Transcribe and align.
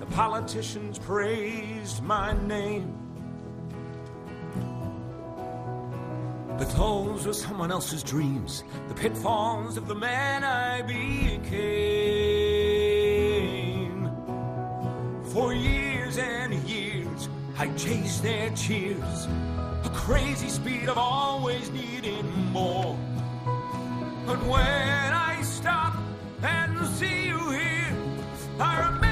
The 0.00 0.06
politicians 0.06 0.98
praised 0.98 2.02
my 2.02 2.32
name. 2.46 2.94
But 6.58 6.70
those 6.70 7.26
were 7.26 7.32
someone 7.32 7.70
else's 7.70 8.02
dreams, 8.02 8.64
the 8.88 8.94
pitfalls 8.94 9.76
of 9.76 9.86
the 9.86 9.94
man 9.94 10.42
I 10.42 10.82
became. 10.82 12.18
For 15.24 15.52
years 15.52 16.18
and 16.18 16.54
years, 16.68 17.28
I 17.56 17.68
chased 17.76 18.22
their 18.22 18.50
cheers, 18.50 19.28
a 19.84 19.90
crazy 19.94 20.48
speed 20.48 20.88
of 20.88 20.98
always 20.98 21.70
needing 21.70 22.26
more. 22.52 22.96
But 24.26 24.42
when 24.42 25.12
I 25.12 25.40
stop 25.42 25.94
and 26.42 26.86
see 26.88 27.26
you 27.26 27.50
here, 27.50 27.96
I 28.58 28.78
remember 28.86 29.07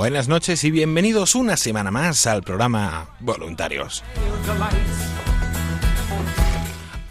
Buenas 0.00 0.28
noches 0.28 0.64
y 0.64 0.70
bienvenidos 0.70 1.34
una 1.34 1.58
semana 1.58 1.90
más 1.90 2.26
al 2.26 2.42
programa 2.42 3.10
Voluntarios. 3.20 4.02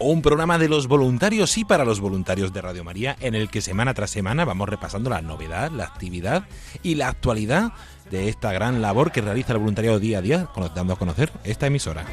Un 0.00 0.22
programa 0.22 0.58
de 0.58 0.68
los 0.68 0.88
voluntarios 0.88 1.56
y 1.56 1.64
para 1.64 1.84
los 1.84 2.00
voluntarios 2.00 2.52
de 2.52 2.60
Radio 2.60 2.82
María 2.82 3.14
en 3.20 3.36
el 3.36 3.48
que 3.48 3.60
semana 3.60 3.94
tras 3.94 4.10
semana 4.10 4.44
vamos 4.44 4.68
repasando 4.68 5.08
la 5.08 5.22
novedad, 5.22 5.70
la 5.70 5.84
actividad 5.84 6.48
y 6.82 6.96
la 6.96 7.06
actualidad 7.06 7.74
de 8.10 8.28
esta 8.28 8.52
gran 8.52 8.82
labor 8.82 9.12
que 9.12 9.20
realiza 9.20 9.52
el 9.52 9.60
voluntariado 9.60 10.00
día 10.00 10.18
a 10.18 10.22
día, 10.22 10.48
dando 10.74 10.94
a 10.94 10.98
conocer 10.98 11.30
esta 11.44 11.68
emisora. 11.68 12.04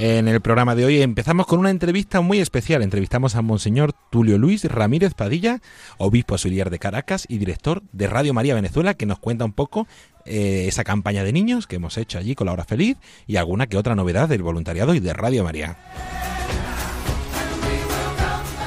En 0.00 0.28
el 0.28 0.40
programa 0.40 0.76
de 0.76 0.84
hoy 0.84 1.02
empezamos 1.02 1.48
con 1.48 1.58
una 1.58 1.70
entrevista 1.70 2.20
muy 2.20 2.38
especial. 2.38 2.82
Entrevistamos 2.82 3.34
a 3.34 3.42
Monseñor 3.42 3.92
Tulio 4.10 4.38
Luis 4.38 4.64
Ramírez 4.64 5.14
Padilla, 5.14 5.60
obispo 5.96 6.34
auxiliar 6.34 6.70
de 6.70 6.78
Caracas 6.78 7.26
y 7.28 7.38
director 7.38 7.82
de 7.90 8.06
Radio 8.06 8.32
María 8.32 8.54
Venezuela, 8.54 8.94
que 8.94 9.06
nos 9.06 9.18
cuenta 9.18 9.44
un 9.44 9.52
poco 9.52 9.88
eh, 10.24 10.66
esa 10.68 10.84
campaña 10.84 11.24
de 11.24 11.32
niños 11.32 11.66
que 11.66 11.76
hemos 11.76 11.98
hecho 11.98 12.16
allí 12.16 12.36
con 12.36 12.46
la 12.46 12.52
hora 12.52 12.64
feliz 12.64 12.96
y 13.26 13.38
alguna 13.38 13.66
que 13.66 13.76
otra 13.76 13.96
novedad 13.96 14.28
del 14.28 14.44
voluntariado 14.44 14.94
y 14.94 15.00
de 15.00 15.12
Radio 15.14 15.42
María. 15.42 15.76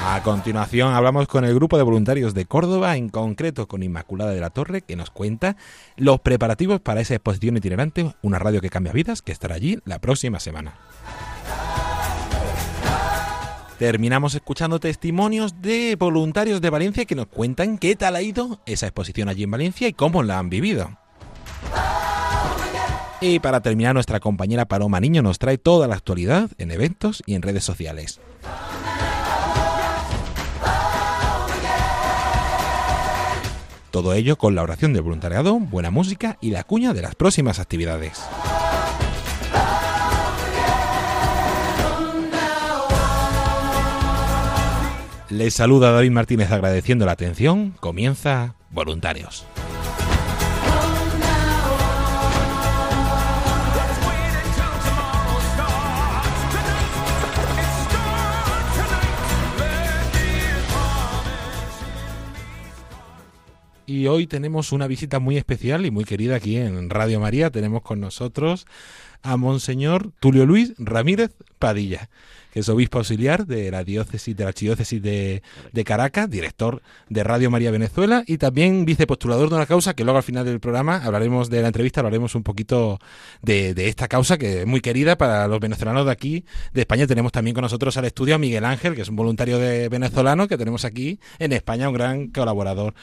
A 0.04 0.20
continuación 0.22 0.92
hablamos 0.94 1.28
con 1.28 1.44
el 1.44 1.54
grupo 1.54 1.76
de 1.76 1.84
voluntarios 1.84 2.34
de 2.34 2.44
Córdoba, 2.44 2.96
en 2.96 3.08
concreto 3.08 3.68
con 3.68 3.82
Inmaculada 3.82 4.32
de 4.32 4.40
la 4.40 4.50
Torre, 4.50 4.82
que 4.82 4.96
nos 4.96 5.10
cuenta 5.10 5.56
los 5.96 6.20
preparativos 6.20 6.80
para 6.80 7.00
esa 7.00 7.14
exposición 7.14 7.56
itinerante, 7.56 8.14
una 8.20 8.38
radio 8.38 8.60
que 8.60 8.68
cambia 8.68 8.92
vidas, 8.92 9.22
que 9.22 9.32
estará 9.32 9.54
allí 9.54 9.78
la 9.84 10.00
próxima 10.00 10.40
semana. 10.40 10.74
Terminamos 13.78 14.34
escuchando 14.34 14.80
testimonios 14.80 15.62
de 15.62 15.96
voluntarios 15.98 16.60
de 16.60 16.70
Valencia 16.70 17.04
que 17.04 17.14
nos 17.14 17.26
cuentan 17.26 17.78
qué 17.78 17.96
tal 17.96 18.16
ha 18.16 18.22
ido 18.22 18.60
esa 18.66 18.86
exposición 18.86 19.28
allí 19.28 19.44
en 19.44 19.50
Valencia 19.50 19.88
y 19.88 19.92
cómo 19.92 20.22
la 20.22 20.38
han 20.38 20.50
vivido. 20.50 20.98
Y 23.20 23.38
para 23.38 23.60
terminar, 23.60 23.94
nuestra 23.94 24.18
compañera 24.18 24.66
Paloma 24.66 24.98
Niño 24.98 25.22
nos 25.22 25.38
trae 25.38 25.58
toda 25.58 25.86
la 25.86 25.94
actualidad 25.94 26.50
en 26.58 26.72
eventos 26.72 27.22
y 27.24 27.34
en 27.34 27.42
redes 27.42 27.62
sociales. 27.62 28.20
Todo 33.92 34.14
ello 34.14 34.38
con 34.38 34.54
la 34.54 34.62
oración 34.62 34.94
del 34.94 35.02
voluntariado, 35.02 35.58
buena 35.60 35.90
música 35.90 36.38
y 36.40 36.48
la 36.50 36.64
cuña 36.64 36.94
de 36.94 37.02
las 37.02 37.14
próximas 37.14 37.58
actividades. 37.58 38.22
Les 45.28 45.52
saluda 45.52 45.92
David 45.92 46.10
Martínez 46.10 46.50
agradeciendo 46.50 47.04
la 47.04 47.12
atención. 47.12 47.74
Comienza 47.80 48.54
Voluntarios. 48.70 49.44
Y 63.84 64.06
hoy 64.06 64.26
tenemos 64.28 64.70
una 64.70 64.86
visita 64.86 65.18
muy 65.18 65.36
especial 65.36 65.84
y 65.84 65.90
muy 65.90 66.04
querida 66.04 66.36
aquí 66.36 66.56
en 66.56 66.88
Radio 66.88 67.18
María. 67.18 67.50
Tenemos 67.50 67.82
con 67.82 68.00
nosotros 68.00 68.66
a 69.22 69.36
Monseñor 69.36 70.12
Tulio 70.20 70.46
Luis 70.46 70.74
Ramírez 70.78 71.32
Padilla, 71.58 72.08
que 72.52 72.60
es 72.60 72.68
obispo 72.68 72.98
auxiliar 72.98 73.46
de 73.46 73.70
la 73.70 73.82
diócesis 73.82 74.36
de 74.36 74.44
la 74.44 74.48
archidiócesis 74.48 75.02
de, 75.02 75.42
de 75.72 75.84
Caracas, 75.84 76.28
director 76.28 76.82
de 77.08 77.24
Radio 77.24 77.50
María 77.50 77.70
Venezuela 77.70 78.24
y 78.26 78.38
también 78.38 78.84
vicepostulador 78.84 79.48
de 79.48 79.56
una 79.56 79.66
causa 79.66 79.94
que 79.94 80.04
luego 80.04 80.18
al 80.18 80.22
final 80.22 80.44
del 80.44 80.60
programa 80.60 81.02
hablaremos 81.02 81.48
de 81.48 81.62
la 81.62 81.68
entrevista, 81.68 82.00
hablaremos 82.00 82.34
un 82.34 82.42
poquito 82.42 82.98
de, 83.40 83.74
de 83.74 83.88
esta 83.88 84.06
causa 84.06 84.36
que 84.36 84.60
es 84.60 84.66
muy 84.66 84.80
querida 84.80 85.16
para 85.16 85.48
los 85.48 85.60
venezolanos 85.60 86.04
de 86.06 86.12
aquí, 86.12 86.44
de 86.74 86.82
España. 86.82 87.06
Tenemos 87.06 87.32
también 87.32 87.54
con 87.54 87.62
nosotros 87.62 87.96
al 87.96 88.04
estudio 88.04 88.34
a 88.34 88.38
Miguel 88.38 88.64
Ángel, 88.64 88.94
que 88.94 89.02
es 89.02 89.08
un 89.08 89.16
voluntario 89.16 89.58
de 89.58 89.88
venezolano 89.88 90.46
que 90.46 90.58
tenemos 90.58 90.84
aquí 90.84 91.18
en 91.38 91.52
España, 91.52 91.88
un 91.88 91.94
gran 91.94 92.28
colaborador. 92.28 92.94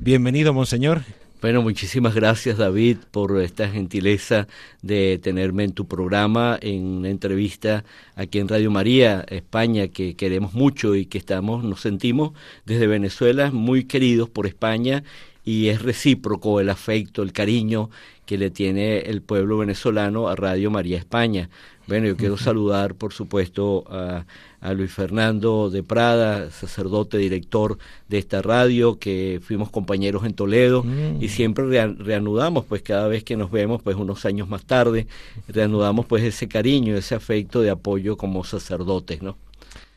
Bienvenido, 0.00 0.52
Monseñor. 0.52 1.02
Bueno, 1.40 1.62
muchísimas 1.62 2.16
gracias 2.16 2.58
David 2.58 2.98
por 3.12 3.40
esta 3.40 3.68
gentileza 3.68 4.48
de 4.82 5.20
tenerme 5.22 5.62
en 5.62 5.72
tu 5.72 5.86
programa, 5.86 6.58
en 6.60 6.84
una 6.84 7.10
entrevista 7.10 7.84
aquí 8.16 8.40
en 8.40 8.48
Radio 8.48 8.72
María, 8.72 9.24
España, 9.28 9.86
que 9.86 10.16
queremos 10.16 10.54
mucho 10.54 10.96
y 10.96 11.06
que 11.06 11.16
estamos, 11.16 11.62
nos 11.62 11.80
sentimos 11.80 12.32
desde 12.66 12.88
Venezuela 12.88 13.52
muy 13.52 13.84
queridos 13.84 14.28
por 14.28 14.48
España 14.48 15.04
y 15.44 15.68
es 15.68 15.80
recíproco 15.80 16.58
el 16.58 16.70
afecto, 16.70 17.22
el 17.22 17.32
cariño 17.32 17.88
que 18.28 18.36
le 18.36 18.50
tiene 18.50 18.98
el 18.98 19.22
pueblo 19.22 19.56
venezolano 19.56 20.28
a 20.28 20.36
Radio 20.36 20.70
María 20.70 20.98
España. 20.98 21.48
Bueno, 21.86 22.08
yo 22.08 22.16
quiero 22.18 22.36
saludar, 22.36 22.94
por 22.94 23.14
supuesto, 23.14 23.84
a, 23.88 24.26
a, 24.60 24.74
Luis 24.74 24.92
Fernando 24.92 25.70
de 25.70 25.82
Prada, 25.82 26.50
sacerdote, 26.50 27.16
director 27.16 27.78
de 28.10 28.18
esta 28.18 28.42
radio, 28.42 28.98
que 28.98 29.40
fuimos 29.42 29.70
compañeros 29.70 30.26
en 30.26 30.34
Toledo 30.34 30.84
mm. 30.84 31.22
y 31.22 31.28
siempre 31.30 31.64
reanudamos, 31.86 32.66
pues 32.66 32.82
cada 32.82 33.08
vez 33.08 33.24
que 33.24 33.38
nos 33.38 33.50
vemos, 33.50 33.80
pues 33.82 33.96
unos 33.96 34.26
años 34.26 34.46
más 34.46 34.66
tarde, 34.66 35.06
reanudamos 35.48 36.04
pues 36.04 36.22
ese 36.22 36.48
cariño, 36.48 36.96
ese 36.96 37.14
afecto 37.14 37.62
de 37.62 37.70
apoyo 37.70 38.18
como 38.18 38.44
sacerdotes, 38.44 39.22
¿no? 39.22 39.38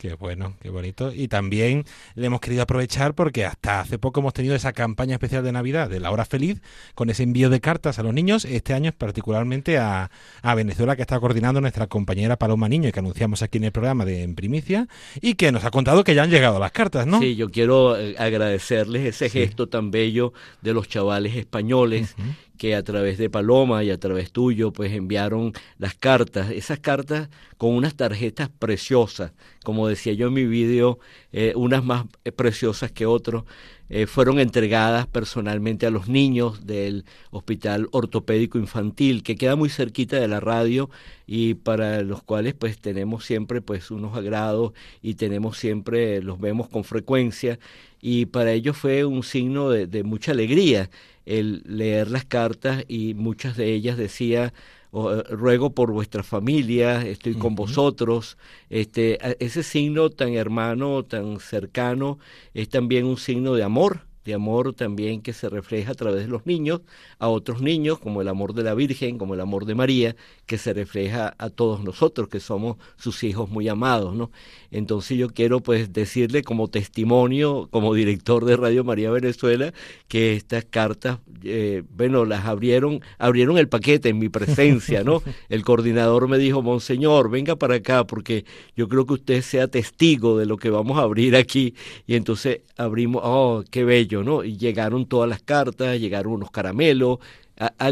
Qué 0.02 0.14
bueno, 0.14 0.56
qué 0.60 0.68
bonito. 0.68 1.12
Y 1.14 1.28
también 1.28 1.84
le 2.16 2.26
hemos 2.26 2.40
querido 2.40 2.64
aprovechar 2.64 3.14
porque 3.14 3.44
hasta 3.44 3.78
hace 3.78 4.00
poco 4.00 4.18
hemos 4.18 4.34
tenido 4.34 4.56
esa 4.56 4.72
campaña 4.72 5.12
especial 5.12 5.44
de 5.44 5.52
Navidad 5.52 5.88
de 5.88 6.00
la 6.00 6.10
hora 6.10 6.24
feliz 6.24 6.60
con 6.96 7.08
ese 7.08 7.22
envío 7.22 7.50
de 7.50 7.60
cartas 7.60 8.00
a 8.00 8.02
los 8.02 8.12
niños. 8.12 8.44
Este 8.44 8.74
año 8.74 8.88
es 8.88 8.96
particularmente 8.96 9.78
a, 9.78 10.10
a 10.42 10.54
Venezuela 10.56 10.96
que 10.96 11.02
está 11.02 11.20
coordinando 11.20 11.60
nuestra 11.60 11.86
compañera 11.86 12.36
Paloma 12.36 12.68
Niño 12.68 12.88
y 12.88 12.92
que 12.92 12.98
anunciamos 12.98 13.42
aquí 13.42 13.58
en 13.58 13.64
el 13.64 13.70
programa 13.70 14.04
de 14.04 14.24
En 14.24 14.34
Primicia 14.34 14.88
y 15.20 15.34
que 15.34 15.52
nos 15.52 15.64
ha 15.64 15.70
contado 15.70 16.02
que 16.02 16.16
ya 16.16 16.24
han 16.24 16.30
llegado 16.30 16.58
las 16.58 16.72
cartas, 16.72 17.06
¿no? 17.06 17.20
Sí, 17.20 17.36
yo 17.36 17.50
quiero 17.50 17.96
eh, 17.96 18.16
agradecerles 18.18 19.06
ese 19.06 19.30
gesto 19.30 19.68
tan 19.68 19.92
bello 19.92 20.32
de 20.62 20.74
los 20.74 20.88
chavales 20.88 21.36
españoles 21.36 22.16
que 22.58 22.74
a 22.74 22.82
través 22.82 23.18
de 23.18 23.30
Paloma 23.30 23.84
y 23.84 23.90
a 23.90 23.98
través 23.98 24.32
tuyo 24.32 24.72
pues 24.72 24.92
enviaron 24.92 25.52
las 25.78 25.94
cartas, 25.94 26.50
esas 26.50 26.78
cartas 26.78 27.28
con 27.58 27.74
unas 27.74 27.94
tarjetas 27.94 28.48
preciosas, 28.48 29.32
como 29.64 29.88
decía 29.88 30.12
yo 30.12 30.28
en 30.28 30.34
mi 30.34 30.44
vídeo, 30.44 30.98
eh, 31.32 31.52
unas 31.56 31.84
más 31.84 32.06
preciosas 32.36 32.92
que 32.92 33.06
otros, 33.06 33.44
eh, 33.94 34.06
fueron 34.06 34.38
entregadas 34.38 35.06
personalmente 35.06 35.84
a 35.84 35.90
los 35.90 36.08
niños 36.08 36.66
del 36.66 37.04
Hospital 37.30 37.88
Ortopédico 37.92 38.58
Infantil, 38.58 39.22
que 39.22 39.36
queda 39.36 39.54
muy 39.54 39.68
cerquita 39.68 40.16
de 40.18 40.28
la 40.28 40.40
radio 40.40 40.88
y 41.26 41.52
para 41.54 42.00
los 42.00 42.22
cuales 42.22 42.54
pues 42.54 42.78
tenemos 42.78 43.26
siempre 43.26 43.60
pues 43.60 43.90
unos 43.90 44.16
agrados 44.16 44.72
y 45.02 45.16
tenemos 45.16 45.58
siempre, 45.58 46.22
los 46.22 46.40
vemos 46.40 46.70
con 46.70 46.84
frecuencia. 46.84 47.58
Y 48.00 48.24
para 48.24 48.52
ellos 48.52 48.78
fue 48.78 49.04
un 49.04 49.22
signo 49.22 49.68
de, 49.68 49.86
de 49.86 50.04
mucha 50.04 50.32
alegría 50.32 50.88
el 51.26 51.62
leer 51.66 52.10
las 52.10 52.24
cartas 52.24 52.86
y 52.88 53.12
muchas 53.12 53.58
de 53.58 53.74
ellas 53.74 53.98
decía 53.98 54.54
oh, 54.92 55.22
ruego 55.24 55.74
por 55.74 55.90
vuestra 55.92 56.22
familia, 56.22 57.04
estoy 57.04 57.34
con 57.34 57.56
vosotros. 57.56 58.38
Este, 58.70 59.18
ese 59.44 59.64
signo 59.64 60.08
tan 60.10 60.34
hermano, 60.34 61.02
tan 61.02 61.40
cercano, 61.40 62.18
es 62.54 62.68
también 62.68 63.04
un 63.04 63.16
signo 63.16 63.54
de 63.54 63.64
amor 63.64 64.11
de 64.24 64.34
amor 64.34 64.74
también 64.74 65.22
que 65.22 65.32
se 65.32 65.48
refleja 65.48 65.92
a 65.92 65.94
través 65.94 66.22
de 66.22 66.28
los 66.28 66.46
niños 66.46 66.82
a 67.18 67.28
otros 67.28 67.62
niños, 67.62 67.98
como 67.98 68.20
el 68.20 68.28
amor 68.28 68.54
de 68.54 68.62
la 68.62 68.74
Virgen, 68.74 69.18
como 69.18 69.34
el 69.34 69.40
amor 69.40 69.64
de 69.64 69.74
María, 69.74 70.16
que 70.46 70.58
se 70.58 70.72
refleja 70.72 71.34
a 71.38 71.50
todos 71.50 71.82
nosotros, 71.82 72.28
que 72.28 72.40
somos 72.40 72.76
sus 72.96 73.22
hijos 73.24 73.48
muy 73.48 73.68
amados, 73.68 74.14
¿no? 74.14 74.30
Entonces 74.70 75.18
yo 75.18 75.28
quiero 75.28 75.60
pues 75.60 75.92
decirle 75.92 76.42
como 76.42 76.68
testimonio, 76.68 77.68
como 77.70 77.94
director 77.94 78.44
de 78.44 78.56
Radio 78.56 78.84
María 78.84 79.10
Venezuela, 79.10 79.72
que 80.08 80.34
estas 80.34 80.64
cartas, 80.64 81.18
eh, 81.44 81.82
bueno, 81.90 82.24
las 82.24 82.44
abrieron, 82.46 83.00
abrieron 83.18 83.58
el 83.58 83.68
paquete 83.68 84.08
en 84.08 84.18
mi 84.18 84.28
presencia, 84.28 85.04
¿no? 85.04 85.22
El 85.48 85.64
coordinador 85.64 86.28
me 86.28 86.38
dijo, 86.38 86.62
Monseñor, 86.62 87.30
venga 87.30 87.56
para 87.56 87.76
acá, 87.76 88.06
porque 88.06 88.44
yo 88.76 88.88
creo 88.88 89.06
que 89.06 89.14
usted 89.14 89.42
sea 89.42 89.68
testigo 89.68 90.38
de 90.38 90.46
lo 90.46 90.56
que 90.56 90.70
vamos 90.70 90.98
a 90.98 91.02
abrir 91.02 91.36
aquí. 91.36 91.74
Y 92.06 92.14
entonces 92.14 92.60
abrimos, 92.76 93.22
oh, 93.24 93.62
qué 93.70 93.84
bello 93.84 94.11
¿no? 94.22 94.44
Y 94.44 94.56
llegaron 94.56 95.06
todas 95.06 95.28
las 95.28 95.42
cartas, 95.42 95.98
llegaron 95.98 96.34
unos 96.34 96.50
caramelos, 96.50 97.18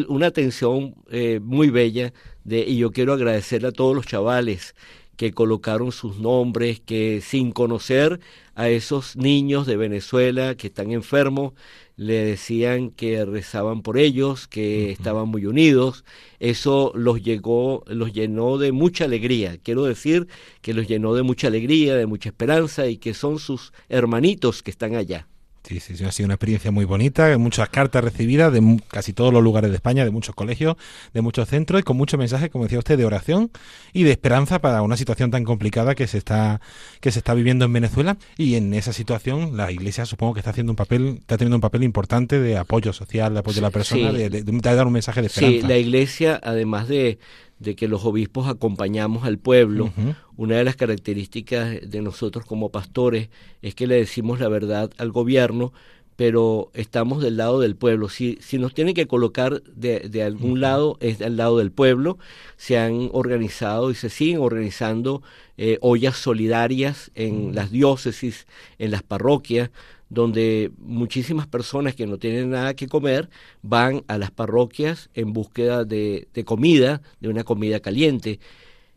una 0.09 0.27
atención 0.27 0.95
eh, 1.11 1.41
muy 1.43 1.71
bella 1.71 2.13
de, 2.45 2.61
y 2.61 2.79
yo 2.79 2.91
quiero 2.91 3.13
agradecerle 3.13 3.69
a 3.69 3.73
todos 3.73 3.95
los 3.95 4.07
chavales 4.07 4.75
que 5.17 5.33
colocaron 5.33 5.93
sus 5.93 6.19
nombres, 6.19 6.81
que 6.81 7.21
sin 7.21 7.53
conocer 7.53 8.21
a 8.55 8.71
esos 8.71 9.17
niños 9.17 9.67
de 9.67 9.77
Venezuela 9.77 10.55
que 10.55 10.69
están 10.69 10.93
enfermos, 10.93 11.53
le 11.97 12.25
decían 12.25 12.91
que 12.91 13.23
rezaban 13.27 13.83
por 13.83 13.99
ellos, 13.99 14.49
que 14.49 14.91
estaban 14.91 15.29
muy 15.29 15.45
unidos. 15.45 16.07
Eso 16.39 16.93
los 16.95 17.23
llegó, 17.23 17.85
los 17.87 18.15
llenó 18.15 18.57
de 18.57 18.73
mucha 18.73 19.05
alegría. 19.05 19.59
Quiero 19.59 19.85
decir 19.85 20.27
que 20.63 20.73
los 20.73 20.89
llenó 20.89 21.13
de 21.15 21.23
mucha 21.23 21.49
alegría, 21.49 21.97
de 21.97 22.07
mucha 22.07 22.31
esperanza 22.31 22.87
y 22.87 22.97
que 22.97 23.13
son 23.13 23.39
sus 23.39 23.75
hermanitos 23.91 24.63
que 24.63 24.71
están 24.71 24.95
allá. 24.95 25.29
Sí, 25.63 25.79
sí, 25.79 25.97
sí, 25.97 26.05
ha 26.05 26.11
sido 26.13 26.27
una 26.27 26.35
experiencia 26.35 26.71
muy 26.71 26.85
bonita, 26.87 27.37
muchas 27.37 27.69
cartas 27.69 28.03
recibidas 28.03 28.53
de 28.53 28.81
casi 28.89 29.13
todos 29.13 29.33
los 29.33 29.43
lugares 29.43 29.71
de 29.71 29.77
España, 29.77 30.05
de 30.05 30.11
muchos 30.11 30.35
colegios, 30.35 30.77
de 31.13 31.21
muchos 31.21 31.49
centros 31.49 31.81
y 31.81 31.83
con 31.85 31.97
muchos 31.97 32.19
mensajes, 32.19 32.51
como 32.51 32.65
decía 32.65 32.79
usted, 32.79 32.97
de 32.97 33.05
oración 33.05 33.51
y 33.93 34.05
de 34.05 34.11
esperanza 34.11 34.61
para 34.61 34.83
una 34.83 34.97
situación 34.97 35.31
tan 35.31 35.45
complicada 35.45 35.95
que 35.95 36.07
se 36.07 36.19
está 36.19 36.61
que 37.01 37.13
se 37.13 37.19
está 37.19 37.35
viviendo 37.35 37.67
en 37.67 37.73
Venezuela 37.73 38.17
y 38.39 38.55
en 38.55 38.73
esa 38.73 38.93
situación 38.93 39.57
la 39.57 39.71
Iglesia 39.71 40.07
supongo 40.07 40.35
que 40.35 40.41
está 40.41 40.51
haciendo 40.51 40.73
un 40.73 40.77
papel, 40.77 41.19
está 41.21 41.37
teniendo 41.37 41.57
un 41.57 41.63
papel 41.63 41.83
importante 41.83 42.41
de 42.41 42.57
apoyo 42.57 42.93
social, 42.93 43.35
de 43.35 43.41
apoyo 43.41 43.59
a 43.59 43.63
la 43.63 43.71
persona, 43.71 44.13
de, 44.13 44.43
dar 44.43 44.87
un 44.87 44.93
mensaje 44.93 45.21
de 45.21 45.27
esperanza. 45.27 45.61
Sí, 45.61 45.67
la 45.67 45.77
Iglesia, 45.77 46.41
además 46.43 46.89
de 46.89 47.19
de 47.61 47.77
que 47.77 47.87
los 47.87 48.05
obispos 48.05 48.49
acompañamos 48.49 49.25
al 49.25 49.39
pueblo. 49.39 49.93
Una 50.37 50.57
de 50.57 50.65
las 50.65 50.77
características 50.77 51.89
de 51.89 52.01
nosotros 52.03 52.45
como 52.45 52.71
pastores 52.71 53.29
es 53.63 53.75
que 53.75 53.87
le 53.87 53.97
decimos 53.97 54.41
la 54.41 54.49
verdad 54.49 54.91
al 54.97 55.13
gobierno, 55.13 55.73
pero 56.17 56.71
estamos 56.75 57.23
del 57.23 57.37
lado 57.37 57.61
del 57.61 57.77
pueblo. 57.77 58.09
Si, 58.09 58.39
si 58.41 58.59
nos 58.59 58.75
tienen 58.75 58.95
que 58.95 59.07
colocar 59.07 59.63
de, 59.63 60.01
de 60.01 60.23
algún 60.23 60.61
lado, 60.61 60.97
es 61.01 61.19
del 61.19 61.37
lado 61.37 61.59
del 61.59 61.71
pueblo. 61.71 62.19
Se 62.57 62.79
han 62.79 63.11
organizado 63.13 63.91
y 63.91 63.95
se 63.95 64.11
siguen 64.11 64.41
organizando 64.41 65.23
eh, 65.57 65.79
ollas 65.83 66.17
solidarias 66.17 67.11
en 67.15 67.55
las 67.55 67.71
diócesis, 67.71 68.47
en 68.79 68.91
las 68.91 69.03
parroquias, 69.03 69.71
donde 70.11 70.73
muchísimas 70.79 71.47
personas 71.47 71.95
que 71.95 72.07
no 72.07 72.19
tienen 72.19 72.51
nada 72.51 72.75
que 72.75 72.89
comer 72.89 73.31
van 73.63 74.03
a 74.09 74.19
las 74.19 74.33
parroquias 74.33 75.09
en 75.15 75.33
búsqueda 75.33 75.85
de, 75.85 76.29
comida, 76.45 77.01
de 77.21 77.29
una 77.29 77.45
comida 77.45 77.81
caliente. 77.81 78.41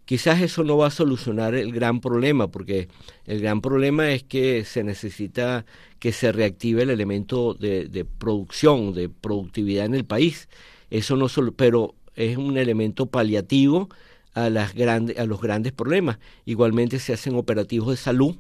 Quizás 0.05 0.41
eso 0.41 0.63
no 0.63 0.75
va 0.75 0.87
a 0.87 0.91
solucionar 0.91 1.55
el 1.55 1.71
gran 1.71 2.01
problema, 2.01 2.49
porque 2.49 2.89
el 3.25 3.39
gran 3.39 3.61
problema 3.61 4.11
es 4.11 4.23
que 4.23 4.65
se 4.65 4.83
necesita 4.83 5.65
que 5.99 6.11
se 6.11 6.31
reactive 6.33 6.83
el 6.83 6.89
elemento 6.89 7.53
de, 7.53 8.05
producción, 8.17 8.93
de 8.93 9.07
productividad 9.07 9.85
en 9.85 9.95
el 9.95 10.03
país. 10.03 10.49
Eso 10.89 11.15
no 11.15 11.29
solo, 11.29 11.53
pero 11.53 11.95
es 12.15 12.37
un 12.37 12.57
elemento 12.57 13.05
paliativo 13.05 13.87
a, 14.33 14.49
las 14.49 14.73
grandes, 14.73 15.17
a 15.19 15.25
los 15.25 15.39
grandes 15.39 15.71
problemas. 15.71 16.17
Igualmente 16.43 16.99
se 16.99 17.13
hacen 17.13 17.35
operativos 17.35 17.89
de 17.89 17.97
salud 17.97 18.35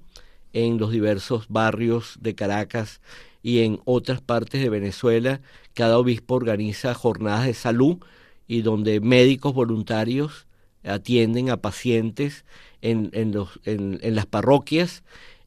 en 0.53 0.77
los 0.77 0.91
diversos 0.91 1.47
barrios 1.49 2.17
de 2.21 2.35
Caracas 2.35 3.01
y 3.41 3.63
en 3.63 3.81
otras 3.85 4.21
partes 4.21 4.61
de 4.61 4.69
Venezuela. 4.69 5.41
Cada 5.73 5.97
obispo 5.97 6.35
organiza 6.35 6.93
jornadas 6.93 7.45
de 7.45 7.53
salud 7.53 7.97
y 8.47 8.61
donde 8.61 8.99
médicos 9.01 9.53
voluntarios 9.53 10.47
atienden 10.83 11.49
a 11.49 11.57
pacientes 11.57 12.45
en, 12.81 13.09
en, 13.13 13.31
los, 13.31 13.59
en, 13.65 13.99
las 14.15 14.25
parroquias 14.25 15.03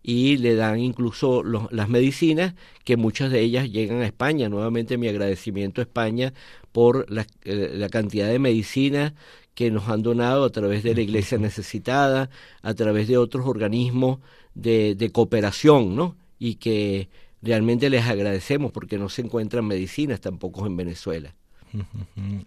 y 0.09 0.37
le 0.37 0.55
dan 0.55 0.79
incluso 0.79 1.43
las 1.43 1.89
medicinas, 1.89 2.55
que 2.85 2.97
muchas 2.97 3.33
de 3.33 3.41
ellas 3.41 3.69
llegan 3.69 4.03
a 4.03 4.07
España. 4.07 4.49
Nuevamente 4.49 4.99
mi 4.99 5.09
agradecimiento 5.09 5.81
a 5.81 5.83
España 5.83 6.33
por 6.71 7.11
la, 7.11 7.27
eh, 7.43 7.73
la 7.75 7.89
cantidad 7.89 8.29
de 8.29 8.39
medicinas 8.39 9.15
que 9.57 9.73
nos 9.73 9.89
han 9.89 10.03
donado 10.03 10.45
a 10.45 10.51
través 10.51 10.85
de 10.85 10.95
la 10.95 11.01
Iglesia 11.01 11.39
Necesitada, 11.39 12.31
a 12.63 12.75
través 12.75 13.09
de 13.09 13.19
otros 13.19 13.47
organismos 13.49 14.21
de, 14.55 15.11
cooperación, 15.13 15.97
¿no? 15.97 16.15
Y 16.39 16.55
que 16.55 17.09
realmente 17.43 17.91
les 17.91 18.07
agradecemos 18.07 18.71
porque 18.71 18.99
no 18.99 19.09
se 19.09 19.23
encuentran 19.23 19.67
medicinas 19.67 20.21
tampoco 20.21 20.69
en 20.69 20.77
Venezuela. 20.77 21.35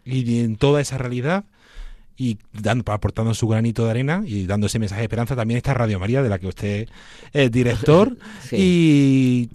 Y 0.06 0.40
en 0.40 0.56
toda 0.56 0.80
esa 0.80 0.98
realidad, 0.98 1.44
y 2.20 2.38
dando, 2.52 2.92
aportando 2.92 3.34
su 3.34 3.48
granito 3.48 3.86
de 3.86 3.92
arena 3.92 4.24
y 4.26 4.46
dando 4.46 4.68
ese 4.68 4.78
mensaje 4.78 5.00
de 5.00 5.06
esperanza 5.06 5.38
también 5.38 5.58
está 5.58 5.74
Radio 5.74 6.00
María, 6.02 6.22
de 6.22 6.28
la 6.28 6.38
que 6.38 6.48
usted 6.48 6.90
es 7.34 7.52
director. 7.52 8.16
Y 8.52 9.50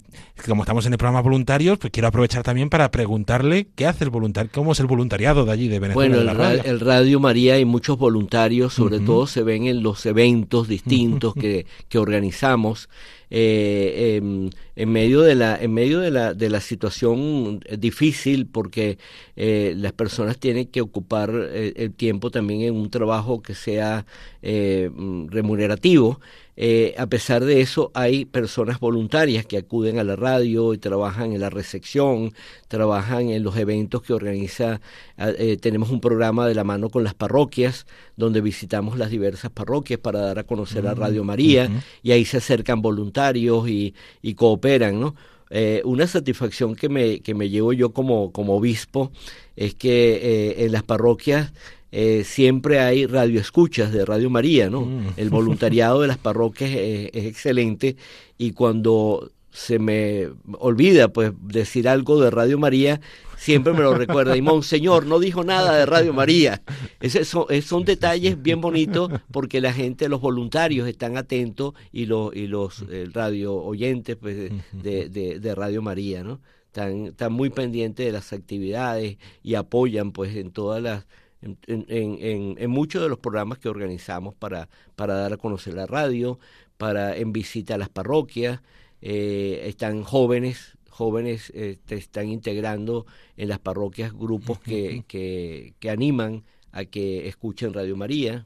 como 0.45 0.63
estamos 0.63 0.85
en 0.85 0.93
el 0.93 0.97
programa 0.97 1.21
voluntarios, 1.21 1.77
pues 1.77 1.91
quiero 1.91 2.07
aprovechar 2.07 2.43
también 2.43 2.69
para 2.69 2.89
preguntarle 2.89 3.67
qué 3.75 3.85
hace 3.85 4.03
el 4.03 4.09
voluntariado, 4.09 4.53
cómo 4.53 4.71
es 4.71 4.79
el 4.79 4.87
voluntariado 4.87 5.45
de 5.45 5.51
allí, 5.51 5.67
de 5.67 5.79
Venezuela. 5.79 6.15
Bueno, 6.17 6.31
el, 6.63 6.79
radio. 6.79 7.19
María 7.19 7.55
hay 7.55 7.65
muchos 7.65 7.97
voluntarios, 7.97 8.73
sobre 8.73 8.99
todo 8.99 9.27
se 9.27 9.43
ven 9.43 9.67
en 9.67 9.83
los 9.83 10.05
eventos 10.05 10.67
distintos 10.67 11.35
que, 11.35 11.67
que 11.87 11.97
organizamos. 11.99 12.89
Eh, 13.29 14.17
em, 14.17 14.49
en 14.75 14.91
medio 14.91 15.21
de 15.21 15.35
la 15.35 15.57
en 15.61 15.73
medio 15.73 15.99
de 15.99 16.11
la 16.11 16.33
de 16.33 16.49
la 16.49 16.61
situación 16.61 17.61
difícil 17.77 18.47
porque 18.47 18.97
eh, 19.35 19.73
las 19.77 19.93
personas 19.93 20.37
tienen 20.37 20.67
que 20.67 20.81
ocupar 20.81 21.31
eh, 21.33 21.73
el 21.75 21.93
tiempo 21.93 22.31
también 22.31 22.61
en 22.61 22.75
un 22.75 22.89
trabajo 22.89 23.41
que 23.41 23.55
sea 23.55 24.05
remunerativo 24.41 26.19
eh, 26.57 26.95
a 26.97 27.07
pesar 27.07 27.43
de 27.43 27.59
eso, 27.59 27.91
hay 27.93 28.23
personas 28.25 28.79
voluntarias 28.79 29.45
que 29.45 29.57
acuden 29.57 29.99
a 29.99 30.03
la 30.03 30.15
radio 30.15 30.73
y 30.73 30.77
trabajan 30.77 31.33
en 31.33 31.41
la 31.41 31.49
recepción, 31.49 32.33
trabajan 32.69 33.29
en 33.29 33.43
los 33.43 33.57
eventos 33.57 34.01
que 34.01 34.13
organiza. 34.13 34.79
Eh, 35.17 35.57
tenemos 35.59 35.89
un 35.89 35.99
programa 35.99 36.47
de 36.47 36.55
la 36.55 36.63
mano 36.63 36.89
con 36.89 37.03
las 37.03 37.13
parroquias, 37.13 37.85
donde 38.15 38.39
visitamos 38.39 38.97
las 38.97 39.09
diversas 39.09 39.51
parroquias 39.51 39.99
para 39.99 40.19
dar 40.19 40.39
a 40.39 40.43
conocer 40.45 40.87
a 40.87 40.95
mm, 40.95 40.97
Radio 40.97 41.23
María, 41.25 41.69
y 42.01 42.11
ahí 42.11 42.23
se 42.23 42.37
acercan 42.37 42.81
voluntarios 42.81 43.67
y, 43.67 43.93
cooperan, 44.35 44.64
¿no? 44.99 45.15
Eh, 45.51 45.81
una 45.85 46.07
satisfacción 46.07 46.75
que 46.75 46.89
me, 46.89 47.19
que 47.19 47.35
me 47.35 47.49
llevo 47.49 47.71
yo 47.71 47.93
como, 47.93 48.31
como 48.31 48.55
obispo 48.55 49.11
es 49.55 49.75
que 49.75 50.55
en 50.57 50.71
las 50.71 50.83
parroquias 50.83 51.53
eh, 51.97 52.25
siempre 52.25 52.81
hay 52.81 53.05
radioescuchas 53.05 53.93
de 53.93 54.03
Radio 54.03 54.29
María, 54.29 54.69
¿no? 54.69 54.81
Mm. 54.81 55.13
El 55.15 55.29
voluntariado 55.29 56.01
de 56.01 56.09
las 56.09 56.17
parroquias 56.27 56.71
es, 56.71 57.09
es 57.13 57.25
excelente 57.25 57.95
y 58.37 58.51
cuando 58.51 59.31
se 59.55 59.79
me 59.79 60.27
olvida 60.59 61.07
pues 61.07 61.31
decir 61.41 61.87
algo 61.87 62.19
de 62.19 62.29
Radio 62.29 62.59
María, 62.59 62.99
siempre 63.37 63.71
me 63.71 63.79
lo 63.79 63.93
recuerda. 63.93 64.35
Y 64.35 64.41
Monseñor 64.41 65.05
no 65.05 65.17
dijo 65.19 65.45
nada 65.45 65.75
de 65.77 65.85
Radio 65.85 66.13
María. 66.13 66.61
Ese 66.99 67.23
son, 67.23 67.45
son 67.61 67.85
detalles 67.85 68.41
bien 68.41 68.59
bonitos 68.59 69.09
porque 69.31 69.61
la 69.61 69.71
gente, 69.71 70.09
los 70.09 70.19
voluntarios 70.19 70.89
están 70.89 71.15
atentos 71.15 71.73
y 71.93 72.05
los, 72.05 72.35
y 72.35 72.47
los 72.47 72.83
radio 73.13 73.55
oyentes 73.55 74.17
pues, 74.17 74.51
de- 74.73 75.39
de 75.39 75.55
Radio 75.55 75.81
María, 75.81 76.21
¿no? 76.23 76.41
Están, 76.67 77.05
están 77.07 77.31
muy 77.31 77.49
pendientes 77.49 78.05
de 78.05 78.11
las 78.11 78.33
actividades 78.33 79.17
y 79.41 79.55
apoyan 79.55 80.11
pues 80.11 80.35
en 80.35 80.51
todas 80.51 80.81
las 80.83 81.05
en, 81.41 81.57
en, 81.67 81.85
en- 82.19 82.55
en 82.57 82.69
muchos 82.71 83.01
de 83.01 83.07
los 83.07 83.19
programas 83.19 83.59
que 83.59 83.69
organizamos 83.69 84.33
para, 84.35 84.67
para 84.97 85.13
dar 85.13 85.31
a 85.31 85.37
conocer 85.37 85.75
la 85.75 85.85
radio, 85.85 86.39
para 86.77 87.15
en 87.15 87.31
visita 87.31 87.75
a 87.75 87.77
las 87.77 87.87
parroquias, 87.87 88.59
eh, 89.07 89.63
están 89.67 90.03
jóvenes, 90.03 90.77
jóvenes 90.89 91.51
eh, 91.55 91.77
te 91.85 91.93
están 91.95 92.27
integrando 92.29 93.05
en 93.37 93.49
las 93.49 93.59
parroquias 93.59 94.13
grupos 94.13 94.59
que, 94.59 95.03
que, 95.07 95.73
que 95.79 95.89
animan 95.91 96.43
a 96.71 96.83
que 96.85 97.27
escuchen 97.29 97.71
Radio 97.73 97.95
María. 97.95 98.45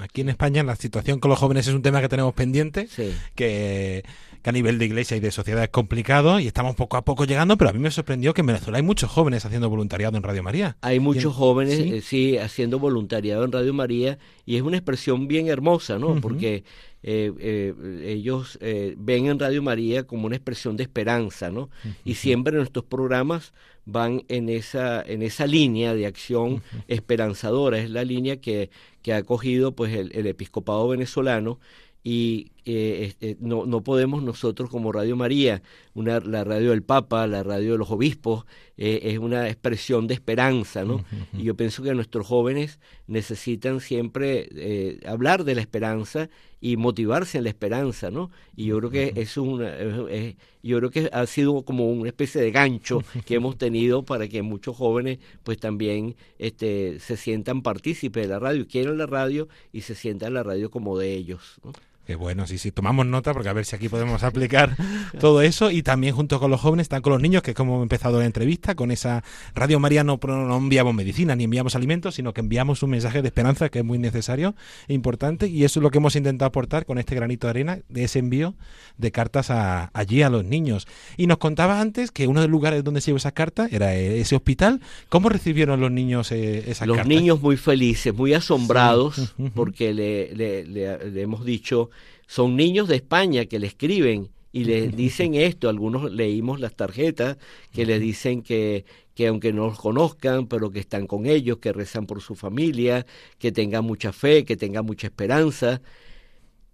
Aquí 0.00 0.22
en 0.22 0.30
España 0.30 0.62
la 0.62 0.76
situación 0.76 1.18
con 1.20 1.28
los 1.28 1.38
jóvenes 1.38 1.66
es 1.66 1.74
un 1.74 1.82
tema 1.82 2.00
que 2.00 2.08
tenemos 2.08 2.32
pendiente, 2.32 2.86
Sí. 2.86 3.12
que, 3.34 4.02
que 4.42 4.48
a 4.48 4.52
nivel 4.52 4.78
de 4.78 4.86
iglesia 4.86 5.16
y 5.18 5.20
de 5.20 5.30
sociedad 5.30 5.62
es 5.64 5.68
complicado 5.68 6.40
y 6.40 6.46
estamos 6.46 6.74
poco 6.74 6.96
a 6.96 7.02
poco 7.04 7.26
llegando, 7.26 7.58
pero 7.58 7.68
a 7.68 7.72
mí 7.74 7.78
me 7.78 7.90
sorprendió 7.90 8.32
que 8.32 8.40
en 8.40 8.46
Venezuela 8.46 8.78
hay 8.78 8.82
muchos 8.82 9.10
jóvenes 9.10 9.44
haciendo 9.44 9.68
voluntariado 9.68 10.16
en 10.16 10.22
Radio 10.22 10.42
María. 10.42 10.78
Hay 10.80 11.00
muchos 11.00 11.34
jóvenes, 11.34 11.76
sí. 11.76 11.92
eh, 11.96 12.00
sí, 12.00 12.38
haciendo 12.38 12.78
voluntariado 12.78 13.44
en 13.44 13.52
Radio 13.52 13.74
María 13.74 14.18
y 14.46 14.56
es 14.56 14.62
una 14.62 14.78
expresión 14.78 15.28
bien 15.28 15.48
hermosa, 15.48 15.98
¿no? 15.98 16.18
Porque 16.22 16.64
eh, 17.02 17.32
eh, 17.38 17.74
ellos 18.04 18.58
eh, 18.60 18.94
ven 18.98 19.26
en 19.26 19.38
Radio 19.38 19.62
María 19.62 20.06
como 20.06 20.26
una 20.26 20.36
expresión 20.36 20.76
de 20.76 20.82
esperanza, 20.82 21.50
¿no? 21.50 21.70
Y 22.04 22.14
siempre 22.14 22.56
nuestros 22.56 22.84
programas 22.84 23.54
van 23.86 24.24
en 24.28 24.48
esa 24.50 25.02
en 25.02 25.22
esa 25.22 25.46
línea 25.46 25.94
de 25.94 26.06
acción 26.06 26.62
esperanzadora, 26.88 27.78
es 27.78 27.90
la 27.90 28.04
línea 28.04 28.40
que, 28.40 28.70
que 29.02 29.14
ha 29.14 29.22
cogido 29.22 29.72
pues 29.74 29.94
el, 29.94 30.12
el 30.14 30.26
episcopado 30.26 30.86
venezolano 30.88 31.58
y 32.04 32.52
eh, 32.64 33.06
este, 33.08 33.36
no, 33.40 33.66
no 33.66 33.82
podemos 33.82 34.22
nosotros 34.22 34.70
como 34.70 34.92
Radio 34.92 35.16
María, 35.16 35.62
una, 35.94 36.20
la 36.20 36.44
radio 36.44 36.70
del 36.70 36.82
Papa, 36.82 37.26
la 37.26 37.42
radio 37.42 37.72
de 37.72 37.78
los 37.78 37.90
obispos, 37.90 38.44
eh, 38.76 39.00
es 39.04 39.18
una 39.18 39.48
expresión 39.48 40.06
de 40.06 40.14
esperanza, 40.14 40.84
¿no? 40.84 41.04
Y 41.32 41.42
yo 41.44 41.54
pienso 41.54 41.82
que 41.82 41.94
nuestros 41.94 42.26
jóvenes 42.26 42.78
necesitan 43.06 43.80
siempre 43.80 44.48
eh, 44.54 45.00
hablar 45.06 45.44
de 45.44 45.54
la 45.54 45.60
esperanza 45.60 46.30
y 46.62 46.76
motivarse 46.76 47.38
en 47.38 47.44
la 47.44 47.50
esperanza, 47.50 48.10
¿no? 48.10 48.30
Y 48.56 48.66
yo 48.66 48.78
creo 48.78 48.90
que 48.90 49.12
es 49.16 49.36
una, 49.36 49.74
es- 49.76 49.94
es- 50.10 50.34
yo 50.62 50.76
creo 50.78 50.90
que 50.90 51.08
ha 51.12 51.26
sido 51.26 51.62
como 51.62 51.90
una 51.90 52.08
especie 52.08 52.40
de 52.40 52.50
gancho 52.50 53.02
que 53.26 53.34
hemos 53.34 53.56
tenido 53.58 54.04
para 54.04 54.28
que 54.28 54.42
muchos 54.42 54.76
jóvenes 54.76 55.18
pues 55.42 55.58
también 55.58 56.16
este, 56.38 56.98
se 57.00 57.16
sientan 57.16 57.62
partícipes 57.62 58.22
de 58.24 58.28
la 58.28 58.38
radio, 58.38 58.66
quieran 58.68 58.98
la 58.98 59.06
radio 59.06 59.48
y 59.72 59.80
se 59.82 59.94
sientan 59.94 60.34
la 60.34 60.42
radio 60.42 60.70
como 60.70 60.98
de 60.98 61.14
ellos, 61.14 61.56
¿no? 61.64 61.72
Que 62.06 62.16
bueno, 62.16 62.44
sí, 62.48 62.58
sí, 62.58 62.72
tomamos 62.72 63.06
nota 63.06 63.32
porque 63.32 63.48
a 63.50 63.52
ver 63.52 63.64
si 63.64 63.76
aquí 63.76 63.88
podemos 63.88 64.24
aplicar 64.24 64.74
todo 65.20 65.42
eso 65.42 65.70
y 65.70 65.82
también 65.84 66.12
junto 66.12 66.40
con 66.40 66.50
los 66.50 66.60
jóvenes 66.60 66.86
están 66.86 67.02
con 67.02 67.12
los 67.12 67.22
niños, 67.22 67.42
que 67.42 67.52
es 67.52 67.56
como 67.56 67.74
hemos 67.74 67.82
empezado 67.84 68.18
la 68.18 68.24
entrevista, 68.26 68.74
con 68.74 68.90
esa 68.90 69.22
Radio 69.54 69.78
María 69.78 70.02
no, 70.02 70.18
enviamos 70.56 70.92
medicina 70.92 71.36
ni 71.36 71.44
enviamos 71.44 71.76
alimentos, 71.76 72.16
sino 72.16 72.32
que 72.32 72.40
enviamos 72.40 72.82
un 72.82 72.90
mensaje 72.90 73.22
de 73.22 73.28
esperanza 73.28 73.68
que 73.68 73.80
es 73.80 73.84
muy 73.84 73.98
necesario 73.98 74.56
e 74.88 74.94
importante 74.94 75.46
y 75.46 75.62
eso 75.62 75.78
es 75.78 75.82
lo 75.84 75.90
que 75.90 75.98
hemos 75.98 76.16
intentado 76.16 76.48
aportar 76.48 76.84
con 76.84 76.98
este 76.98 77.14
granito 77.14 77.46
de 77.46 77.50
arena 77.50 77.78
de 77.88 78.02
ese 78.02 78.18
envío 78.18 78.56
de 78.98 79.12
cartas 79.12 79.50
a- 79.50 79.90
allí 79.94 80.22
a 80.22 80.30
los 80.30 80.44
niños. 80.44 80.88
Y 81.16 81.28
nos 81.28 81.38
contaba 81.38 81.80
antes 81.80 82.10
que 82.10 82.26
uno 82.26 82.40
de 82.40 82.48
los 82.48 82.52
lugares 82.52 82.82
donde 82.82 83.00
se 83.02 83.06
llevó 83.12 83.18
esas 83.18 83.34
cartas 83.34 83.72
era 83.72 83.94
eh, 83.94 84.20
ese 84.20 84.34
hospital. 84.34 84.80
¿Cómo 85.10 85.28
recibieron 85.28 85.80
los 85.80 85.92
niños 85.92 86.32
eh, 86.32 86.64
esas 86.70 86.88
Los 86.88 86.96
cartas? 86.96 87.08
niños 87.14 87.40
muy 87.40 87.56
felices, 87.56 88.12
muy 88.12 88.34
asombrados, 88.34 89.32
Sí. 89.36 89.50
Porque 89.54 89.94
le, 89.94 90.34
le- 90.34 90.64
le- 90.64 91.10
le 91.10 91.22
hemos 91.22 91.44
dicho, 91.44 91.90
son 92.30 92.54
niños 92.54 92.86
de 92.86 92.94
España 92.94 93.46
que 93.46 93.58
le 93.58 93.66
escriben 93.66 94.30
y 94.52 94.62
le 94.62 94.86
dicen 95.02 95.34
esto, 95.34 95.68
algunos 95.68 96.12
leímos 96.12 96.60
las 96.60 96.76
tarjetas 96.76 97.38
que 97.72 97.84
le 97.84 97.98
dicen 97.98 98.42
que, 98.42 98.84
que 99.16 99.26
aunque 99.26 99.52
no 99.52 99.66
los 99.66 99.80
conozcan, 99.80 100.46
pero 100.46 100.70
que 100.70 100.78
están 100.78 101.08
con 101.08 101.26
ellos, 101.26 101.58
que 101.58 101.72
rezan 101.72 102.06
por 102.06 102.20
su 102.22 102.36
familia, 102.36 103.04
que 103.40 103.50
tengan 103.50 103.84
mucha 103.84 104.12
fe, 104.12 104.44
que 104.44 104.56
tengan 104.56 104.86
mucha 104.86 105.08
esperanza. 105.08 105.82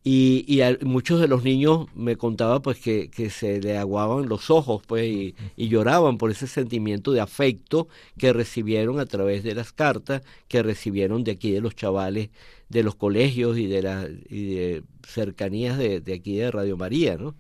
Y, 0.09 0.45
y 0.47 0.61
a 0.61 0.79
muchos 0.83 1.21
de 1.21 1.27
los 1.27 1.43
niños 1.43 1.89
me 1.97 2.15
contaba 2.17 2.63
pues 2.63 2.79
que, 2.79 3.11
que 3.11 3.29
se 3.29 3.61
le 3.61 3.77
aguaban 3.77 4.29
los 4.29 4.51
ojos 4.51 4.83
pues 4.87 5.05
y, 5.09 5.35
y 5.57 5.69
lloraban 5.69 6.17
por 6.17 6.31
ese 6.31 6.47
sentimiento 6.47 7.11
de 7.11 7.21
afecto 7.21 7.89
que 8.17 8.33
recibieron 8.33 9.01
a 9.01 9.07
través 9.07 9.43
de 9.43 9.55
las 9.57 9.73
cartas 9.73 10.23
que 10.47 10.63
recibieron 10.63 11.25
de 11.25 11.33
aquí 11.33 11.51
de 11.51 11.61
los 11.61 11.75
chavales 11.75 12.31
de 12.69 12.85
los 12.85 12.95
colegios 12.95 13.59
y 13.59 13.67
de 13.67 13.83
las 13.83 14.09
y 14.31 14.55
de 14.55 14.85
cercanías 15.05 15.77
de, 15.77 16.01
de 16.01 16.15
aquí 16.15 16.37
de 16.37 16.51
Radio 16.53 16.77
María, 16.77 17.17
¿no? 17.17 17.35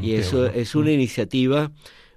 Y 0.00 0.14
eso 0.14 0.38
bueno. 0.38 0.54
es 0.54 0.74
una 0.74 0.92
iniciativa, 0.92 1.72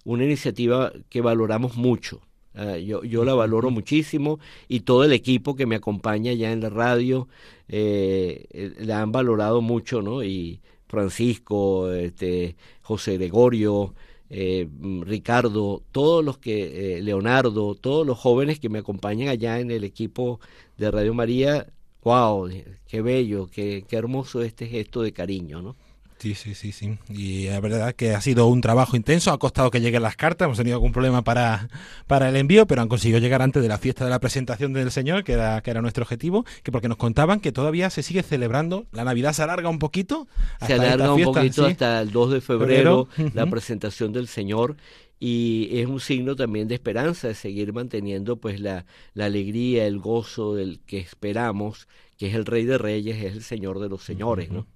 una 0.05 0.23
iniciativa 0.25 0.91
que 1.09 1.21
valoramos 1.21 1.75
mucho. 1.75 2.21
Ah, 2.53 2.77
yo, 2.77 3.03
yo 3.03 3.24
la 3.24 3.34
valoro 3.34 3.72
muchísimo 3.72 4.39
y 4.67 4.81
todo 4.81 5.05
el 5.05 5.13
equipo 5.13 5.55
que 5.55 5.65
me 5.65 5.75
acompaña 5.77 6.34
ya 6.34 6.51
en 6.51 6.60
la 6.60 6.70
radio 6.70 7.29
eh, 7.70 8.46
eh, 8.51 8.74
la 8.79 9.01
han 9.01 9.12
valorado 9.13 9.62
mucho, 9.62 10.01
¿no? 10.01 10.22
Y 10.24 10.60
Francisco, 10.88 11.91
este, 11.93 12.58
José 12.81 13.17
Gregorio, 13.17 13.96
eh, 14.29 14.67
mm, 14.70 15.03
Ricardo, 15.03 15.81
todos 15.93 16.25
los 16.25 16.38
que, 16.38 17.00
Leonardo, 17.01 17.75
todos 17.75 18.05
los 18.05 18.20
jóvenes 18.20 18.60
que 18.60 18.70
me 18.70 18.79
acompañan 18.79 19.29
allá 19.29 19.60
en 19.60 19.72
el 19.72 19.86
equipo 19.86 20.41
de 20.77 20.91
Radio 20.91 21.13
María, 21.13 21.67
wow, 22.03 22.50
qué 22.88 23.01
bello, 23.01 23.50
qué, 23.50 23.86
qué 23.88 23.96
hermoso 23.96 24.41
este 24.41 24.67
gesto 24.67 25.01
de 25.01 25.13
cariño, 25.13 25.62
¿no? 25.62 25.75
Sí, 26.21 26.35
sí, 26.35 26.53
sí, 26.53 26.71
sí. 26.71 26.99
Y 27.09 27.47
la 27.47 27.59
verdad 27.61 27.95
que 27.95 28.13
ha 28.13 28.21
sido 28.21 28.45
un 28.45 28.61
trabajo 28.61 28.95
intenso, 28.95 29.31
ha 29.31 29.39
costado 29.39 29.71
que 29.71 29.81
lleguen 29.81 30.03
las 30.03 30.15
cartas, 30.15 30.45
hemos 30.45 30.57
tenido 30.59 30.75
algún 30.75 30.91
problema 30.91 31.23
para, 31.23 31.67
para 32.05 32.29
el 32.29 32.35
envío, 32.35 32.67
pero 32.67 32.83
han 32.83 32.89
conseguido 32.89 33.17
llegar 33.17 33.41
antes 33.41 33.63
de 33.63 33.67
la 33.67 33.79
fiesta 33.79 34.03
de 34.03 34.11
la 34.11 34.19
presentación 34.19 34.71
del 34.71 34.91
Señor, 34.91 35.23
que 35.23 35.33
era, 35.33 35.59
que 35.61 35.71
era 35.71 35.81
nuestro 35.81 36.03
objetivo, 36.03 36.45
que 36.61 36.71
porque 36.71 36.87
nos 36.87 36.97
contaban 36.97 37.39
que 37.39 37.51
todavía 37.51 37.89
se 37.89 38.03
sigue 38.03 38.21
celebrando, 38.21 38.85
la 38.91 39.03
Navidad 39.03 39.33
se 39.33 39.41
alarga 39.41 39.69
un 39.69 39.79
poquito. 39.79 40.27
se 40.59 40.73
hasta 40.73 40.75
alarga 40.75 41.05
esta 41.05 41.13
un 41.13 41.23
poquito 41.23 41.65
sí. 41.65 41.71
hasta 41.71 42.01
el 42.01 42.11
2 42.11 42.31
de 42.33 42.41
febrero, 42.41 43.07
Febrero, 43.07 43.31
la 43.33 43.47
presentación 43.47 44.13
del 44.13 44.27
Señor 44.27 44.75
y 45.19 45.69
es 45.71 45.87
un 45.87 45.99
signo 45.99 46.35
también 46.35 46.67
de 46.67 46.75
esperanza 46.75 47.29
de 47.29 47.33
seguir 47.33 47.73
manteniendo 47.73 48.35
pues 48.35 48.59
la, 48.59 48.85
la 49.15 49.25
alegría, 49.25 49.87
el 49.87 49.97
gozo 49.97 50.53
del 50.53 50.81
que 50.81 50.99
esperamos, 50.99 51.87
que 52.19 52.27
es 52.27 52.35
el 52.35 52.45
Rey 52.45 52.65
de 52.65 52.77
Reyes, 52.77 53.17
es 53.17 53.33
el 53.33 53.41
Señor 53.41 53.79
de 53.79 53.89
los 53.89 54.03
Señores, 54.03 54.51
¿no? 54.51 54.67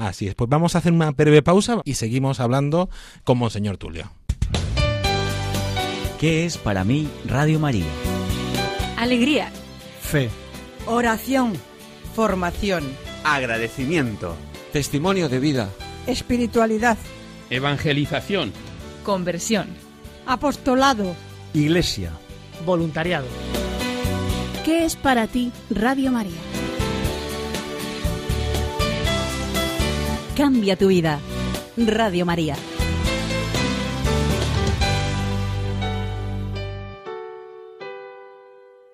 Así 0.00 0.28
es, 0.28 0.34
pues 0.34 0.48
vamos 0.48 0.74
a 0.74 0.78
hacer 0.78 0.92
una 0.92 1.10
breve 1.10 1.42
pausa 1.42 1.82
y 1.84 1.94
seguimos 1.94 2.40
hablando 2.40 2.88
con 3.22 3.36
Monseñor 3.36 3.76
Tulio. 3.76 4.10
¿Qué 6.18 6.46
es 6.46 6.56
para 6.56 6.84
mí 6.84 7.06
Radio 7.26 7.58
María? 7.60 7.84
Alegría, 8.96 9.50
Fe, 10.02 10.30
Oración, 10.86 11.52
formación, 12.14 12.84
Agradecimiento. 13.24 14.36
testimonio 14.72 15.28
de 15.28 15.38
vida, 15.38 15.68
espiritualidad, 16.06 16.96
Evangelización. 17.50 18.52
conversión. 19.04 19.68
apostolado, 20.26 21.14
iglesia. 21.52 22.10
Voluntariado. 22.64 23.26
¿Qué 24.64 24.84
es 24.84 24.96
para 24.96 25.26
ti 25.26 25.50
Radio 25.70 26.10
María? 26.12 26.38
Cambia 30.40 30.74
tu 30.74 30.88
vida. 30.88 31.20
Radio 31.76 32.24
María. 32.24 32.56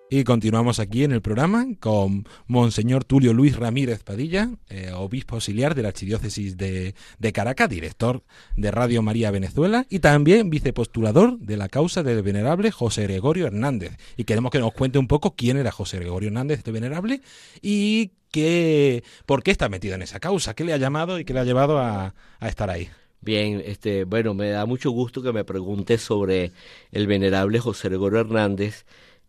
Y 0.09 0.23
continuamos 0.23 0.79
aquí 0.79 1.03
en 1.03 1.11
el 1.11 1.21
programa 1.21 1.67
con 1.81 2.29
Monseñor 2.47 3.03
Tulio 3.03 3.35
Luis 3.35 3.57
Ramírez 3.57 4.05
Padilla, 4.05 4.51
eh, 4.69 4.93
obispo 4.95 5.35
auxiliar 5.35 5.75
de 5.75 5.83
la 5.83 5.89
Archidiócesis 5.89 6.57
de, 6.57 6.95
Caracas, 7.35 7.69
director 7.69 8.23
de 8.55 8.71
Radio 8.71 9.03
María 9.03 9.33
Venezuela 9.33 9.85
y 9.91 9.99
también 9.99 10.49
vicepostulador 10.49 11.41
de 11.41 11.57
la 11.57 11.69
causa 11.69 12.05
del 12.05 12.23
venerable 12.23 12.71
José 12.71 13.03
Gregorio 13.03 13.49
Hernández. 13.49 13.97
Y 14.17 14.23
queremos 14.23 14.53
que 14.53 14.61
nos 14.61 14.73
cuente 14.75 15.01
un 15.01 15.09
poco 15.09 15.35
quién 15.35 15.57
era 15.57 15.73
José 15.73 15.99
Gregorio 15.99 16.29
Hernández, 16.29 16.59
este 16.59 16.71
venerable, 16.71 17.21
y 17.61 18.13
qué, 18.31 19.03
por 19.27 19.43
qué 19.43 19.51
está 19.51 19.69
metido 19.69 19.97
en 19.97 20.03
esa 20.03 20.21
causa, 20.21 20.55
qué 20.55 20.63
le 20.63 20.73
ha 20.73 20.77
llamado 20.77 21.19
y 21.19 21.25
qué 21.25 21.35
le 21.35 21.41
ha 21.41 21.45
llevado 21.45 21.79
a, 21.79 22.15
a 22.39 22.49
estar 22.49 22.71
ahí. 22.71 22.89
Bien, 23.23 23.61
este, 23.67 24.05
bueno, 24.05 24.35
me 24.35 24.51
da 24.51 24.67
mucho 24.67 24.93
gusto 24.93 25.21
que 25.21 25.33
me 25.33 25.43
preguntes 25.45 26.01
sobre 26.01 26.53
el 26.93 27.09
venerable 27.09 27.59
José 27.59 27.89
Gregorio 27.89 28.21
Hernández. 28.21 28.85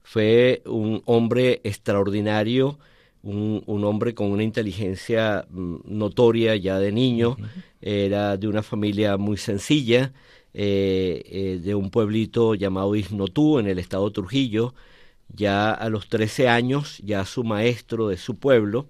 Fue 0.09 0.61
un 0.65 1.01
hombre 1.03 1.59
extraordinario, 1.65 2.79
un, 3.23 3.83
hombre 3.83 4.13
con 4.13 4.31
una 4.31 4.43
inteligencia 4.43 5.45
mm, 5.49 5.79
notoria 5.83 6.55
ya 6.55 6.79
de 6.79 6.93
niño, 6.93 7.35
era 7.81 8.37
de 8.37 8.47
una 8.47 8.63
familia 8.63 9.17
muy 9.17 9.35
sencilla, 9.35 10.13
eh, 10.53 11.23
eh, 11.25 11.59
de 11.61 11.75
un 11.75 11.91
pueblito 11.91 12.55
llamado 12.55 12.95
Isnotú 12.95 13.59
en 13.59 13.67
el 13.67 13.79
estado 13.79 14.07
de 14.07 14.13
Trujillo. 14.13 14.73
Ya 15.27 15.71
a 15.73 15.89
los 15.89 16.07
13 16.07 16.47
años, 16.47 16.99
ya 17.03 17.25
su 17.25 17.43
maestro 17.43 18.07
de 18.07 18.15
su 18.15 18.37
pueblo, 18.37 18.87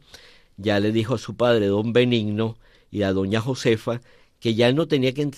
ya 0.57 0.79
le 0.79 0.91
dijo 0.91 1.15
a 1.15 1.17
su 1.17 1.35
padre, 1.35 1.65
don 1.65 1.93
Benigno, 1.93 2.57
y 2.91 3.01
a 3.01 3.11
doña 3.11 3.41
Josefa, 3.41 4.01
que 4.39 4.53
ya 4.53 4.71
no 4.71 4.87
tenía 4.87 5.15
que 5.15 5.31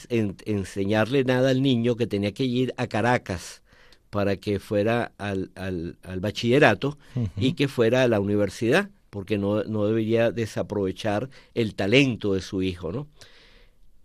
enseñarle 0.46 1.24
nada 1.24 1.52
al 1.52 1.62
niño, 1.62 1.96
que 1.96 2.06
tenía 2.06 2.34
que 2.34 2.44
ir 2.44 2.74
a 2.76 2.88
Caracas 2.88 3.62
para 4.10 4.38
que 4.38 4.60
fuera 4.60 5.12
al, 5.18 5.52
al, 5.56 6.20
bachillerato 6.20 6.98
y 7.38 7.54
que 7.54 7.68
fuera 7.68 8.04
a 8.04 8.08
la 8.08 8.20
universidad, 8.20 8.90
porque 9.10 9.38
no, 9.38 9.64
no, 9.64 9.86
debería 9.86 10.32
desaprovechar 10.32 11.30
el 11.54 11.76
talento 11.76 12.34
de 12.34 12.42
su 12.42 12.62
hijo. 12.62 12.92
¿no? 12.92 13.08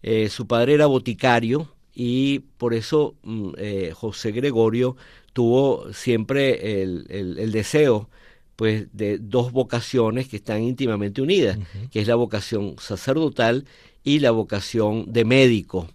Eh, 0.03 0.29
su 0.29 0.47
padre 0.47 0.75
era 0.75 0.87
boticario 0.87 1.73
y 1.95 2.41
por 2.59 2.75
eso 2.75 3.15
mm, 3.23 3.51
eh, 3.57 3.93
José 3.95 4.33
Gregorio 4.33 4.97
tuvo 5.33 5.93
siempre 5.93 6.83
el, 6.83 7.07
el, 7.09 7.53
deseo 7.53 8.09
pues 8.57 8.87
de 8.93 9.19
dos 9.19 9.51
vocaciones 9.53 10.29
que 10.29 10.37
están 10.37 10.63
íntimamente 10.63 11.23
unidas, 11.23 11.59
que 11.91 12.01
es 12.01 12.07
la 12.07 12.15
vocación 12.15 12.77
sacerdotal 12.79 13.65
y 14.05 14.21
la 14.21 14.31
vocación 14.31 15.13
de 15.13 15.25
médico. 15.25 15.89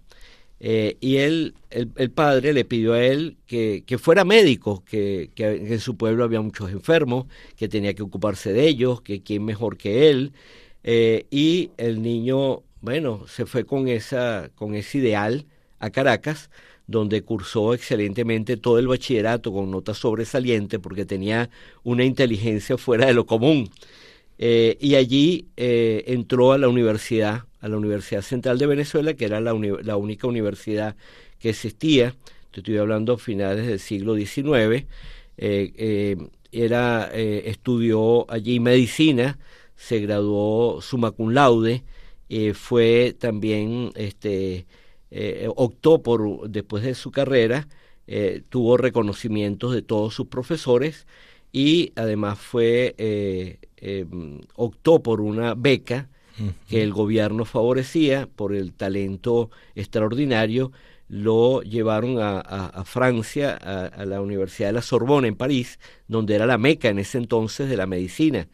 Eh, 0.62 0.98
y 1.00 1.18
él, 1.18 1.56
el, 1.70 2.12
padre 2.12 2.52
le 2.52 2.66
pidió 2.66 2.94
a 2.94 3.04
él 3.04 3.38
que, 3.48 3.84
que 3.86 3.98
fuera 3.98 4.26
médico, 4.26 4.84
que, 4.86 5.32
que, 5.34 5.46
en 5.46 5.80
su 5.80 5.96
pueblo 5.96 6.24
había 6.26 6.42
muchos 6.42 6.72
enfermos, 6.72 7.28
que 7.56 7.70
tenía 7.70 7.94
que 7.94 8.04
ocuparse 8.04 8.52
de 8.52 8.68
ellos, 8.68 9.02
que 9.02 9.24
quién 9.24 9.46
mejor 9.46 9.78
que 9.78 10.10
él. 10.10 10.34
Eh, 10.84 11.28
y 11.32 11.72
el 11.78 12.02
niño, 12.02 12.64
bueno, 12.82 13.26
se 13.28 13.46
fue 13.46 13.66
con, 13.66 13.88
esa, 13.88 14.52
con 14.56 14.76
ese 14.76 14.98
ideal 15.00 15.46
a 15.80 15.92
Caracas, 15.92 16.50
donde 16.88 17.22
cursó 17.22 17.74
excelentemente 17.74 18.58
todo 18.58 18.80
el 18.80 18.88
bachillerato 18.88 19.54
con 19.54 19.72
notas 19.72 19.98
sobresalientes 20.00 20.80
porque 20.80 21.06
tenía 21.06 21.50
una 21.84 22.04
inteligencia 22.04 22.78
fuera 22.78 23.06
de 23.06 23.14
lo 23.14 23.26
común. 23.26 23.70
Eh, 24.40 24.78
y 24.80 24.96
allí 24.96 25.48
entró 25.56 26.54
a 26.54 26.58
la 26.58 26.70
universidad 26.70 27.44
a 27.62 27.68
la 27.68 27.78
Universidad 27.78 28.22
Central 28.22 28.58
de 28.58 28.66
Venezuela, 28.66 29.14
que 29.14 29.26
era 29.26 29.42
la, 29.42 29.54
única 29.54 30.28
universidad 30.28 30.96
que 31.40 31.50
existía, 31.50 32.16
estoy 32.54 32.78
hablando 32.78 33.18
finales 33.18 33.68
del 33.68 33.80
siglo 33.80 34.16
XIX, 34.16 34.48
eh, 34.48 34.86
eh, 35.38 36.18
era, 36.52 37.10
eh, 37.14 37.44
estudió 37.46 38.30
allí 38.32 38.60
medicina, 38.60 39.40
se 39.76 40.00
graduó 40.00 40.82
summa 40.82 41.12
cum 41.12 41.32
laude, 41.32 41.84
fue 42.54 43.16
también, 43.18 43.92
este, 43.96 44.68
optó 45.56 46.04
por, 46.04 46.50
después 46.50 46.84
de 46.84 46.94
su 46.94 47.12
carrera, 47.12 47.68
tuvo 48.50 48.78
reconocimientos 48.78 49.74
de 49.74 49.82
todos 49.82 50.14
sus 50.14 50.28
profesores 50.28 51.08
y 51.52 51.92
además 51.96 52.38
fue, 52.38 53.58
optó 54.56 55.02
por 55.02 55.22
una 55.22 55.56
beca 55.56 56.10
que 56.68 56.84
el 56.84 56.94
gobierno 56.94 57.46
favorecía 57.46 58.28
por 58.36 58.54
el 58.54 58.74
talento 58.74 59.50
extraordinario, 59.76 60.72
lo 61.10 61.62
llevaron 61.64 62.18
a, 62.20 62.84
Francia, 62.86 63.56
a, 63.56 64.06
la 64.06 64.22
Universidad 64.22 64.70
de 64.70 64.74
la 64.74 64.82
Sorbona 64.82 65.28
en 65.28 65.36
París, 65.36 65.80
donde 66.08 66.36
era 66.36 66.46
la 66.46 66.60
meca 66.60 66.90
en 66.90 67.00
ese 67.00 67.18
entonces 67.18 67.68
de 67.68 67.78
la 67.78 67.88
medicina. 67.88 68.48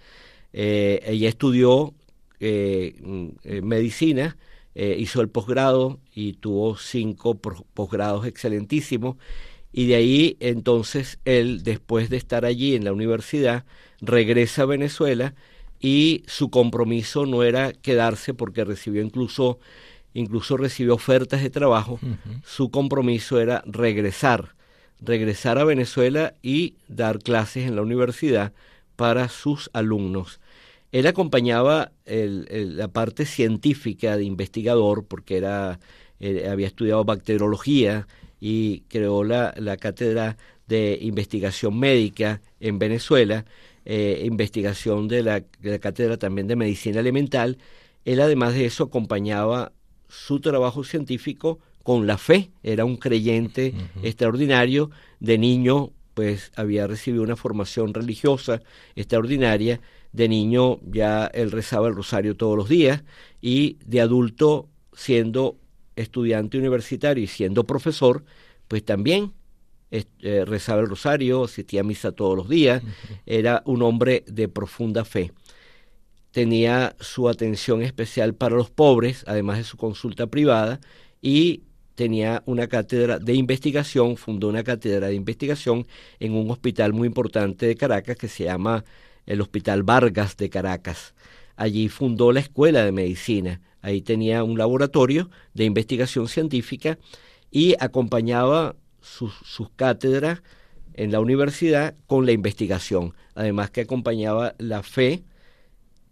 Eh, 0.54 1.02
ella 1.06 1.28
estudió 1.28 1.94
eh, 2.40 2.96
mm, 3.02 3.28
eh, 3.44 3.62
medicina, 3.62 4.38
hizo 4.74 5.22
el 5.22 5.30
posgrado 5.30 6.02
y 6.14 6.34
tuvo 6.34 6.76
cinco 6.76 7.36
posgrados 7.36 8.26
excelentísimos. 8.26 9.16
Y 9.72 9.88
de 9.88 9.96
ahí 9.96 10.38
entonces 10.42 11.20
él, 11.24 11.64
después 11.64 12.10
de 12.10 12.18
estar 12.18 12.44
allí 12.46 12.76
en 12.76 12.84
la 12.84 12.92
universidad, 12.92 13.66
regresa 14.02 14.64
a 14.64 14.66
Venezuela 14.66 15.34
y 15.80 16.24
su 16.28 16.50
compromiso 16.50 17.26
no 17.26 17.44
era 17.44 17.74
quedarse 17.74 18.34
porque 18.34 18.64
recibió 18.64 19.02
incluso 19.02 19.60
incluso 20.16 20.56
recibió 20.56 20.96
ofertas 20.96 21.44
de 21.44 21.50
trabajo, 21.50 22.00
su 22.46 22.72
compromiso 22.72 23.40
era 23.42 23.62
regresar, 23.66 24.56
regresar 25.02 25.58
a 25.58 25.66
Venezuela 25.66 26.34
y 26.42 26.76
dar 26.88 27.20
clases 27.20 27.68
en 27.68 27.76
la 27.76 27.82
universidad 27.82 28.54
para 28.96 29.28
sus 29.28 29.70
alumnos. 29.74 30.40
Él 30.94 31.06
acompañaba 31.06 31.92
la 32.06 32.88
parte 32.88 33.26
científica 33.26 34.16
de 34.16 34.24
investigador 34.24 35.04
porque 35.04 35.36
era, 35.36 35.80
eh, 36.22 36.48
había 36.50 36.68
estudiado 36.68 37.04
bacteriología 37.04 38.08
y 38.40 38.82
creó 38.88 39.26
la, 39.26 39.54
la 39.58 39.76
cátedra 39.76 40.38
de 40.68 40.98
investigación 41.02 41.78
médica 41.78 42.40
en 42.62 42.80
Venezuela 42.80 43.44
eh, 43.86 44.24
investigación 44.26 45.08
de 45.08 45.24
la, 45.24 45.42
cátedra 45.80 46.18
también 46.18 46.48
de 46.48 46.56
medicina 46.56 47.00
elemental, 47.00 47.58
él 48.04 48.20
además 48.20 48.54
de 48.54 48.66
eso 48.66 48.86
acompañaba 48.86 49.72
su 50.08 50.40
trabajo 50.40 50.84
científico 50.84 51.60
con 51.84 52.08
la 52.08 52.18
fe, 52.18 52.52
era 52.64 52.84
un 52.84 52.98
creyente 52.98 53.74
extraordinario, 54.02 54.90
de 55.20 55.38
niño 55.38 55.92
pues 56.16 56.52
había 56.56 56.88
recibido 56.88 57.24
una 57.24 57.36
formación 57.36 57.94
religiosa 57.94 58.62
extraordinaria, 58.96 59.82
de 60.14 60.30
niño 60.30 60.80
ya 60.90 61.28
él 61.28 61.52
rezaba 61.52 61.90
el 61.90 61.96
rosario 61.96 62.36
todos 62.36 62.58
los 62.58 62.70
días. 62.70 63.04
Y 63.42 63.78
de 63.86 64.00
adulto 64.02 64.70
siendo 64.94 65.58
estudiante 65.98 66.58
universitario 66.58 67.24
y 67.24 67.28
siendo 67.28 67.66
profesor, 67.66 68.24
pues 68.70 68.84
también 68.84 69.34
eh, 70.22 70.46
rezaba 70.46 70.82
el 70.82 70.88
rosario, 70.88 71.44
asistía 71.44 71.82
a 71.82 71.84
misa 71.84 72.12
todos 72.12 72.36
los 72.36 72.50
días, 72.50 72.82
era 73.26 73.62
un 73.66 73.82
hombre 73.82 74.24
de 74.28 74.48
profunda 74.48 75.06
fe. 75.06 75.32
Tenía 76.32 76.96
su 77.00 77.30
atención 77.30 77.82
especial 77.82 78.34
para 78.34 78.56
los 78.56 78.70
pobres, 78.70 79.24
además 79.28 79.58
de 79.58 79.64
su 79.64 79.78
consulta 79.78 80.28
privada, 80.28 80.80
y 81.22 81.64
tenía 81.96 82.44
una 82.46 82.68
cátedra 82.68 83.20
de 83.20 83.34
investigación, 83.34 84.18
fundó 84.18 84.50
una 84.50 84.64
cátedra 84.64 85.08
de 85.08 85.16
investigación 85.16 85.88
en 86.20 86.34
un 86.34 86.52
hospital 86.52 86.94
muy 86.94 87.08
importante 87.08 87.66
de 87.66 87.76
Caracas 87.76 88.18
que 88.18 88.28
se 88.28 88.44
llama 88.44 88.84
el 89.26 89.42
Hospital 89.42 89.84
Vargas 89.84 90.38
de 90.38 90.50
Caracas. 90.50 91.16
Allí 91.56 91.88
fundó 91.88 92.32
la 92.32 92.42
Escuela 92.42 92.84
de 92.84 92.92
Medicina. 92.92 93.62
Ahí 93.82 94.02
tenía 94.02 94.44
un 94.44 94.58
laboratorio 94.58 95.30
de 95.54 95.64
investigación 95.64 96.28
científica 96.28 96.98
y 97.50 97.76
acompañaba 97.80 98.76
sus, 99.06 99.70
cátedras 99.76 100.42
en 100.94 101.12
la 101.12 101.20
universidad 101.20 101.96
con 102.08 102.26
la 102.26 102.32
investigación, 102.32 103.14
además 103.36 103.70
que 103.70 103.82
acompañaba 103.82 104.56
la 104.58 104.84
fe 104.84 105.24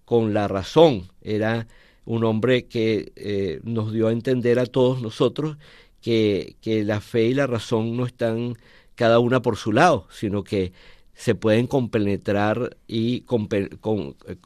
con 0.06 0.34
la 0.34 0.48
razón. 0.48 1.10
Era 1.22 1.68
un 2.06 2.24
hombre 2.24 2.66
que 2.66 3.12
eh, 3.16 3.60
nos 3.64 3.94
dio 3.94 4.08
a 4.08 4.12
entender 4.12 4.60
a 4.60 4.66
todos 4.66 5.02
nosotros 5.02 5.58
que, 6.02 6.58
que, 6.62 6.84
la 6.84 7.00
fe 7.00 7.26
y 7.28 7.34
la 7.34 7.48
razón 7.48 7.96
no 7.96 8.06
están 8.06 8.58
cada 8.96 9.20
una 9.20 9.42
por 9.42 9.56
su 9.56 9.72
lado, 9.72 10.08
sino 10.12 10.44
que 10.44 10.74
se 11.16 11.36
pueden 11.36 11.68
compenetrar 11.68 12.78
y 12.88 13.24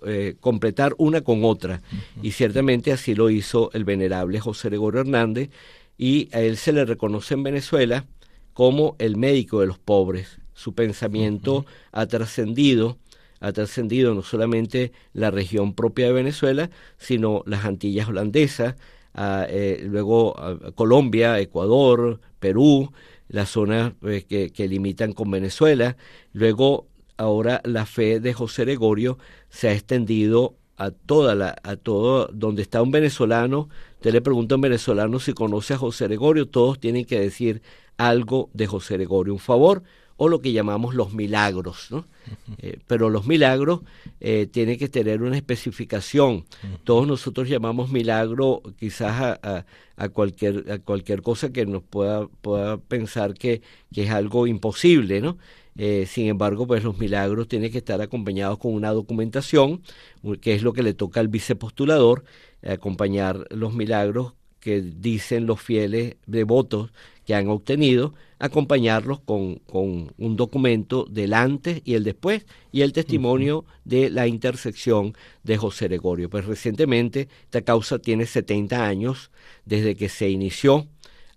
eh, 0.06 0.36
completar 0.40 0.96
una 0.98 1.22
con 1.22 1.44
otra. 1.44 1.82
Y 2.22 2.32
ciertamente 2.32 2.92
así 2.92 3.16
lo 3.16 3.30
hizo 3.30 3.72
el 3.74 3.86
venerable 3.86 4.40
José 4.40 4.70
Gregorio 4.70 5.02
Hernández, 5.02 5.50
y 5.98 6.30
a 6.34 6.42
él 6.42 6.58
se 6.58 6.74
le 6.74 6.86
reconoce 6.86 7.34
en 7.34 7.44
Venezuela 7.44 8.06
como 8.58 8.96
el 8.98 9.18
médico 9.18 9.60
de 9.60 9.68
los 9.68 9.78
pobres. 9.78 10.40
Su 10.56 10.74
pensamiento 10.74 11.68
ha 11.92 12.08
trascendido, 12.08 12.98
ha 13.40 13.52
trascendido 13.52 14.16
no 14.16 14.24
solamente 14.24 14.94
la 15.14 15.30
región 15.30 15.76
propia 15.76 16.08
de 16.08 16.14
Venezuela, 16.14 16.72
sino 16.98 17.44
las 17.46 17.66
Antillas 17.66 18.08
holandesas, 18.08 18.74
eh, 19.16 19.86
luego 19.88 20.36
Colombia, 20.74 21.40
Ecuador, 21.40 22.20
Perú, 22.40 22.92
las 23.28 23.52
zonas 23.52 23.94
eh, 24.02 24.26
que, 24.28 24.50
que, 24.50 24.68
limitan 24.68 25.14
con 25.14 25.30
Venezuela. 25.30 25.96
Luego, 26.34 26.88
ahora 27.16 27.62
la 27.64 27.86
fe 27.86 28.20
de 28.20 28.34
José 28.34 28.66
Gregorio 28.66 29.20
se 29.50 29.68
ha 29.68 29.74
extendido 29.74 30.56
a 30.78 30.90
toda 30.90 31.36
la, 31.36 31.56
a 31.62 31.76
todo 31.76 32.28
donde 32.34 32.64
está 32.64 32.82
un 32.82 32.90
venezolano. 32.90 33.70
Usted 33.98 34.14
le 34.14 34.22
pregunta 34.22 34.56
a 34.56 34.58
un 34.58 34.62
venezolano 34.62 35.20
si 35.20 35.34
conoce 35.34 35.76
a 35.76 35.78
José 35.78 36.06
Gregorio, 36.06 36.48
todos 36.48 36.80
tienen 36.80 37.06
que 37.06 37.20
decir 37.20 37.62
algo 37.98 38.50
de 38.54 38.68
José 38.68 38.96
Gregorio, 38.96 39.34
un 39.34 39.40
favor 39.40 39.84
o 40.18 40.30
lo 40.30 40.42
que 40.42 40.52
llamamos 40.52 40.96
los 40.96 41.14
milagros. 41.14 41.88
¿no? 41.92 42.06
Eh, 42.58 42.80
pero 42.88 43.10
los 43.10 43.28
milagros 43.28 43.82
eh, 44.20 44.48
tienen 44.52 44.78
que 44.78 44.90
tener 44.90 45.22
una 45.22 45.38
especificación. 45.38 46.46
Todos 46.84 47.08
nosotros 47.08 47.48
llamamos 47.48 47.92
milagro 47.92 48.62
quizás 48.78 49.38
a, 49.42 49.66
a, 49.96 50.10
cualquier, 50.10 50.72
a 50.72 50.80
cualquier 50.80 51.22
cosa 51.22 51.52
que 51.52 51.66
nos 51.66 51.84
pueda, 51.84 52.28
pueda 52.42 52.78
pensar 52.78 53.36
que, 53.36 53.62
que, 53.94 54.04
es 54.04 54.10
algo 54.10 54.48
imposible. 54.48 55.22
¿no? 55.22 55.38
Eh, 55.78 56.08
sin 56.08 56.28
embargo, 56.28 56.66
pues 56.66 56.84
los 56.84 56.98
milagros 56.98 57.48
tienen 57.48 57.72
que 57.72 57.78
estar 57.78 58.02
acompañados 58.02 58.58
con 58.58 58.74
una 58.74 58.90
documentación, 58.90 59.84
que 60.42 60.56
es 60.56 60.64
lo 60.64 60.74
que 60.74 60.82
le 60.82 60.96
toca 60.96 61.20
al 61.20 61.28
vicepostulador, 61.28 62.24
acompañar 62.64 63.46
los 63.52 63.74
milagros 63.76 64.34
que 64.60 64.82
dicen 64.82 65.46
los 65.46 65.62
fieles 65.62 66.16
devotos 66.26 66.92
que 67.26 67.36
han 67.36 67.50
obtenido, 67.50 68.14
acompañarlos 68.40 69.20
con, 69.20 69.56
con, 69.56 70.14
un 70.18 70.36
documento 70.36 71.06
del 71.10 71.34
antes 71.34 71.82
y 71.84 71.96
el 71.96 72.04
después 72.04 72.46
y 72.72 72.82
el 72.82 72.94
testimonio 72.94 73.66
de 73.84 74.10
la 74.10 74.28
intersección 74.28 75.14
de 75.44 75.58
José 75.58 75.88
Gregorio. 75.88 76.30
Pues 76.30 76.46
recientemente 76.46 77.28
esta 77.44 77.62
causa 77.62 78.00
tiene 78.00 78.26
70 78.26 78.86
años 78.86 79.32
desde 79.66 79.96
que 79.96 80.10
se 80.10 80.30
inició 80.30 80.88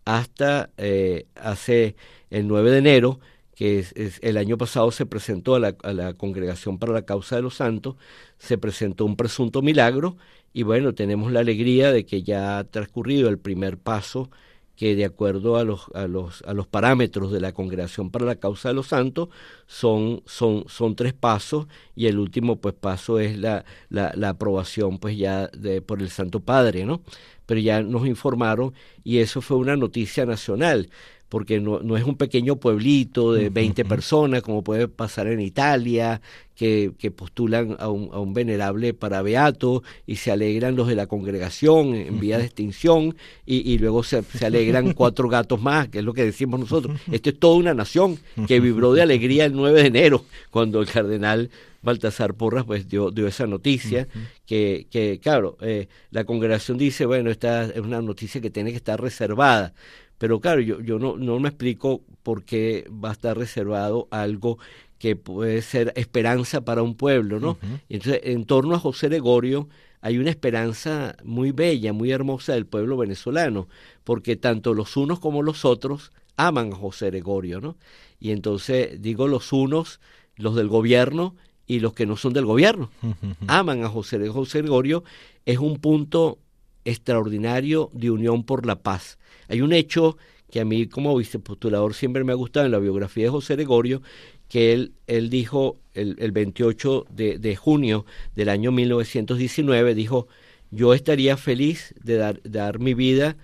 hasta 0.05 0.71
eh, 0.77 1.27
hace 1.35 1.97
el 2.31 2.47
9 2.47 2.71
de 2.71 2.79
enero, 2.79 3.21
que 3.61 3.79
es, 3.79 3.92
el 4.23 4.38
año 4.38 4.57
pasado 4.57 4.90
se 4.90 5.05
presentó 5.05 5.55
a 5.55 5.61
la, 5.61 5.77
a 5.83 5.92
la 5.92 6.14
Congregación 6.14 6.79
para 6.79 6.94
la 6.94 7.03
Causa 7.03 7.37
de 7.37 7.42
los 7.42 7.57
Santos, 7.57 7.96
se 8.38 8.57
presentó 8.57 9.05
un 9.05 9.16
presunto 9.16 9.61
milagro 9.61 10.16
y 10.55 10.62
bueno, 10.62 10.94
tenemos 10.94 11.31
la 11.31 11.40
alegría 11.40 11.92
de 11.92 12.07
que 12.07 12.23
ya 12.23 12.59
ha 12.59 12.64
transcurrido 12.64 13.29
el 13.29 13.38
primer 13.38 13.77
paso 13.77 14.31
que 14.77 14.96
de 14.96 15.05
acuerdo 15.05 15.59
a 15.59 15.64
los, 15.64 15.88
a 15.92 16.07
los, 16.07 16.40
a 16.46 16.55
los 16.55 16.68
parámetros 16.68 17.33
de 17.33 17.40
la 17.42 17.53
Congregación 17.53 18.11
para 18.11 18.25
la 18.25 18.37
Causa 18.37 18.70
de 18.70 18.77
los 18.77 18.87
Santos 18.87 19.29
son, 19.66 20.23
son, 20.25 20.64
son 20.66 20.96
tres 20.96 21.12
pasos 21.12 21.66
y 21.94 22.07
el 22.07 22.18
último 22.18 22.57
pues 22.62 22.75
paso 22.75 23.20
es 23.20 23.37
la, 23.37 23.66
la, 23.90 24.11
la 24.16 24.31
aprobación 24.31 24.96
pues 24.96 25.18
ya 25.18 25.49
de, 25.49 25.83
por 25.83 26.01
el 26.01 26.09
Santo 26.09 26.40
Padre, 26.40 26.87
¿no? 26.87 27.03
Pero 27.44 27.61
ya 27.61 27.83
nos 27.83 28.07
informaron 28.07 28.73
y 29.05 29.18
eso 29.18 29.42
fue 29.42 29.59
una 29.59 29.77
noticia 29.77 30.25
nacional 30.25 30.88
porque 31.31 31.61
no, 31.61 31.81
no 31.81 31.97
es 31.97 32.05
un 32.05 32.16
pequeño 32.16 32.57
pueblito 32.57 33.33
de 33.33 33.49
20 33.49 33.85
personas 33.87 34.43
como 34.43 34.62
puede 34.62 34.88
pasar 34.88 35.29
en 35.29 35.40
Italia, 35.40 36.21
que, 36.57 36.93
que 36.99 37.11
postulan 37.11 37.77
a 37.79 37.88
un, 37.88 38.11
a 38.12 38.19
un, 38.19 38.35
venerable 38.35 38.93
para 38.93 39.23
beato 39.23 39.83
y 40.07 40.16
se 40.16 40.31
alegran 40.31 40.77
los 40.77 40.88
de 40.88 40.97
la 40.97 41.07
congregación 41.07 41.95
en 41.95 42.21
vía 42.21 42.37
de 42.37 42.45
extinción 42.45 43.16
y, 43.47 43.73
y 43.73 43.79
luego 43.79 44.03
se, 44.03 44.23
se, 44.25 44.45
alegran 44.45 44.93
cuatro 44.95 45.29
gatos 45.29 45.62
más, 45.62 45.88
que 45.88 46.01
es 46.01 46.05
lo 46.05 46.12
que 46.12 46.25
decimos 46.25 46.61
nosotros. 46.61 47.01
Esto 47.11 47.31
es 47.31 47.38
toda 47.38 47.57
una 47.57 47.73
nación 47.73 48.19
que 48.47 48.61
vibró 48.61 48.93
de 48.93 49.01
alegría 49.01 49.47
el 49.47 49.55
9 49.55 49.83
de 49.83 49.88
enero 49.88 50.25
cuando 50.51 50.83
el 50.83 50.88
cardenal 50.88 51.49
Baltasar 51.83 52.35
Porras 52.35 52.64
pues 52.64 52.88
dio, 52.88 53.11
dio 53.11 53.27
esa 53.27 53.47
noticia 53.47 54.07
uh 54.14 54.19
-huh. 54.19 54.23
que, 54.45 54.87
que, 54.90 55.19
claro, 55.23 55.57
eh, 55.62 55.88
la 56.11 56.25
congregación 56.25 56.77
dice, 56.77 57.07
bueno, 57.07 57.31
esta 57.31 57.64
es 57.64 57.81
una 57.81 58.03
noticia 58.03 58.40
que 58.40 58.51
tiene 58.51 58.71
que 58.71 58.77
estar 58.77 59.01
reservada, 59.01 59.73
pero 60.21 60.39
claro, 60.39 60.61
yo, 60.61 60.83
yo 60.83 60.99
no, 60.99 61.17
no 61.17 61.41
me 61.41 61.49
explico 61.49 62.03
por 62.23 62.45
qué 62.45 62.87
va 62.91 63.09
a 63.09 63.13
estar 63.13 63.39
reservado 63.39 64.07
algo 64.11 64.59
que 64.99 65.17
puede 65.17 65.63
ser 65.63 65.95
esperanza 65.97 66.61
para 66.61 66.83
un 66.83 66.95
pueblo, 66.95 67.41
¿no? 67.41 67.53
Uh 67.53 67.55
-huh. 67.55 67.81
Entonces, 67.89 68.21
en 68.25 68.45
torno 68.45 68.75
a 68.75 68.79
José 68.79 69.09
Gregorio 69.09 69.67
hay 70.03 70.19
una 70.19 70.29
esperanza 70.29 71.17
muy 71.25 71.53
bella, 71.53 71.95
muy 71.95 72.11
hermosa 72.11 72.53
del 72.53 72.67
pueblo 72.67 72.99
venezolano, 72.99 73.67
porque 74.05 74.37
tanto 74.37 74.75
los 74.75 74.95
unos 74.99 75.21
como 75.21 75.43
los 75.43 75.65
otros 75.65 76.13
aman 76.37 76.75
a 76.75 76.77
José 76.77 77.07
Gregorio, 77.07 77.63
¿no? 77.63 77.79
Y 78.19 78.33
entonces 78.33 79.01
digo 79.01 79.27
los 79.27 79.55
unos, 79.55 80.01
los 80.37 80.55
del 80.55 80.69
gobierno 80.69 81.35
y 81.67 81.81
los 81.81 81.95
que 81.95 82.05
no 82.05 82.17
son 82.19 82.35
del 82.35 82.45
gobierno, 82.45 82.91
uh 83.03 83.07
-huh. 83.07 83.35
aman 83.47 83.85
a 83.85 83.89
José, 83.89 84.29
José 84.29 84.59
Gregorio, 84.61 85.03
es 85.47 85.59
un 85.59 85.79
punto 85.79 86.37
extraordinario 86.85 87.90
de 87.93 88.11
unión 88.11 88.45
por 88.45 88.66
la 88.66 88.83
paz. 88.83 89.19
Hay 89.49 89.61
un 89.61 89.73
hecho 89.73 90.16
que 90.51 90.61
a 90.61 90.64
mí 90.64 90.87
como 90.87 91.16
vicepostulador 91.16 91.95
siempre 91.95 92.25
me 92.25 92.33
ha 92.33 92.37
gustado 92.37 92.66
en 92.66 92.73
la 92.73 92.79
biografía 92.79 93.25
de 93.25 93.31
José 93.31 93.55
Gregorio, 93.55 94.03
que 94.49 94.73
él, 94.73 94.93
él 95.07 95.31
dijo 95.31 95.79
el, 95.95 96.16
el 96.19 96.33
28 96.33 97.07
de, 97.09 97.38
de, 97.38 97.57
junio 97.57 98.05
del 98.35 98.49
año 98.49 98.73
1919, 98.73 99.95
dijo, 99.95 100.27
yo 100.71 100.93
estaría 100.93 101.37
feliz 101.37 101.95
de 102.03 102.16
dar, 102.16 102.40
dar 102.43 102.81
mi 102.81 102.95
vida 102.95 103.37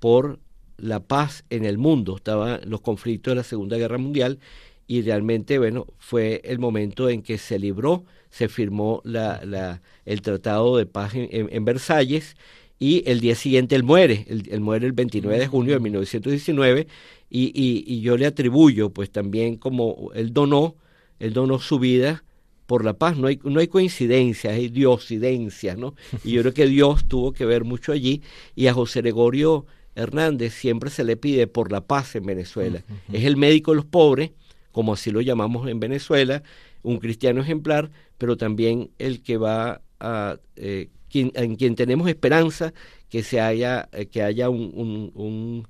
por 0.00 0.40
la 0.76 1.00
paz 1.00 1.44
en 1.50 1.64
el 1.64 1.78
mundo. 1.78 2.16
Estaban 2.16 2.60
los 2.66 2.80
conflictos 2.80 3.32
de 3.32 3.36
la 3.36 3.44
Segunda 3.44 3.76
Guerra 3.76 3.98
Mundial 3.98 4.40
y 4.88 5.02
realmente, 5.02 5.58
bueno, 5.58 5.86
fue 5.98 6.40
el 6.44 6.58
momento 6.58 7.08
en 7.08 7.22
que 7.22 7.38
se 7.38 7.58
libró, 7.58 8.04
se 8.30 8.48
firmó 8.48 9.00
la, 9.04 9.44
la, 9.44 9.80
el 10.06 10.22
Tratado 10.22 10.76
de 10.76 10.86
Paz 10.86 11.12
en 11.14 11.64
Versalles 11.64 12.36
y 12.78 13.02
el 13.10 13.20
día 13.20 13.34
siguiente 13.34 13.74
él 13.74 13.82
muere, 13.82 14.24
él, 14.28 14.48
él, 14.50 14.60
muere 14.60 14.86
el 14.86 14.92
29 14.92 15.38
de 15.38 15.46
junio 15.46 15.74
de 15.74 15.80
1919 15.80 16.86
y, 17.30 17.46
y, 17.46 17.84
y, 17.86 18.00
yo 18.00 18.16
le 18.16 18.26
atribuyo 18.26 18.90
pues 18.90 19.10
también 19.10 19.56
como 19.56 20.10
él 20.14 20.32
donó, 20.32 20.76
él 21.18 21.32
donó 21.32 21.58
su 21.58 21.78
vida 21.78 22.24
por 22.66 22.84
la 22.84 22.92
paz, 22.92 23.16
no 23.16 23.26
hay, 23.28 23.40
no 23.44 23.60
hay 23.60 23.68
coincidencias, 23.68 24.52
hay 24.52 24.68
diosidencias, 24.68 25.78
¿no? 25.78 25.94
Y 26.22 26.32
yo 26.32 26.42
creo 26.42 26.54
que 26.54 26.66
Dios 26.66 27.08
tuvo 27.08 27.32
que 27.32 27.46
ver 27.46 27.64
mucho 27.64 27.92
allí 27.92 28.22
y 28.54 28.66
a 28.66 28.74
José 28.74 29.00
Gregorio 29.00 29.64
Hernández 29.94 30.52
siempre 30.52 30.90
se 30.90 31.02
le 31.02 31.16
pide 31.16 31.46
por 31.46 31.72
la 31.72 31.80
paz 31.80 32.14
en 32.14 32.26
Venezuela. 32.26 32.84
Uh 32.88 32.92
-huh. 32.92 33.16
Es 33.18 33.24
el 33.24 33.36
médico 33.36 33.72
de 33.72 33.76
los 33.76 33.86
pobres, 33.86 34.32
como 34.70 34.92
así 34.92 35.10
lo 35.10 35.20
llamamos 35.20 35.66
en 35.68 35.80
Venezuela, 35.80 36.42
un 36.82 36.98
cristiano 36.98 37.40
ejemplar, 37.40 37.90
pero 38.18 38.36
también 38.36 38.90
el 38.98 39.22
que 39.22 39.38
va 39.38 39.80
a... 39.98 40.38
Eh, 40.56 40.88
quien, 41.08 41.32
en 41.34 41.56
quien 41.56 41.74
tenemos 41.74 42.08
esperanza 42.08 42.72
que 43.08 43.22
se 43.22 43.40
haya 43.40 43.88
eh, 43.92 44.06
que 44.06 44.22
haya 44.22 44.50
un, 44.50 44.72
un, 44.74 45.12
un, 45.14 45.68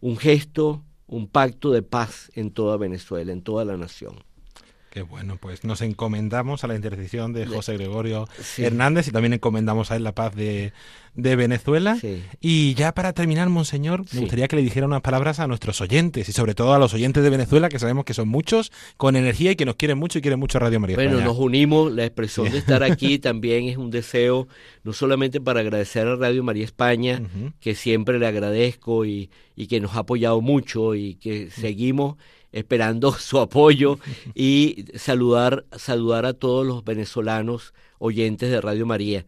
un, 0.00 0.16
gesto, 0.16 0.84
un 1.06 1.28
pacto 1.28 1.70
de 1.70 1.82
paz 1.82 2.30
en 2.34 2.50
toda 2.50 2.76
Venezuela, 2.76 3.32
en 3.32 3.42
toda 3.42 3.64
la 3.64 3.76
nación. 3.76 4.16
Qué 4.92 5.00
bueno, 5.00 5.38
pues 5.40 5.64
nos 5.64 5.80
encomendamos 5.80 6.64
a 6.64 6.66
la 6.66 6.74
intercesión 6.74 7.32
de 7.32 7.46
José 7.46 7.78
Gregorio 7.78 8.28
sí. 8.42 8.62
Hernández 8.62 9.08
y 9.08 9.10
también 9.10 9.32
encomendamos 9.32 9.90
a 9.90 9.96
él 9.96 10.04
la 10.04 10.14
paz 10.14 10.36
de, 10.36 10.74
de 11.14 11.34
Venezuela. 11.34 11.96
Sí. 11.98 12.22
Y 12.42 12.74
ya 12.74 12.92
para 12.92 13.14
terminar, 13.14 13.48
Monseñor, 13.48 14.04
sí. 14.06 14.16
me 14.16 14.20
gustaría 14.20 14.48
que 14.48 14.56
le 14.56 14.60
dijera 14.60 14.84
unas 14.84 15.00
palabras 15.00 15.40
a 15.40 15.46
nuestros 15.46 15.80
oyentes 15.80 16.28
y 16.28 16.32
sobre 16.32 16.54
todo 16.54 16.74
a 16.74 16.78
los 16.78 16.92
oyentes 16.92 17.22
de 17.22 17.30
Venezuela, 17.30 17.70
que 17.70 17.78
sabemos 17.78 18.04
que 18.04 18.12
son 18.12 18.28
muchos, 18.28 18.70
con 18.98 19.16
energía 19.16 19.52
y 19.52 19.56
que 19.56 19.64
nos 19.64 19.76
quieren 19.76 19.96
mucho 19.96 20.18
y 20.18 20.20
quieren 20.20 20.38
mucho 20.38 20.58
Radio 20.58 20.78
María. 20.78 20.96
Bueno, 20.96 21.12
España. 21.12 21.24
nos 21.24 21.38
unimos, 21.38 21.90
la 21.90 22.04
expresión 22.04 22.50
de 22.50 22.58
estar 22.58 22.82
aquí 22.82 23.18
también 23.18 23.68
es 23.68 23.78
un 23.78 23.90
deseo, 23.90 24.46
no 24.84 24.92
solamente 24.92 25.40
para 25.40 25.60
agradecer 25.60 26.06
a 26.06 26.16
Radio 26.16 26.44
María 26.44 26.66
España, 26.66 27.18
uh 27.18 27.24
-huh. 27.24 27.52
que 27.60 27.74
siempre 27.74 28.18
le 28.18 28.26
agradezco 28.26 29.06
y, 29.06 29.30
y, 29.56 29.68
que 29.68 29.80
nos 29.80 29.96
ha 29.96 30.00
apoyado 30.00 30.42
mucho 30.42 30.94
y 30.94 31.14
que 31.14 31.44
uh 31.44 31.46
-huh. 31.46 31.50
seguimos 31.50 32.16
esperando 32.52 33.12
su 33.18 33.38
apoyo 33.38 33.98
y 34.34 34.84
saludar, 34.94 35.64
saludar 35.76 36.26
a 36.26 36.34
todos 36.34 36.66
los 36.66 36.84
venezolanos 36.84 37.74
oyentes 37.98 38.50
de 38.50 38.60
Radio 38.60 38.86
María. 38.86 39.26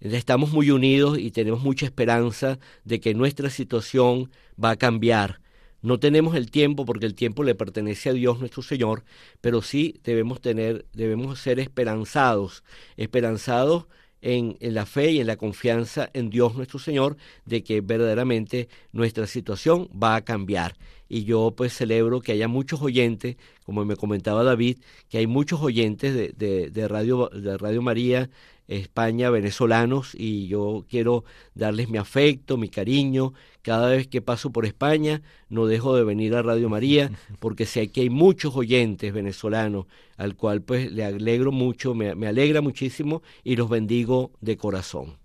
Estamos 0.00 0.50
muy 0.50 0.70
unidos 0.70 1.18
y 1.18 1.30
tenemos 1.30 1.62
mucha 1.62 1.86
esperanza 1.86 2.58
de 2.84 3.00
que 3.00 3.14
nuestra 3.14 3.48
situación 3.48 4.30
va 4.62 4.70
a 4.70 4.76
cambiar. 4.76 5.40
No 5.80 5.98
tenemos 5.98 6.34
el 6.34 6.50
tiempo 6.50 6.84
porque 6.84 7.06
el 7.06 7.14
tiempo 7.14 7.42
le 7.42 7.54
pertenece 7.54 8.10
a 8.10 8.12
Dios 8.14 8.38
nuestro 8.38 8.62
Señor, 8.62 9.04
pero 9.40 9.62
sí 9.62 10.00
debemos 10.02 10.40
tener, 10.40 10.86
debemos 10.92 11.38
ser 11.38 11.60
esperanzados, 11.60 12.64
esperanzados 12.96 13.86
en, 14.22 14.56
en, 14.60 14.74
la 14.74 14.86
fe 14.86 15.12
y 15.12 15.20
en 15.20 15.26
la 15.26 15.36
confianza 15.36 16.08
en 16.14 16.30
Dios 16.30 16.54
nuestro 16.54 16.78
Señor 16.78 17.16
de 17.44 17.62
que 17.62 17.82
verdaderamente 17.82 18.68
nuestra 18.92 19.26
situación 19.26 19.88
va 19.90 20.16
a 20.16 20.24
cambiar. 20.24 20.74
Y 21.08 21.24
yo 21.24 21.52
pues 21.56 21.74
celebro 21.74 22.20
que 22.20 22.32
haya 22.32 22.48
muchos 22.48 22.82
oyentes, 22.82 23.36
como 23.64 23.84
me 23.84 23.96
comentaba 23.96 24.42
David, 24.42 24.78
que 25.08 25.18
hay 25.18 25.26
muchos 25.26 25.60
oyentes 25.60 26.14
de, 26.14 26.32
de, 26.36 26.70
de 26.70 26.88
Radio, 26.88 27.30
de 27.32 27.56
Radio 27.58 27.82
María 27.82 28.30
España, 28.68 29.30
venezolanos, 29.30 30.14
y 30.14 30.46
yo 30.46 30.86
quiero 30.88 31.24
darles 31.54 31.88
mi 31.90 31.98
afecto, 31.98 32.56
mi 32.56 32.68
cariño. 32.68 33.34
Cada 33.62 33.88
vez 33.88 34.08
que 34.08 34.22
paso 34.22 34.50
por 34.50 34.64
España, 34.64 35.22
no 35.48 35.66
dejo 35.66 35.94
de 35.96 36.04
venir 36.04 36.34
a 36.34 36.42
Radio 36.42 36.68
María, 36.68 37.10
porque 37.40 37.66
sé 37.66 37.88
que 37.88 38.02
hay 38.02 38.10
muchos 38.10 38.56
oyentes 38.56 39.12
venezolanos, 39.12 39.86
al 40.16 40.36
cual 40.36 40.62
pues 40.62 40.90
le 40.92 41.04
alegro 41.04 41.52
mucho, 41.52 41.94
me, 41.94 42.14
me 42.14 42.26
alegra 42.26 42.60
muchísimo 42.60 43.22
y 43.42 43.56
los 43.56 43.68
bendigo 43.68 44.32
de 44.40 44.56
corazón. 44.56 45.23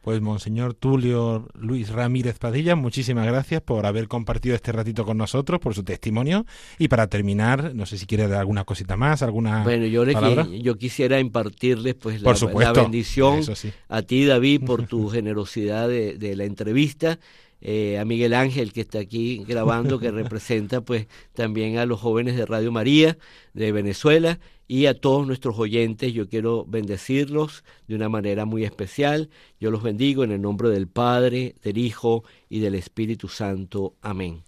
Pues 0.00 0.20
Monseñor 0.20 0.74
Tulio 0.74 1.46
Luis 1.54 1.90
Ramírez 1.90 2.38
Padilla, 2.38 2.74
muchísimas 2.74 3.26
gracias 3.26 3.60
por 3.60 3.84
haber 3.84 4.08
compartido 4.08 4.54
este 4.54 4.72
ratito 4.72 5.04
con 5.04 5.18
nosotros, 5.18 5.60
por 5.60 5.74
su 5.74 5.82
testimonio. 5.82 6.46
Y 6.78 6.88
para 6.88 7.06
terminar, 7.06 7.74
no 7.74 7.84
sé 7.84 7.98
si 7.98 8.06
quiere 8.06 8.26
dar 8.26 8.40
alguna 8.40 8.64
cosita 8.64 8.96
más, 8.96 9.22
alguna 9.22 9.62
Bueno, 9.62 9.86
yo, 9.86 10.04
le, 10.04 10.62
yo 10.62 10.76
quisiera 10.76 11.20
impartirles 11.20 11.94
pues 11.94 12.22
la, 12.22 12.32
la 12.32 12.72
bendición 12.72 13.42
sí. 13.54 13.72
a 13.88 14.02
ti, 14.02 14.24
David, 14.24 14.64
por 14.64 14.86
tu 14.86 15.08
generosidad 15.08 15.88
de, 15.88 16.16
de 16.16 16.34
la 16.34 16.44
entrevista. 16.44 17.18
Eh, 17.62 17.98
a 17.98 18.04
Miguel 18.04 18.34
Ángel 18.34 18.72
que 18.72 18.80
está 18.80 19.00
aquí 19.00 19.44
grabando, 19.46 19.98
que 19.98 20.10
representa 20.10 20.80
pues 20.80 21.06
también 21.34 21.78
a 21.78 21.86
los 21.86 22.00
jóvenes 22.00 22.36
de 22.36 22.46
Radio 22.46 22.72
María 22.72 23.18
de 23.52 23.72
Venezuela 23.72 24.40
y 24.66 24.86
a 24.86 24.94
todos 24.94 25.26
nuestros 25.26 25.58
oyentes. 25.58 26.12
Yo 26.12 26.28
quiero 26.28 26.64
bendecirlos 26.66 27.64
de 27.88 27.96
una 27.96 28.08
manera 28.08 28.44
muy 28.44 28.64
especial. 28.64 29.28
Yo 29.60 29.70
los 29.70 29.82
bendigo 29.82 30.24
en 30.24 30.32
el 30.32 30.40
nombre 30.40 30.70
del 30.70 30.88
Padre, 30.88 31.54
del 31.62 31.78
Hijo 31.78 32.24
y 32.48 32.60
del 32.60 32.76
Espíritu 32.76 33.28
Santo. 33.28 33.94
Amén. 34.00 34.42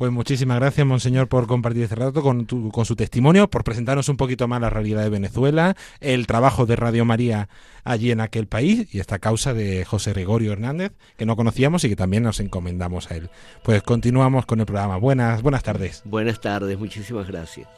Pues 0.00 0.10
muchísimas 0.12 0.58
gracias, 0.58 0.86
Monseñor, 0.86 1.28
por 1.28 1.46
compartir 1.46 1.82
este 1.82 1.94
rato 1.94 2.22
con, 2.22 2.46
con 2.46 2.86
su 2.86 2.96
testimonio, 2.96 3.50
por 3.50 3.64
presentarnos 3.64 4.08
un 4.08 4.16
poquito 4.16 4.48
más 4.48 4.58
la 4.58 4.70
realidad 4.70 5.02
de 5.02 5.10
Venezuela, 5.10 5.76
el 6.00 6.26
trabajo 6.26 6.64
de 6.64 6.74
Radio 6.74 7.04
María 7.04 7.50
allí 7.84 8.10
en 8.10 8.22
aquel 8.22 8.46
país 8.46 8.88
y 8.94 9.00
esta 9.00 9.18
causa 9.18 9.52
de 9.52 9.84
José 9.84 10.14
Gregorio 10.14 10.54
Hernández, 10.54 10.92
que 11.18 11.26
no 11.26 11.36
conocíamos 11.36 11.84
y 11.84 11.90
que 11.90 11.96
también 11.96 12.22
nos 12.22 12.40
encomendamos 12.40 13.10
a 13.10 13.16
él. 13.16 13.28
Pues 13.62 13.82
continuamos 13.82 14.46
con 14.46 14.60
el 14.60 14.64
programa. 14.64 14.96
Buenas, 14.96 15.42
buenas 15.42 15.64
tardes. 15.64 16.00
Buenas 16.06 16.40
tardes, 16.40 16.78
muchísimas 16.78 17.26
gracias. 17.26 17.68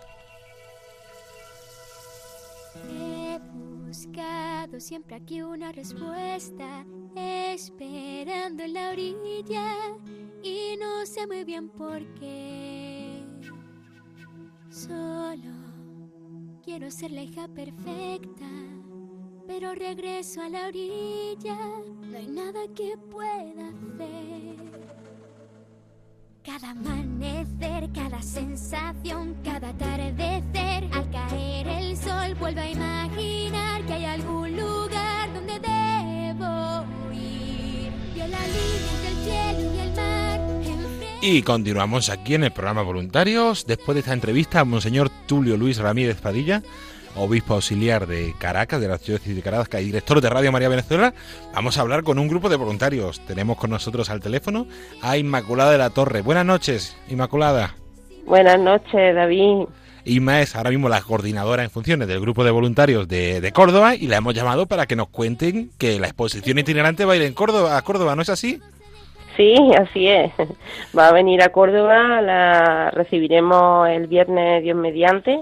Siempre 4.81 5.17
aquí 5.17 5.43
una 5.43 5.73
respuesta, 5.73 6.85
esperando 7.15 8.63
en 8.63 8.73
la 8.73 8.91
orilla 8.91 9.75
y 10.43 10.77
no 10.79 11.05
sé 11.07 11.27
muy 11.27 11.45
bien 11.45 11.69
por 11.69 12.03
qué. 12.15 13.23
Solo 14.71 15.53
quiero 16.65 16.91
ser 16.91 17.11
la 17.11 17.23
hija 17.23 17.47
perfecta, 17.49 18.49
pero 19.47 19.75
regreso 19.75 20.41
a 20.41 20.49
la 20.49 20.69
orilla, 20.69 21.59
no 22.01 22.17
hay 22.17 22.27
nada 22.27 22.61
que 22.75 22.97
pueda 22.97 23.69
hacer. 23.69 24.57
Cada 26.43 26.71
amanecer, 26.71 27.92
cada 28.13 28.23
sensación, 28.23 29.35
cada 29.43 29.71
atardecer, 29.71 30.85
al 30.93 31.11
caer 31.11 31.67
el 31.67 31.97
sol 31.97 32.35
vuelvo 32.39 32.61
a 32.61 32.69
imaginar 32.69 33.83
que 33.87 33.93
hay 33.95 34.05
algún 34.05 34.55
lugar 34.55 35.33
donde 35.33 35.55
debo. 35.59 36.85
Y 41.23 41.43
continuamos 41.43 42.11
aquí 42.11 42.35
en 42.35 42.45
el 42.45 42.53
programa 42.53 42.83
Voluntarios, 42.83 43.65
después 43.67 43.95
de 43.95 44.01
esta 44.01 44.13
entrevista 44.13 44.61
a 44.61 44.65
Monseñor 44.65 45.09
Tulio 45.27 45.57
Luis 45.57 45.79
Ramírez 45.79 46.21
Padilla, 46.21 46.63
obispo 47.15 47.55
auxiliar 47.55 48.07
de 48.07 48.35
Caracas, 48.39 48.81
de 48.81 48.89
la 48.89 48.99
diócesis 48.99 49.35
de 49.35 49.43
Caracas 49.43 49.81
y 49.81 49.87
director 49.87 50.21
de 50.21 50.29
Radio 50.29 50.53
María 50.53 50.69
Venezuela, 50.69 51.15
vamos 51.55 51.79
a 51.79 51.81
hablar 51.81 52.03
con 52.03 52.19
un 52.19 52.29
grupo 52.29 52.51
de 52.51 52.57
voluntarios. 52.57 53.25
Tenemos 53.25 53.57
con 53.57 53.71
nosotros 53.71 54.11
al 54.11 54.21
teléfono 54.21 54.67
a 55.01 55.17
Inmaculada 55.17 55.73
de 55.73 55.79
la 55.79 55.91
Torre. 55.91 56.21
Buenas 56.21 56.45
noches, 56.45 56.95
Inmaculada. 57.09 57.77
Buenas 58.25 58.59
noches, 58.59 59.15
David. 59.15 59.67
Inma 60.05 60.41
es 60.41 60.57
ahora 60.57 60.71
mismo 60.71 60.89
la 60.89 61.01
coordinadora 61.01 61.63
en 61.63 61.71
funciones 61.71 62.09
del 62.09 62.21
grupo 62.21 62.43
de 62.45 62.51
voluntarios 62.51 63.07
de, 63.07 63.41
de, 63.41 63.53
Córdoba 63.53 63.95
y 63.95 64.09
la 64.09 64.17
hemos 64.17 64.35
llamado 64.35 64.67
para 64.67 64.87
que 64.87 64.97
nos 64.97 65.09
cuenten 65.09 65.71
que 65.79 66.01
la 66.01 66.09
exposición 66.09 66.59
itinerante 66.59 67.05
va 67.05 67.13
a 67.13 67.17
ir 67.17 67.23
en 67.23 67.35
Córdoba, 67.35 67.77
a 67.77 67.83
Córdoba, 67.83 68.17
¿no 68.17 68.23
es 68.23 68.29
así? 68.29 68.61
Sí, 69.37 69.57
así 69.79 70.09
es. 70.09 70.33
Va 70.99 71.09
a 71.09 71.13
venir 71.13 71.43
a 71.43 71.51
Córdoba, 71.51 72.21
la 72.21 72.91
recibiremos 72.91 73.89
el 73.89 74.07
viernes 74.07 74.63
Dios 74.63 74.77
mediante 74.77 75.41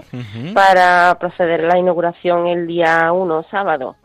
para 0.53 1.17
proceder 1.19 1.65
a 1.65 1.67
la 1.67 1.77
inauguración 1.77 2.47
el 2.47 2.67
día 2.67 3.11
1, 3.11 3.45
sábado. 3.51 3.95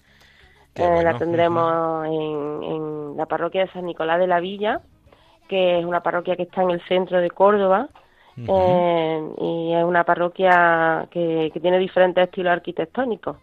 Eh, 0.74 1.02
la 1.02 1.16
tendremos 1.16 2.06
en, 2.06 2.62
en, 2.62 3.16
la 3.16 3.26
parroquia 3.26 3.64
de 3.64 3.72
San 3.72 3.86
Nicolás 3.86 4.18
de 4.18 4.26
la 4.26 4.40
Villa, 4.40 4.80
que 5.48 5.78
es 5.78 5.84
una 5.86 6.02
parroquia 6.02 6.36
que 6.36 6.42
está 6.42 6.62
en 6.62 6.70
el 6.70 6.82
centro 6.86 7.20
de 7.20 7.30
Córdoba. 7.30 7.88
Eh, 8.36 9.30
y 9.38 9.72
es 9.72 9.84
una 9.84 10.04
parroquia 10.04 11.08
que, 11.10 11.50
que 11.52 11.60
tiene 11.60 11.78
diferentes 11.78 12.24
estilos 12.24 12.52
arquitectónicos 12.52 13.36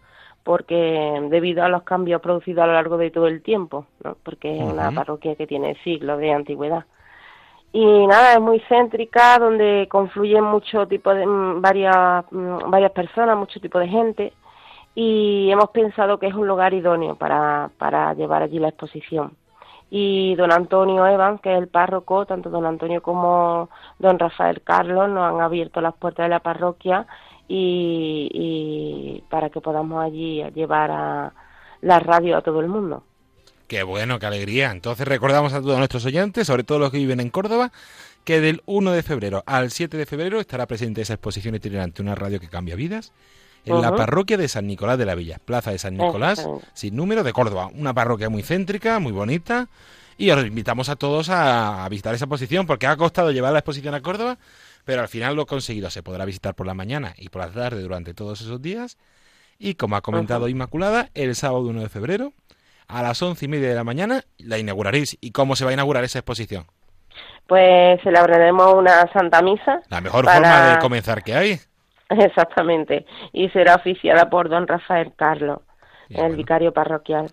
porque 0.43 1.25
debido 1.29 1.63
a 1.63 1.69
los 1.69 1.83
cambios 1.83 2.21
producidos 2.21 2.63
a 2.63 2.67
lo 2.67 2.73
largo 2.73 2.97
de 2.97 3.11
todo 3.11 3.27
el 3.27 3.41
tiempo, 3.41 3.87
¿no? 4.03 4.17
porque 4.23 4.57
es 4.57 4.63
una 4.63 4.91
parroquia 4.91 5.35
que 5.35 5.47
tiene 5.47 5.75
siglos 5.83 6.19
de 6.19 6.33
antigüedad. 6.33 6.85
Y 7.71 8.05
nada, 8.05 8.33
es 8.33 8.41
muy 8.41 8.61
céntrica, 8.69 9.39
donde 9.39 9.87
confluyen 9.89 10.43
muchos 10.43 10.87
tipos 10.87 11.15
de 11.15 11.25
mm, 11.25 11.59
varias, 11.59 12.25
mm, 12.29 12.69
varias 12.69 12.91
personas, 12.91 13.35
mucho 13.35 13.59
tipo 13.59 13.79
de 13.79 13.87
gente, 13.87 14.33
y 14.93 15.49
hemos 15.49 15.69
pensado 15.71 16.19
que 16.19 16.27
es 16.27 16.35
un 16.35 16.47
lugar 16.47 16.73
idóneo 16.75 17.15
para, 17.15 17.71
para 17.79 18.13
llevar 18.13 18.43
allí 18.43 18.59
la 18.59 18.67
exposición. 18.69 19.35
Y 19.95 20.33
don 20.33 20.51
Antonio 20.51 21.05
Evans, 21.05 21.39
que 21.39 21.53
es 21.53 21.59
el 21.59 21.67
párroco, 21.67 22.25
tanto 22.25 22.49
don 22.49 22.65
Antonio 22.65 23.03
como 23.03 23.69
don 23.99 24.17
Rafael 24.17 24.63
Carlos 24.63 25.07
nos 25.07 25.31
han 25.31 25.39
abierto 25.39 25.81
las 25.81 25.93
puertas 25.93 26.25
de 26.25 26.29
la 26.29 26.39
parroquia 26.39 27.05
y, 27.47 29.23
para 29.29 29.51
que 29.51 29.61
podamos 29.61 30.03
allí 30.03 30.43
llevar 30.55 30.89
a 30.89 31.33
la 31.81 31.99
radio 31.99 32.37
a 32.37 32.41
todo 32.41 32.59
el 32.59 32.69
mundo. 32.69 33.03
Qué 33.67 33.83
bueno, 33.83 34.17
qué 34.17 34.25
alegría. 34.25 34.71
Entonces 34.71 35.07
recordamos 35.07 35.53
a 35.53 35.61
todos 35.61 35.77
nuestros 35.77 36.03
oyentes, 36.07 36.47
sobre 36.47 36.63
todo 36.63 36.79
los 36.79 36.89
que 36.89 36.97
viven 36.97 37.19
en 37.19 37.29
Córdoba, 37.29 37.71
que 38.23 38.41
del 38.41 38.63
1 38.65 38.93
de 38.93 39.03
febrero 39.03 39.43
al 39.45 39.69
7 39.69 39.95
de 39.95 40.07
febrero 40.07 40.39
estará 40.39 40.65
presente 40.65 41.01
esa 41.01 41.13
exposición 41.13 41.53
itinerante, 41.53 42.01
una 42.01 42.15
radio 42.15 42.39
que 42.39 42.49
cambia 42.49 42.75
vidas, 42.75 43.13
en 43.65 43.73
uh 43.73 43.77
-huh. 43.77 43.81
la 43.81 43.95
parroquia 43.95 44.37
de 44.37 44.47
San 44.47 44.67
Nicolás 44.67 44.97
de 44.97 45.05
la 45.05 45.15
Villa, 45.15 45.39
Plaza 45.43 45.71
de 45.71 45.77
San 45.79 45.95
Nicolás, 45.97 46.39
uh 46.45 46.57
-huh. 46.57 46.61
sin 46.73 46.95
número, 46.95 47.23
de 47.23 47.33
Córdoba. 47.33 47.69
Una 47.73 47.93
parroquia 47.93 48.29
muy 48.29 48.43
céntrica, 48.43 48.99
muy 48.99 49.11
bonita. 49.11 49.67
Y 50.17 50.29
os 50.29 50.45
invitamos 50.45 50.89
a 50.89 50.95
todos 50.95 51.29
a, 51.29 51.85
a 51.85 51.89
visitar 51.89 52.13
esa 52.13 52.25
exposición, 52.25 52.67
porque 52.67 52.85
ha 52.87 52.95
costado 52.95 53.31
llevar 53.31 53.51
la 53.53 53.59
exposición 53.59 53.95
a 53.95 54.01
Córdoba, 54.01 54.37
pero 54.85 55.01
al 55.01 55.07
final 55.07 55.35
lo 55.35 55.43
he 55.43 55.45
conseguido. 55.45 55.89
Se 55.89 56.03
podrá 56.03 56.25
visitar 56.25 56.53
por 56.53 56.67
la 56.67 56.73
mañana 56.73 57.13
y 57.17 57.29
por 57.29 57.41
la 57.41 57.49
tarde 57.49 57.81
durante 57.81 58.13
todos 58.13 58.41
esos 58.41 58.61
días. 58.61 58.97
Y 59.57 59.75
como 59.75 59.95
ha 59.95 60.01
comentado 60.01 60.45
uh 60.45 60.47
-huh. 60.47 60.51
Inmaculada, 60.51 61.09
el 61.13 61.35
sábado 61.35 61.61
1 61.61 61.81
de 61.81 61.89
febrero, 61.89 62.33
a 62.87 63.01
las 63.01 63.21
once 63.21 63.45
y 63.45 63.47
media 63.47 63.69
de 63.69 63.75
la 63.75 63.83
mañana, 63.83 64.23
la 64.37 64.57
inauguraréis. 64.57 65.17
¿Y 65.21 65.31
cómo 65.31 65.55
se 65.55 65.63
va 65.65 65.71
a 65.71 65.73
inaugurar 65.73 66.03
esa 66.03 66.19
exposición? 66.19 66.65
Pues 67.47 68.01
celebraremos 68.03 68.73
una 68.75 69.11
Santa 69.11 69.41
Misa. 69.41 69.81
La 69.89 70.01
mejor 70.01 70.25
para... 70.25 70.37
forma 70.37 70.73
de 70.73 70.79
comenzar 70.79 71.23
que 71.23 71.35
hay. 71.35 71.59
Exactamente. 72.19 73.05
Y 73.31 73.49
será 73.49 73.75
oficiada 73.75 74.29
por 74.29 74.49
don 74.49 74.67
Rafael 74.67 75.13
Carlos, 75.15 75.59
el 76.09 76.17
bueno. 76.17 76.35
vicario 76.35 76.73
parroquial. 76.73 77.31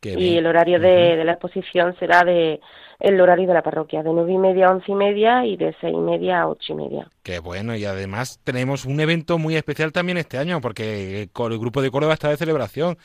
Qué 0.00 0.12
y 0.12 0.16
bien. 0.16 0.38
el 0.38 0.46
horario 0.46 0.78
de, 0.78 0.86
uh 0.86 0.90
-huh. 0.90 1.16
de, 1.16 1.24
la 1.24 1.32
exposición 1.32 1.96
será 1.98 2.22
de 2.22 2.60
el 3.00 3.20
horario 3.20 3.46
de 3.46 3.54
la 3.54 3.62
parroquia, 3.62 4.02
de 4.02 4.10
nueve 4.12 4.32
y 4.32 4.38
media 4.38 4.66
a 4.66 4.72
once 4.72 4.90
y 4.90 4.94
media 4.94 5.44
y 5.44 5.56
de 5.56 5.74
seis 5.80 5.94
y 5.94 6.00
media 6.00 6.40
a 6.42 6.48
ocho 6.48 6.72
y 6.72 6.76
media. 6.76 7.08
Qué 7.22 7.38
bueno, 7.38 7.76
y 7.76 7.84
además 7.84 8.40
tenemos 8.42 8.84
un 8.84 8.98
evento 9.00 9.38
muy 9.38 9.54
especial 9.56 9.92
también 9.92 10.18
este 10.18 10.38
año, 10.38 10.60
porque 10.60 11.22
el 11.22 11.58
grupo 11.58 11.80
de 11.80 11.90
Córdoba 11.90 12.14
está 12.14 12.28
de 12.28 12.36
celebración. 12.36 12.98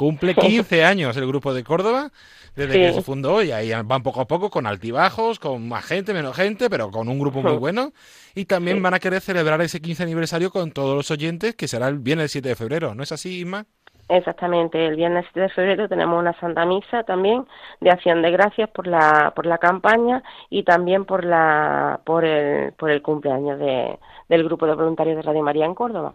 Cumple 0.00 0.34
15 0.34 0.82
años 0.82 1.14
el 1.18 1.26
grupo 1.26 1.52
de 1.52 1.62
Córdoba 1.62 2.08
desde 2.56 2.72
sí. 2.72 2.78
que 2.78 2.92
se 2.94 3.02
fundó 3.02 3.42
y 3.42 3.52
ahí 3.52 3.70
van 3.84 4.02
poco 4.02 4.22
a 4.22 4.26
poco 4.26 4.48
con 4.48 4.66
altibajos, 4.66 5.38
con 5.38 5.68
más 5.68 5.84
gente, 5.84 6.14
menos 6.14 6.34
gente, 6.34 6.70
pero 6.70 6.90
con 6.90 7.06
un 7.10 7.18
grupo 7.18 7.42
muy 7.42 7.58
bueno. 7.58 7.92
Y 8.34 8.46
también 8.46 8.78
sí. 8.78 8.82
van 8.82 8.94
a 8.94 8.98
querer 8.98 9.20
celebrar 9.20 9.60
ese 9.60 9.82
15 9.82 10.04
aniversario 10.04 10.50
con 10.50 10.72
todos 10.72 10.96
los 10.96 11.10
oyentes, 11.10 11.54
que 11.54 11.68
será 11.68 11.88
el 11.88 11.98
viernes 11.98 12.32
7 12.32 12.48
de 12.48 12.56
febrero. 12.56 12.94
¿No 12.94 13.02
es 13.02 13.12
así, 13.12 13.40
Isma? 13.40 13.66
Exactamente, 14.08 14.86
el 14.86 14.96
viernes 14.96 15.26
7 15.34 15.40
de 15.40 15.48
febrero 15.50 15.86
tenemos 15.86 16.18
una 16.18 16.32
Santa 16.40 16.64
Misa 16.64 17.02
también 17.02 17.44
de 17.80 17.90
acción 17.90 18.22
de 18.22 18.30
gracias 18.30 18.70
por 18.70 18.86
la 18.86 19.34
por 19.36 19.44
la 19.44 19.58
campaña 19.58 20.22
y 20.48 20.62
también 20.62 21.04
por 21.04 21.26
la 21.26 22.00
por 22.04 22.24
el 22.24 22.72
por 22.72 22.90
el 22.90 23.02
cumpleaños 23.02 23.58
de, 23.58 23.98
del 24.30 24.44
grupo 24.44 24.66
de 24.66 24.76
voluntarios 24.76 25.16
de 25.16 25.22
Radio 25.22 25.42
María 25.42 25.66
en 25.66 25.74
Córdoba. 25.74 26.14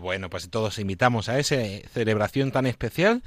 Bueno, 0.00 0.30
pues 0.30 0.48
todos 0.50 0.78
invitamos 0.78 1.28
a 1.28 1.38
esa 1.38 1.56
celebración 1.92 2.50
tan 2.50 2.64
especial. 2.66 3.22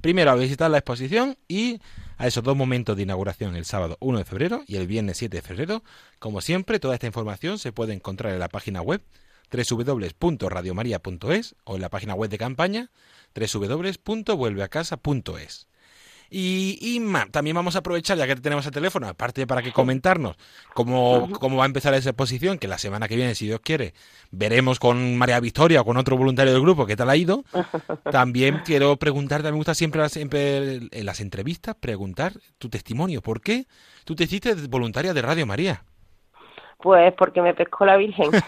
Primero 0.00 0.30
a 0.30 0.36
visitar 0.36 0.70
la 0.70 0.78
exposición 0.78 1.36
y 1.48 1.80
a 2.18 2.28
esos 2.28 2.44
dos 2.44 2.56
momentos 2.56 2.96
de 2.96 3.02
inauguración, 3.02 3.56
el 3.56 3.64
sábado 3.64 3.96
1 4.00 4.18
de 4.18 4.24
febrero 4.24 4.62
y 4.66 4.76
el 4.76 4.86
viernes 4.86 5.16
7 5.18 5.36
de 5.36 5.42
febrero. 5.42 5.82
Como 6.20 6.40
siempre, 6.40 6.78
toda 6.78 6.94
esta 6.94 7.06
información 7.06 7.58
se 7.58 7.72
puede 7.72 7.94
encontrar 7.94 8.32
en 8.32 8.38
la 8.38 8.48
página 8.48 8.80
web 8.80 9.02
www.radiomaria.es 9.50 11.56
o 11.64 11.74
en 11.74 11.82
la 11.82 11.88
página 11.88 12.14
web 12.14 12.30
de 12.30 12.38
campaña 12.38 12.92
www.vuelveacasa.es. 13.34 15.66
Y, 16.36 16.78
y 16.80 17.00
también 17.30 17.54
vamos 17.54 17.76
a 17.76 17.78
aprovechar, 17.78 18.18
ya 18.18 18.26
que 18.26 18.34
tenemos 18.34 18.66
el 18.66 18.72
teléfono, 18.72 19.06
aparte 19.06 19.46
para 19.46 19.62
que 19.62 19.70
comentarnos 19.70 20.36
cómo, 20.74 21.28
cómo 21.38 21.58
va 21.58 21.62
a 21.62 21.66
empezar 21.66 21.94
esa 21.94 22.10
exposición, 22.10 22.58
que 22.58 22.66
la 22.66 22.76
semana 22.76 23.06
que 23.06 23.14
viene, 23.14 23.36
si 23.36 23.46
Dios 23.46 23.60
quiere, 23.60 23.94
veremos 24.32 24.80
con 24.80 25.16
María 25.16 25.38
Victoria 25.38 25.82
o 25.82 25.84
con 25.84 25.96
otro 25.96 26.16
voluntario 26.16 26.52
del 26.52 26.60
grupo 26.60 26.86
qué 26.86 26.96
tal 26.96 27.08
ha 27.08 27.14
ido. 27.14 27.44
También 28.10 28.62
quiero 28.64 28.96
preguntarte, 28.96 29.48
me 29.52 29.56
gusta 29.56 29.74
siempre, 29.74 30.08
siempre 30.08 30.80
en 30.90 31.06
las 31.06 31.20
entrevistas 31.20 31.76
preguntar 31.76 32.32
tu 32.58 32.68
testimonio. 32.68 33.22
¿Por 33.22 33.40
qué 33.40 33.66
tú 34.04 34.16
te 34.16 34.24
hiciste 34.24 34.54
voluntaria 34.68 35.14
de 35.14 35.22
Radio 35.22 35.46
María? 35.46 35.84
Pues 36.78 37.14
porque 37.16 37.42
me 37.42 37.54
pescó 37.54 37.86
la 37.86 37.96
Virgen. 37.96 38.32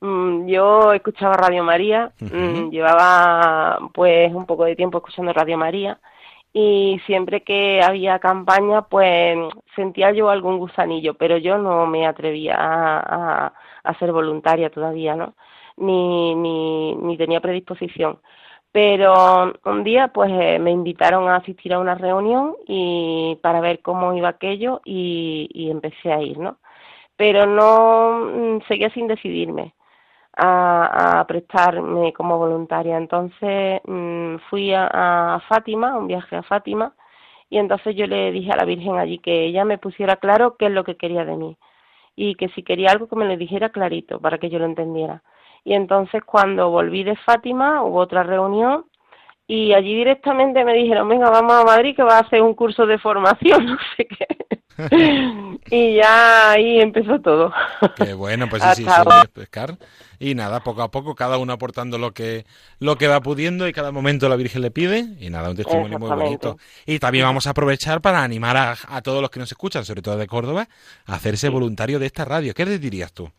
Yo 0.00 0.92
escuchaba 0.92 1.36
Radio 1.36 1.64
María, 1.64 2.12
uh 2.20 2.24
-huh. 2.24 2.70
llevaba 2.70 3.78
pues 3.94 4.32
un 4.34 4.46
poco 4.46 4.64
de 4.64 4.76
tiempo 4.76 4.98
escuchando 4.98 5.32
Radio 5.32 5.56
María 5.58 5.98
y 6.52 7.00
siempre 7.06 7.42
que 7.42 7.82
había 7.82 8.18
campaña 8.18 8.82
pues 8.82 9.36
sentía 9.74 10.10
yo 10.12 10.30
algún 10.30 10.58
gusanillo, 10.58 11.14
pero 11.14 11.36
yo 11.38 11.58
no 11.58 11.86
me 11.86 12.06
atrevía 12.06 12.56
a, 12.56 13.46
a, 13.46 13.52
a 13.84 13.98
ser 13.98 14.12
voluntaria 14.12 14.70
todavía, 14.70 15.14
¿no? 15.16 15.34
Ni, 15.76 16.34
ni, 16.34 16.94
ni 16.96 17.16
tenía 17.18 17.40
predisposición 17.40 18.20
Pero 18.72 19.52
un 19.64 19.84
día 19.84 20.08
pues 20.08 20.30
eh, 20.32 20.58
me 20.58 20.70
invitaron 20.70 21.28
a 21.28 21.36
asistir 21.36 21.72
a 21.74 21.78
una 21.78 21.94
reunión 21.94 22.54
y 22.66 23.38
para 23.42 23.60
ver 23.60 23.80
cómo 23.82 24.14
iba 24.14 24.28
aquello 24.30 24.80
y, 24.84 25.48
y 25.52 25.70
empecé 25.70 26.12
a 26.12 26.22
ir, 26.22 26.38
¿no? 26.38 26.58
Pero 27.16 27.46
no 27.46 28.58
mm, 28.58 28.62
seguía 28.68 28.90
sin 28.90 29.06
decidirme 29.08 29.74
a, 30.36 31.24
prestarme 31.28 32.12
como 32.12 32.38
voluntaria. 32.38 32.96
Entonces 32.96 33.80
mm, 33.84 34.36
fui 34.50 34.72
a, 34.74 35.40
Fátima, 35.48 35.96
un 35.96 36.06
viaje 36.06 36.36
a 36.36 36.42
Fátima, 36.42 36.94
y 37.50 37.58
entonces 37.58 37.96
yo 37.96 38.06
le 38.06 38.32
dije 38.32 38.52
a 38.52 38.56
la 38.56 38.64
Virgen 38.64 38.96
allí 38.98 39.18
que 39.18 39.46
ella 39.46 39.64
me 39.64 39.78
pusiera 39.78 40.16
claro 40.16 40.56
qué 40.56 40.66
es 40.66 40.72
lo 40.72 40.84
que 40.84 40.96
quería 40.96 41.24
de 41.24 41.36
mí 41.36 41.56
y 42.16 42.34
que 42.36 42.48
si 42.50 42.62
quería 42.62 42.90
algo 42.90 43.08
que 43.08 43.16
me 43.16 43.26
lo 43.26 43.36
dijera 43.36 43.70
clarito 43.70 44.20
para 44.20 44.38
que 44.38 44.50
yo 44.50 44.58
lo 44.58 44.64
entendiera. 44.64 45.22
Y 45.64 45.74
entonces 45.74 46.22
cuando 46.24 46.70
volví 46.70 47.04
de 47.04 47.16
Fátima 47.16 47.82
hubo 47.82 47.98
otra 48.00 48.22
reunión 48.22 48.86
y 49.46 49.74
allí 49.74 49.94
directamente 49.94 50.64
me 50.64 50.74
dijeron, 50.74 51.08
venga, 51.08 51.30
vamos 51.30 51.54
a 51.54 51.64
Madrid 51.64 51.94
que 51.94 52.02
va 52.02 52.18
a 52.18 52.20
hacer 52.20 52.42
un 52.42 52.54
curso 52.54 52.86
de 52.86 52.98
formación, 52.98 53.66
no 53.66 53.76
sé 53.96 54.06
qué. 54.06 54.26
Y 55.70 55.96
ya 55.96 56.52
ahí 56.52 56.80
empezó 56.80 57.20
todo. 57.20 57.52
Qué 57.96 58.14
bueno, 58.14 58.46
pues 58.48 58.62
sí, 58.74 58.84
sí, 58.84 59.28
pescar. 59.32 59.76
Y 60.18 60.34
nada, 60.34 60.60
poco 60.60 60.82
a 60.82 60.90
poco, 60.90 61.14
cada 61.14 61.38
uno 61.38 61.52
aportando 61.52 61.98
lo 61.98 62.12
que, 62.12 62.46
lo 62.78 62.96
que 62.96 63.08
va 63.08 63.20
pudiendo 63.20 63.68
y 63.68 63.72
cada 63.72 63.92
momento 63.92 64.28
la 64.28 64.36
Virgen 64.36 64.62
le 64.62 64.70
pide. 64.70 65.16
Y 65.20 65.30
nada, 65.30 65.50
un 65.50 65.56
testimonio 65.56 65.98
muy 65.98 66.08
bonito. 66.08 66.56
Y 66.86 66.98
también 66.98 67.24
vamos 67.24 67.46
a 67.46 67.50
aprovechar 67.50 68.00
para 68.00 68.22
animar 68.22 68.56
a, 68.56 68.74
a 68.88 69.02
todos 69.02 69.20
los 69.20 69.30
que 69.30 69.40
nos 69.40 69.50
escuchan, 69.50 69.84
sobre 69.84 70.02
todo 70.02 70.16
de 70.16 70.26
Córdoba, 70.26 70.68
a 71.06 71.14
hacerse 71.14 71.48
voluntario 71.48 71.98
de 71.98 72.06
esta 72.06 72.24
radio. 72.24 72.54
¿Qué 72.54 72.64
les 72.64 72.80
dirías 72.80 73.12
tú? 73.12 73.30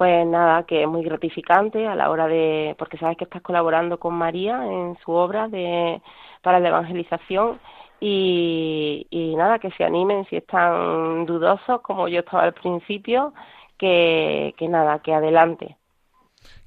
pues 0.00 0.26
nada, 0.26 0.62
que 0.62 0.84
es 0.84 0.88
muy 0.88 1.04
gratificante 1.04 1.86
a 1.86 1.94
la 1.94 2.08
hora 2.08 2.26
de, 2.26 2.74
porque 2.78 2.96
sabes 2.96 3.18
que 3.18 3.24
estás 3.24 3.42
colaborando 3.42 4.00
con 4.00 4.14
María 4.14 4.64
en 4.64 4.96
su 5.04 5.12
obra 5.12 5.46
de, 5.46 6.00
para 6.40 6.58
la 6.58 6.68
evangelización 6.68 7.60
y, 8.00 9.06
y 9.10 9.36
nada, 9.36 9.58
que 9.58 9.70
se 9.72 9.84
animen 9.84 10.26
si 10.30 10.36
están 10.36 11.26
dudosos 11.26 11.82
como 11.82 12.08
yo 12.08 12.20
estaba 12.20 12.44
al 12.44 12.54
principio, 12.54 13.34
que, 13.78 14.54
nada, 14.60 14.98
que 15.00 15.14
adelante. 15.14 15.76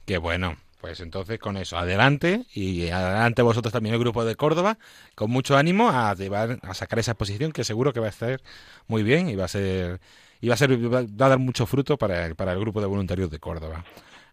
Qué 0.05 0.17
bueno. 0.17 0.55
Pues 0.81 0.99
entonces 0.99 1.39
con 1.39 1.55
eso, 1.55 1.77
adelante 1.77 2.43
y 2.53 2.89
adelante 2.89 3.41
vosotros 3.41 3.71
también 3.71 3.95
el 3.95 4.01
grupo 4.01 4.25
de 4.25 4.35
Córdoba, 4.35 4.77
con 5.15 5.31
mucho 5.31 5.55
ánimo 5.55 5.89
a 5.89 6.13
llevar, 6.13 6.59
a 6.61 6.73
sacar 6.73 6.99
esa 6.99 7.11
exposición 7.11 7.53
que 7.53 7.63
seguro 7.63 7.93
que 7.93 8.01
va 8.01 8.07
a 8.07 8.09
estar 8.09 8.41
muy 8.87 9.01
bien 9.01 9.29
y 9.29 9.35
va 9.37 9.45
a 9.45 9.47
ser 9.47 10.01
y 10.41 10.49
va 10.49 10.55
a 10.55 10.57
ser 10.57 10.93
va 10.93 10.99
a 10.99 11.29
dar 11.29 11.39
mucho 11.39 11.65
fruto 11.65 11.97
para, 11.97 12.25
el, 12.25 12.35
para 12.35 12.51
el 12.51 12.59
grupo 12.59 12.81
de 12.81 12.87
voluntarios 12.87 13.31
de 13.31 13.39
Córdoba. 13.39 13.85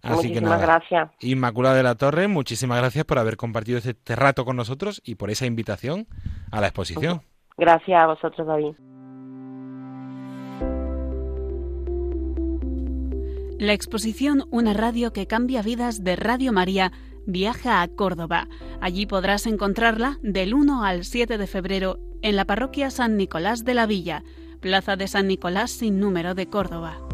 Así 0.03 0.33
que 0.33 0.41
nada, 0.41 0.59
gracias. 0.59 1.11
Inmaculada 1.21 1.77
de 1.77 1.83
la 1.83 1.95
Torre, 1.95 2.27
muchísimas 2.29 2.79
gracias 2.79 3.05
por 3.05 3.19
haber 3.19 3.37
compartido 3.37 3.79
este 3.79 4.17
rato 4.17 4.45
con 4.45 4.57
nosotros 4.57 5.03
y 5.05 5.17
por 5.17 5.31
esa 5.31 5.47
invitación 5.47 6.07
a 6.51 6.61
la 6.61 6.69
exposición. 6.69 7.23
Gracias 7.59 8.03
a 8.03 8.07
vosotros, 8.07 8.47
David. 8.47 8.75
La 13.59 13.75
exposición 13.75 14.45
Una 14.51 14.73
radio 14.73 15.13
que 15.13 15.27
cambia 15.27 15.61
vidas 15.61 16.03
de 16.03 16.17
Radio 16.17 16.51
María 16.51 16.93
viaja 17.27 17.83
a 17.83 17.89
Córdoba. 17.89 18.49
Allí 18.81 19.05
podrás 19.05 19.47
encontrarla 19.47 20.19
del 20.23 20.55
1 20.55 20.83
al 20.83 21.05
7 21.05 21.37
de 21.37 21.47
febrero 21.47 21.99
en 22.23 22.37
la 22.37 22.47
parroquia 22.47 22.91
San 22.91 23.19
Nicolás 23.19 23.65
de 23.65 23.75
la 23.75 23.85
Villa, 23.85 24.25
Plaza 24.61 24.97
de 24.97 25.09
San 25.09 25.27
Nicolás 25.27 25.71
sin 25.71 26.01
número 26.01 26.35
de 26.35 26.47
Córdoba. 26.47 27.10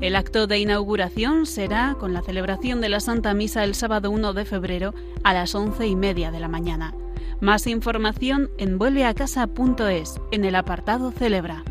El 0.00 0.14
acto 0.14 0.46
de 0.46 0.58
inauguración 0.58 1.46
será 1.46 1.96
con 1.98 2.12
la 2.12 2.20
celebración 2.20 2.82
de 2.82 2.90
la 2.90 3.00
Santa 3.00 3.32
Misa 3.32 3.64
el 3.64 3.74
sábado 3.74 4.10
1 4.10 4.34
de 4.34 4.44
febrero 4.44 4.94
a 5.24 5.32
las 5.32 5.54
once 5.54 5.86
y 5.86 5.96
media 5.96 6.30
de 6.30 6.38
la 6.38 6.48
mañana. 6.48 6.94
Más 7.40 7.66
información 7.66 8.50
en 8.58 8.78
vuelveacasa.es 8.78 10.20
en 10.32 10.44
el 10.44 10.54
apartado 10.54 11.12
Celebra. 11.12 11.64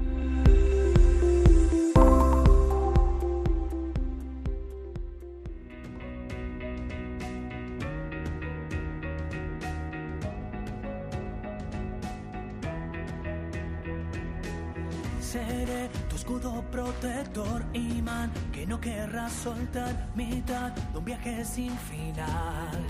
Protector, 16.41 17.63
imán, 17.73 18.31
que 18.51 18.65
no 18.65 18.79
querrás 18.79 19.31
soltar, 19.31 19.93
mitad 20.15 20.71
de 20.71 20.97
un 20.97 21.05
viaje 21.05 21.45
sin 21.45 21.71
final. 21.77 22.85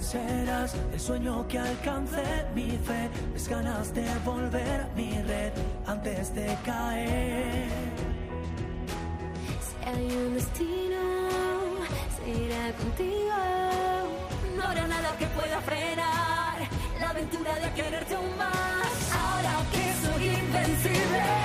Serás 0.00 0.74
el 0.92 1.00
sueño 1.00 1.46
que 1.48 1.58
alcance 1.58 2.22
mi 2.54 2.70
fe, 2.70 3.10
es 3.34 3.48
ganas 3.48 3.92
de 3.94 4.06
volver 4.24 4.86
mi 4.96 5.10
red 5.22 5.52
antes 5.86 6.34
de 6.34 6.56
caer. 6.64 7.68
Si 9.60 9.88
hay 9.88 10.16
un 10.16 10.34
destino, 10.34 11.00
será 12.16 12.72
contigo. 12.76 13.36
No 14.56 14.62
habrá 14.64 14.86
nada 14.86 15.16
que 15.18 15.26
pueda 15.26 15.60
frenar 15.60 16.58
la 17.00 17.10
aventura 17.10 17.54
de 17.54 17.72
quererte 17.72 18.14
aún 18.14 18.36
más. 18.36 19.12
Ahora 19.12 19.54
que 19.72 19.92
soy 20.06 20.26
invencible. 20.28 21.39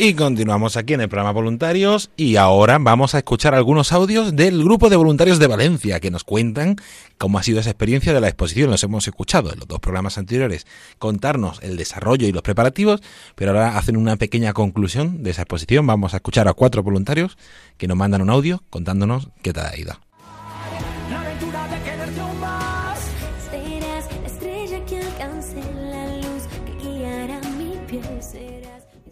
Y 0.00 0.14
continuamos 0.14 0.76
aquí 0.76 0.94
en 0.94 1.00
el 1.00 1.08
programa 1.08 1.32
Voluntarios 1.32 2.10
y 2.16 2.36
ahora 2.36 2.78
vamos 2.78 3.16
a 3.16 3.18
escuchar 3.18 3.56
algunos 3.56 3.90
audios 3.90 4.36
del 4.36 4.62
grupo 4.62 4.90
de 4.90 4.96
voluntarios 4.96 5.40
de 5.40 5.48
Valencia 5.48 5.98
que 5.98 6.12
nos 6.12 6.22
cuentan 6.22 6.76
cómo 7.18 7.36
ha 7.36 7.42
sido 7.42 7.58
esa 7.58 7.70
experiencia 7.70 8.12
de 8.12 8.20
la 8.20 8.28
exposición. 8.28 8.70
Los 8.70 8.84
hemos 8.84 9.08
escuchado 9.08 9.52
en 9.52 9.58
los 9.58 9.66
dos 9.66 9.80
programas 9.80 10.16
anteriores 10.16 10.68
contarnos 11.00 11.60
el 11.64 11.76
desarrollo 11.76 12.28
y 12.28 12.32
los 12.32 12.42
preparativos, 12.42 13.02
pero 13.34 13.50
ahora 13.50 13.76
hacen 13.76 13.96
una 13.96 14.14
pequeña 14.14 14.52
conclusión 14.52 15.24
de 15.24 15.30
esa 15.30 15.42
exposición. 15.42 15.84
Vamos 15.84 16.14
a 16.14 16.18
escuchar 16.18 16.46
a 16.46 16.52
cuatro 16.52 16.84
voluntarios 16.84 17.36
que 17.76 17.88
nos 17.88 17.96
mandan 17.96 18.22
un 18.22 18.30
audio 18.30 18.62
contándonos 18.70 19.30
qué 19.42 19.52
tal 19.52 19.66
ha 19.66 19.76
ido. 19.76 20.07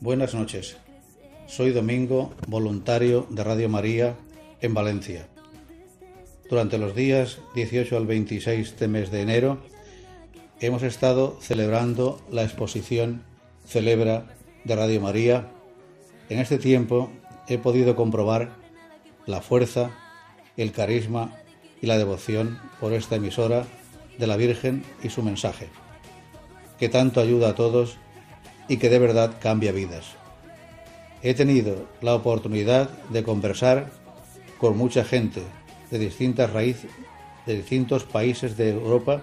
Buenas 0.07 0.35
noches. 0.35 0.77
Soy 1.49 1.73
Domingo, 1.73 2.33
voluntario 2.47 3.27
de 3.29 3.43
Radio 3.43 3.69
María 3.69 4.15
en 4.61 4.73
Valencia. 4.73 5.27
Durante 6.49 6.79
los 6.79 6.95
días 6.95 7.41
18 7.57 7.97
al 7.97 8.07
26 8.07 8.79
de 8.79 8.87
mes 8.87 9.11
de 9.11 9.23
enero 9.23 9.59
hemos 10.61 10.85
estado 10.85 11.37
celebrando 11.41 12.21
la 12.31 12.45
exposición 12.45 13.25
Celebra 13.67 14.29
de 14.63 14.77
Radio 14.77 15.01
María. 15.01 15.49
En 16.29 16.39
este 16.39 16.59
tiempo 16.59 17.11
he 17.49 17.59
podido 17.59 17.97
comprobar 17.97 18.51
la 19.27 19.41
fuerza, 19.41 19.91
el 20.57 20.71
carisma 20.71 21.35
y 21.83 21.89
la 21.89 21.99
devoción 21.99 22.61
por 22.79 22.93
esta 22.93 23.17
emisora 23.17 23.67
de 24.19 24.29
la 24.29 24.37
Virgen 24.37 24.85
y 25.03 25.11
su 25.11 25.25
mensaje, 25.25 25.67
que 26.79 26.89
tanto 26.89 27.21
ayuda 27.21 27.49
a 27.49 27.55
todos 27.57 27.99
y 28.69 28.77
que 28.79 28.89
de 28.89 28.99
verdad 28.99 29.35
cambia 29.41 29.73
vidas. 29.73 30.05
He 31.23 31.35
tenido 31.35 31.87
la 32.03 32.15
oportunidad 32.15 32.91
de 33.11 33.23
conversar 33.23 33.91
con 34.59 34.77
mucha 34.77 35.05
gente 35.05 35.43
de 35.91 35.99
distintas 35.99 36.53
raíces, 36.53 36.91
de 37.47 37.57
distintos 37.57 38.05
países 38.05 38.57
de 38.57 38.71
Europa 38.71 39.23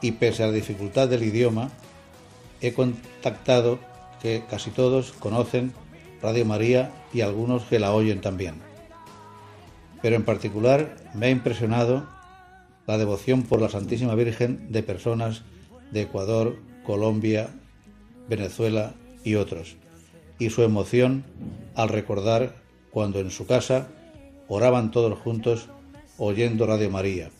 y 0.00 0.12
pese 0.12 0.44
a 0.44 0.46
la 0.46 0.52
dificultad 0.52 1.08
del 1.08 1.24
idioma, 1.24 1.70
he 2.60 2.72
contactado 2.72 3.78
que 4.22 4.44
casi 4.48 4.70
todos 4.70 5.12
conocen 5.12 5.72
Radio 6.22 6.44
María 6.44 6.90
y 7.12 7.20
algunos 7.20 7.64
que 7.64 7.78
la 7.78 7.92
oyen 7.92 8.20
también. 8.20 8.56
Pero 10.02 10.16
en 10.16 10.24
particular 10.24 10.96
me 11.14 11.26
ha 11.26 11.30
impresionado 11.30 12.06
la 12.86 12.98
devoción 12.98 13.42
por 13.42 13.60
la 13.60 13.68
Santísima 13.68 14.14
Virgen 14.14 14.72
de 14.72 14.82
personas 14.82 15.42
de 15.90 16.02
Ecuador, 16.02 16.56
Colombia, 16.84 17.50
Venezuela 18.28 18.94
y 19.24 19.34
otros, 19.34 19.76
y 20.38 20.50
su 20.50 20.62
emoción 20.62 21.24
al 21.74 21.88
recordar 21.88 22.56
cuando 22.90 23.20
en 23.20 23.30
su 23.30 23.46
casa 23.46 23.88
oraban 24.48 24.90
todos 24.90 25.18
juntos 25.18 25.68
oyendo 26.16 26.66
Radio 26.66 26.90
María. 26.90 27.30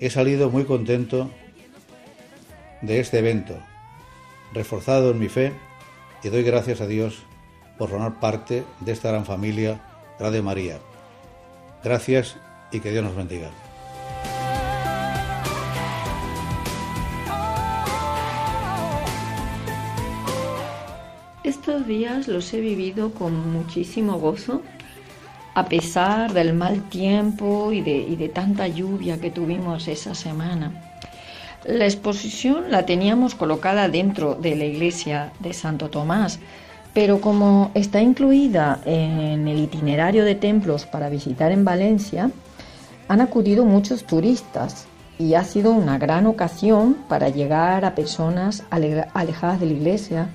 He 0.00 0.10
salido 0.10 0.50
muy 0.50 0.64
contento 0.64 1.30
de 2.82 3.00
este 3.00 3.18
evento, 3.18 3.58
reforzado 4.52 5.10
en 5.10 5.18
mi 5.18 5.28
fe 5.28 5.52
y 6.22 6.28
doy 6.28 6.42
gracias 6.42 6.80
a 6.80 6.86
Dios 6.86 7.22
por 7.78 7.90
formar 7.90 8.20
parte 8.20 8.64
de 8.80 8.92
esta 8.92 9.10
gran 9.10 9.24
familia 9.24 9.80
Radio 10.18 10.42
María. 10.42 10.78
Gracias 11.82 12.36
y 12.72 12.80
que 12.80 12.90
Dios 12.90 13.04
nos 13.04 13.16
bendiga. 13.16 13.50
Los 21.90 22.54
he 22.54 22.60
vivido 22.60 23.12
con 23.12 23.52
muchísimo 23.52 24.20
gozo 24.20 24.62
a 25.54 25.64
pesar 25.64 26.32
del 26.32 26.54
mal 26.54 26.88
tiempo 26.88 27.72
y 27.72 27.80
de, 27.80 27.96
y 27.96 28.14
de 28.14 28.28
tanta 28.28 28.68
lluvia 28.68 29.20
que 29.20 29.32
tuvimos 29.32 29.88
esa 29.88 30.14
semana. 30.14 30.70
La 31.64 31.86
exposición 31.86 32.70
la 32.70 32.86
teníamos 32.86 33.34
colocada 33.34 33.88
dentro 33.88 34.36
de 34.36 34.54
la 34.54 34.66
iglesia 34.66 35.32
de 35.40 35.52
Santo 35.52 35.90
Tomás, 35.90 36.38
pero 36.94 37.20
como 37.20 37.72
está 37.74 38.00
incluida 38.00 38.80
en 38.84 39.48
el 39.48 39.58
itinerario 39.58 40.24
de 40.24 40.36
templos 40.36 40.86
para 40.86 41.08
visitar 41.08 41.50
en 41.50 41.64
Valencia, 41.64 42.30
han 43.08 43.20
acudido 43.20 43.64
muchos 43.64 44.04
turistas 44.04 44.86
y 45.18 45.34
ha 45.34 45.42
sido 45.42 45.72
una 45.72 45.98
gran 45.98 46.26
ocasión 46.26 46.96
para 47.08 47.30
llegar 47.30 47.84
a 47.84 47.96
personas 47.96 48.62
alejadas 48.70 49.58
de 49.58 49.66
la 49.66 49.72
iglesia 49.72 50.28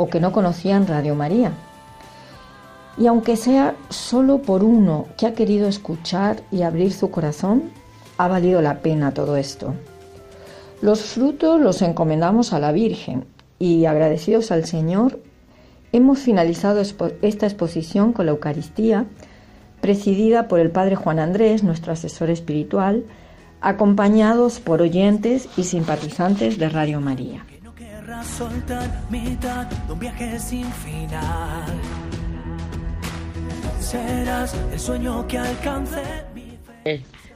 o 0.00 0.08
que 0.08 0.18
no 0.18 0.32
conocían 0.32 0.86
Radio 0.86 1.14
María. 1.14 1.52
Y 2.96 3.06
aunque 3.06 3.36
sea 3.36 3.74
solo 3.90 4.40
por 4.40 4.64
uno 4.64 5.08
que 5.18 5.26
ha 5.26 5.34
querido 5.34 5.68
escuchar 5.68 6.42
y 6.50 6.62
abrir 6.62 6.94
su 6.94 7.10
corazón, 7.10 7.64
ha 8.16 8.26
valido 8.26 8.62
la 8.62 8.80
pena 8.80 9.12
todo 9.12 9.36
esto. 9.36 9.74
Los 10.80 11.02
frutos 11.02 11.60
los 11.60 11.82
encomendamos 11.82 12.54
a 12.54 12.58
la 12.58 12.72
Virgen 12.72 13.26
y 13.58 13.84
agradecidos 13.84 14.50
al 14.50 14.64
Señor, 14.64 15.20
hemos 15.92 16.20
finalizado 16.20 16.80
esta 16.80 17.46
exposición 17.46 18.14
con 18.14 18.24
la 18.24 18.32
Eucaristía, 18.32 19.04
presidida 19.82 20.48
por 20.48 20.60
el 20.60 20.70
Padre 20.70 20.96
Juan 20.96 21.18
Andrés, 21.18 21.62
nuestro 21.62 21.92
asesor 21.92 22.30
espiritual, 22.30 23.04
acompañados 23.60 24.60
por 24.60 24.80
oyentes 24.80 25.46
y 25.58 25.64
simpatizantes 25.64 26.56
de 26.56 26.70
Radio 26.70 27.02
María. 27.02 27.44
Serás 33.80 34.54
el 34.72 34.78
sueño 34.78 35.26
que 35.26 35.38
alcance 35.38 36.02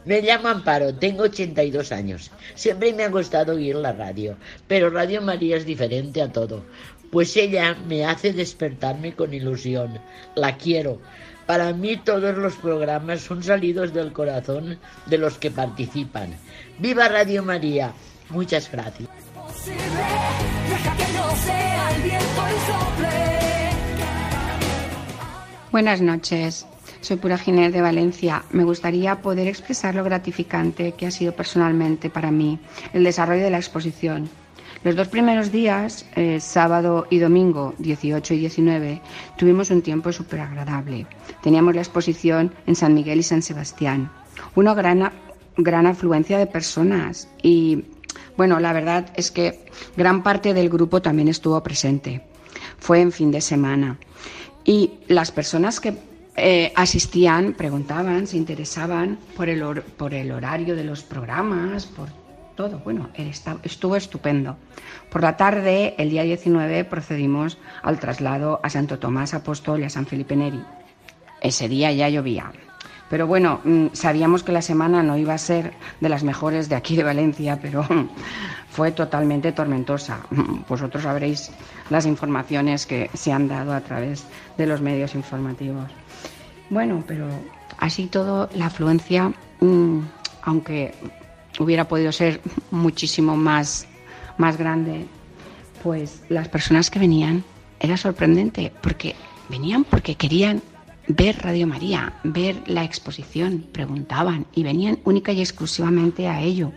me 0.05 0.21
llamo 0.21 0.49
Amparo, 0.49 0.95
tengo 0.95 1.23
82 1.23 1.91
años. 1.93 2.31
Siempre 2.55 2.93
me 2.93 3.05
ha 3.05 3.09
gustado 3.09 3.55
oír 3.55 3.75
la 3.75 3.93
radio, 3.93 4.37
pero 4.69 4.91
Radio 4.91 5.23
María 5.23 5.57
es 5.57 5.65
diferente 5.65 6.21
a 6.21 6.31
todo, 6.31 6.63
pues 7.11 7.35
ella 7.39 7.75
me 7.89 8.05
hace 8.05 8.35
despertarme 8.35 9.15
con 9.15 9.33
ilusión. 9.33 9.99
La 10.35 10.59
quiero. 10.59 11.01
Para 11.47 11.73
mí 11.73 11.97
todos 11.97 12.37
los 12.37 12.55
programas 12.57 13.21
son 13.21 13.43
salidos 13.43 13.95
del 13.95 14.13
corazón 14.13 14.79
de 15.07 15.19
los 15.19 15.39
que 15.39 15.51
participan. 15.51 16.35
¡Viva 16.79 17.09
Radio 17.09 17.43
María! 17.43 17.93
Muchas 18.31 18.71
gracias. 18.71 19.09
Buenas 25.75 26.01
noches. 26.01 26.67
Soy 27.01 27.17
Pura 27.17 27.37
Ginés 27.37 27.73
de 27.73 27.83
Valencia. 27.83 28.45
Me 28.53 28.63
gustaría 28.63 29.21
poder 29.23 29.49
expresar 29.49 29.97
lo 29.97 30.05
gratificante 30.05 30.93
que 30.93 31.07
ha 31.07 31.11
sido 31.11 31.33
personalmente 31.33 32.11
para 32.11 32.31
mí 32.31 32.61
el 32.93 33.03
desarrollo 33.03 33.43
de 33.43 33.51
la 33.51 33.59
exposición. 33.59 34.31
Los 34.85 34.95
dos 34.95 35.09
primeros 35.09 35.51
días, 35.51 36.07
eh, 36.15 36.39
sábado 36.41 37.07
y 37.11 37.19
domingo, 37.19 37.75
18 37.79 38.35
y 38.35 38.39
19, 38.39 39.03
tuvimos 39.37 39.71
un 39.71 39.83
tiempo 39.83 40.13
súper 40.13 40.41
agradable. 40.41 41.07
Teníamos 41.43 41.75
la 41.75 41.81
exposición 41.81 42.55
en 42.67 42.77
San 42.77 42.95
Miguel 42.95 43.19
y 43.19 43.23
San 43.25 43.43
Sebastián. 43.43 44.13
Una 44.55 44.75
gran, 44.75 45.11
gran 45.57 45.87
afluencia 45.87 46.39
de 46.39 46.47
personas 46.47 47.29
y, 47.43 47.85
bueno, 48.37 48.61
la 48.61 48.73
verdad 48.73 49.11
es 49.17 49.31
que 49.31 49.67
gran 49.97 50.23
parte 50.23 50.55
del 50.55 50.69
grupo 50.69 51.03
también 51.03 51.29
estuvo 51.29 51.63
presente. 51.63 52.23
Fue 52.79 53.01
en 53.01 53.13
fin 53.13 53.31
de 53.31 53.41
semana. 53.41 53.99
Y 54.65 54.93
las 55.09 55.31
personas 55.31 55.81
que 55.81 55.95
eh, 56.37 56.73
asistían, 56.75 57.53
preguntaban, 57.53 58.27
se 58.27 58.37
interesaban 58.37 59.19
por 59.37 59.49
el, 59.49 59.83
por 59.83 60.15
el 60.15 60.33
horario 60.33 60.75
de 60.75 60.85
los 60.85 61.03
programas, 61.03 61.87
por 61.87 62.09
todo. 62.57 62.81
Bueno, 62.81 63.11
estuvo 63.63 63.97
estupendo. 63.97 64.57
Por 65.11 65.23
la 65.23 65.37
tarde, 65.37 65.95
el 65.99 66.11
día 66.11 66.23
19, 66.23 66.85
procedimos 66.85 67.59
al 67.83 68.01
traslado 68.01 68.61
a 68.63 68.71
Santo 68.71 68.99
Tomás 68.99 69.35
Apóstol 69.35 69.81
y 69.81 69.85
a 69.85 69.91
San 69.91 70.07
Felipe 70.07 70.35
Neri. 70.35 70.63
Ese 71.41 71.69
día 71.69 71.93
ya 71.93 72.09
llovía. 72.09 72.53
Pero 73.15 73.29
bueno, 73.29 73.61
mm, 73.63 73.87
sabíamos 73.93 74.43
que 74.43 74.51
la 74.51 74.61
semana 74.61 75.05
no 75.05 75.17
iba 75.17 75.35
a 75.35 75.39
ser 75.39 75.73
de 76.01 76.09
las 76.09 76.25
mejores 76.25 76.69
de 76.69 76.75
aquí 76.75 76.97
de 76.97 77.05
Valencia, 77.05 77.61
pero 77.63 77.87
fue 78.71 78.91
totalmente 78.91 79.53
tormentosa. 79.53 80.19
Vosotros 80.69 81.05
sabréis 81.05 81.53
las 81.91 82.07
informaciones 82.07 82.87
que 82.87 83.11
se 83.15 83.31
han 83.31 83.47
dado 83.47 83.73
a 83.73 83.83
través 83.83 84.25
de 84.59 84.67
los 84.67 84.81
medios 84.81 85.15
informativos. 85.15 85.93
Bueno, 86.71 87.05
pero 87.07 87.29
así 87.79 88.07
todo, 88.07 88.51
la 88.53 88.67
afluencia, 88.67 89.33
mm, 89.61 90.01
aunque 90.43 90.93
hubiera 91.61 91.87
podido 91.87 92.11
ser 92.11 92.41
muchísimo 92.73 93.37
más, 93.37 93.87
más 94.39 94.57
grande, 94.57 95.07
pues 95.85 96.25
las 96.31 96.49
personas 96.49 96.91
que 96.91 96.99
venían 96.99 97.45
era 97.79 97.97
sorprendente, 97.97 98.73
porque 98.83 99.15
venían 99.49 99.85
porque 99.85 100.17
querían 100.17 100.63
ver 101.09 101.39
Radio 101.43 101.67
María, 101.67 102.15
ver 102.25 102.63
la 102.67 102.85
exposición, 102.85 103.67
preguntaban 103.73 104.47
y 104.55 104.63
venían 104.63 104.99
única 105.05 105.33
y 105.33 105.41
exclusivamente 105.41 106.29
a 106.29 106.41
ello. 106.41 106.73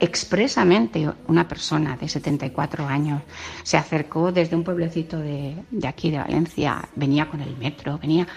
Expresamente 0.00 1.10
una 1.26 1.48
persona 1.48 1.96
de 1.96 2.08
74 2.08 2.86
años 2.86 3.22
se 3.64 3.76
acercó 3.76 4.30
desde 4.30 4.54
un 4.54 4.62
pueblecito 4.62 5.18
de, 5.18 5.56
de 5.70 5.88
aquí 5.88 6.10
de 6.10 6.18
Valencia, 6.18 6.88
venía 6.94 7.28
con 7.28 7.40
el 7.40 7.56
metro, 7.56 7.98
venía 7.98 8.28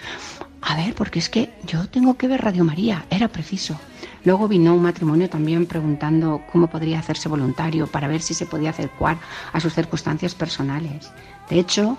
a 0.60 0.76
ver, 0.76 0.94
porque 0.94 1.18
es 1.18 1.28
que 1.28 1.52
yo 1.66 1.88
tengo 1.88 2.16
que 2.16 2.28
ver 2.28 2.40
Radio 2.40 2.64
María, 2.64 3.04
era 3.10 3.26
preciso. 3.26 3.78
Luego 4.24 4.46
vino 4.46 4.74
un 4.74 4.82
matrimonio 4.82 5.28
también 5.28 5.66
preguntando 5.66 6.42
cómo 6.52 6.68
podría 6.68 7.00
hacerse 7.00 7.28
voluntario 7.28 7.88
para 7.88 8.06
ver 8.06 8.22
si 8.22 8.32
se 8.32 8.46
podía 8.46 8.70
adecuar 8.70 9.18
a 9.52 9.58
sus 9.58 9.74
circunstancias 9.74 10.36
personales. 10.36 11.10
De 11.50 11.58
hecho, 11.58 11.98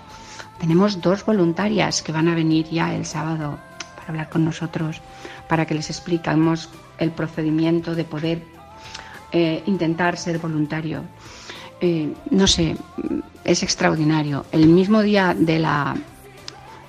tenemos 0.58 1.00
dos 1.00 1.24
voluntarias 1.24 2.02
que 2.02 2.12
van 2.12 2.28
a 2.28 2.34
venir 2.34 2.66
ya 2.70 2.94
el 2.94 3.06
sábado 3.06 3.58
para 3.96 4.08
hablar 4.08 4.28
con 4.28 4.44
nosotros, 4.44 5.00
para 5.48 5.66
que 5.66 5.74
les 5.74 5.90
explicamos 5.90 6.68
el 6.98 7.10
procedimiento 7.10 7.94
de 7.94 8.04
poder 8.04 8.42
eh, 9.32 9.62
intentar 9.66 10.16
ser 10.16 10.38
voluntario. 10.38 11.02
Eh, 11.80 12.14
no 12.30 12.46
sé, 12.46 12.76
es 13.44 13.62
extraordinario. 13.62 14.46
El 14.52 14.68
mismo 14.68 15.02
día 15.02 15.34
de 15.36 15.58
la, 15.58 15.96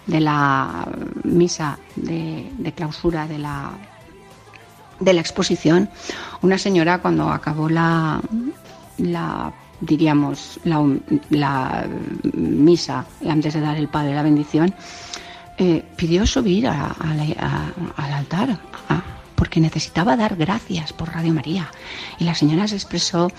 de 0.06 0.20
la 0.20 0.88
misa 1.24 1.80
de, 1.96 2.52
de 2.58 2.72
clausura 2.74 3.28
de 3.28 3.40
la, 3.40 3.72
de 5.00 5.14
la 5.14 5.22
exposición, 5.22 5.90
una 6.42 6.58
señora 6.58 7.00
cuando 7.00 7.30
acabó 7.30 7.68
la, 7.68 8.22
la 8.98 9.52
diríamos, 9.82 10.60
la, 10.64 10.84
la, 11.30 11.86
misa 12.34 13.06
antes 13.28 13.54
de 13.54 13.62
dar 13.62 13.78
el 13.78 13.88
Padre 13.88 14.16
la 14.16 14.24
bendición, 14.24 14.74
eh, 15.58 15.84
pidió 15.96 16.26
subir 16.26 16.68
a, 16.68 16.96
al 17.96 18.14
altar 18.14 18.60
porque 19.36 19.60
necesitaba 19.60 20.16
dar 20.16 20.36
gracias 20.36 20.94
por 20.94 21.14
Radio 21.14 21.34
María. 21.34 21.70
Y 22.20 22.24
la 22.24 22.36
señora 22.36 22.68
se 22.68 22.76
expresó 22.76 23.32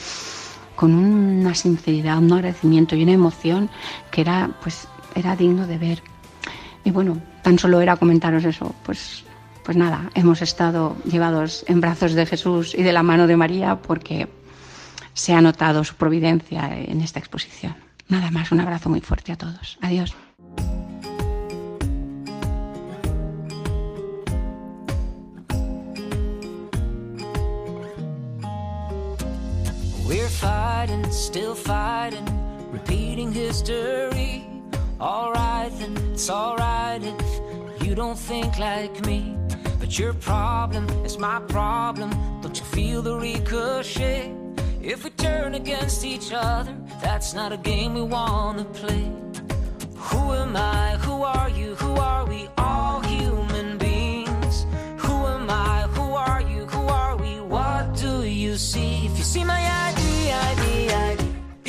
con 0.75 0.95
una 0.95 1.55
sinceridad, 1.55 2.19
un 2.19 2.33
agradecimiento 2.33 2.95
y 2.95 3.03
una 3.03 3.13
emoción 3.13 3.71
que 4.11 4.21
era, 4.21 4.51
pues, 4.63 4.87
era 5.15 5.35
digno 5.37 5.67
de 5.67 5.79
ver. 5.79 6.03
Y 6.85 6.91
bueno, 6.91 7.19
tan 7.43 7.59
solo 7.59 7.81
era 7.81 7.97
comentaros 7.97 8.45
eso, 8.45 8.75
pues 8.85 9.25
pues 9.67 9.77
nada, 9.77 10.13
hemos 10.15 10.43
estado 10.43 10.97
llevados 11.11 11.65
en 11.67 11.81
brazos 11.81 12.15
de 12.15 12.25
Jesús 12.25 12.73
y 12.73 12.85
de 12.85 12.93
la 12.93 13.03
mano 13.03 13.27
de 13.27 13.37
María 13.37 13.75
porque 13.75 14.29
se 15.17 15.33
ha 15.33 15.41
notado 15.41 15.83
su 15.83 15.95
providencia 15.95 16.71
en 16.77 17.01
esta 17.01 17.19
exposición. 17.19 17.75
Nada 18.09 18.31
más, 18.31 18.53
un 18.53 18.61
abrazo 18.61 18.91
muy 18.91 19.01
fuerte 19.01 19.33
a 19.33 19.37
todos. 19.37 19.79
Adiós. 19.81 20.15
We're 30.07 30.29
fighting, 30.29 31.11
still 31.11 31.55
fighting, 31.55 32.25
repeating 32.71 33.33
history. 33.33 34.45
All 35.01 35.33
right, 35.33 35.71
then 35.79 35.97
it's 36.13 36.29
all 36.29 36.57
right 36.57 37.01
if 37.03 37.83
you 37.85 37.95
don't 37.95 38.19
think 38.19 38.59
like 38.59 39.05
me. 39.07 39.35
But 39.81 39.99
your 39.99 40.13
problem 40.13 40.87
is 41.05 41.19
my 41.19 41.41
problem. 41.49 42.11
Don't 42.43 42.57
you 42.57 42.65
feel 42.67 43.03
the 43.03 43.17
ricochet? 43.17 44.46
If 44.89 45.03
we 45.03 45.11
turn 45.11 45.57
against 45.57 46.05
each 46.05 46.33
other, 46.33 46.73
that's 47.03 47.35
not 47.35 47.51
a 47.51 47.57
game 47.57 47.95
we 47.95 48.03
wanna 48.03 48.65
play. 48.67 49.11
Who 49.97 50.33
am 50.33 50.57
I? 50.57 50.97
Who 50.99 51.25
are 51.25 51.51
you? 51.51 51.75
Who 51.75 51.97
are 51.97 52.25
we? 52.25 52.49
All 52.57 53.01
human 53.01 53.79
beings. 53.79 54.65
Who 54.99 55.27
am 55.35 55.51
I? 55.51 55.89
Who 55.97 56.15
are 56.15 56.41
you? 56.41 56.67
Who 56.67 56.87
are 56.87 57.17
we? 57.17 57.41
What 57.41 57.97
do 57.97 58.23
you 58.23 58.57
see? 58.57 59.07
If 59.07 59.19
you 59.19 59.25
see 59.25 59.43
my. 59.43 59.66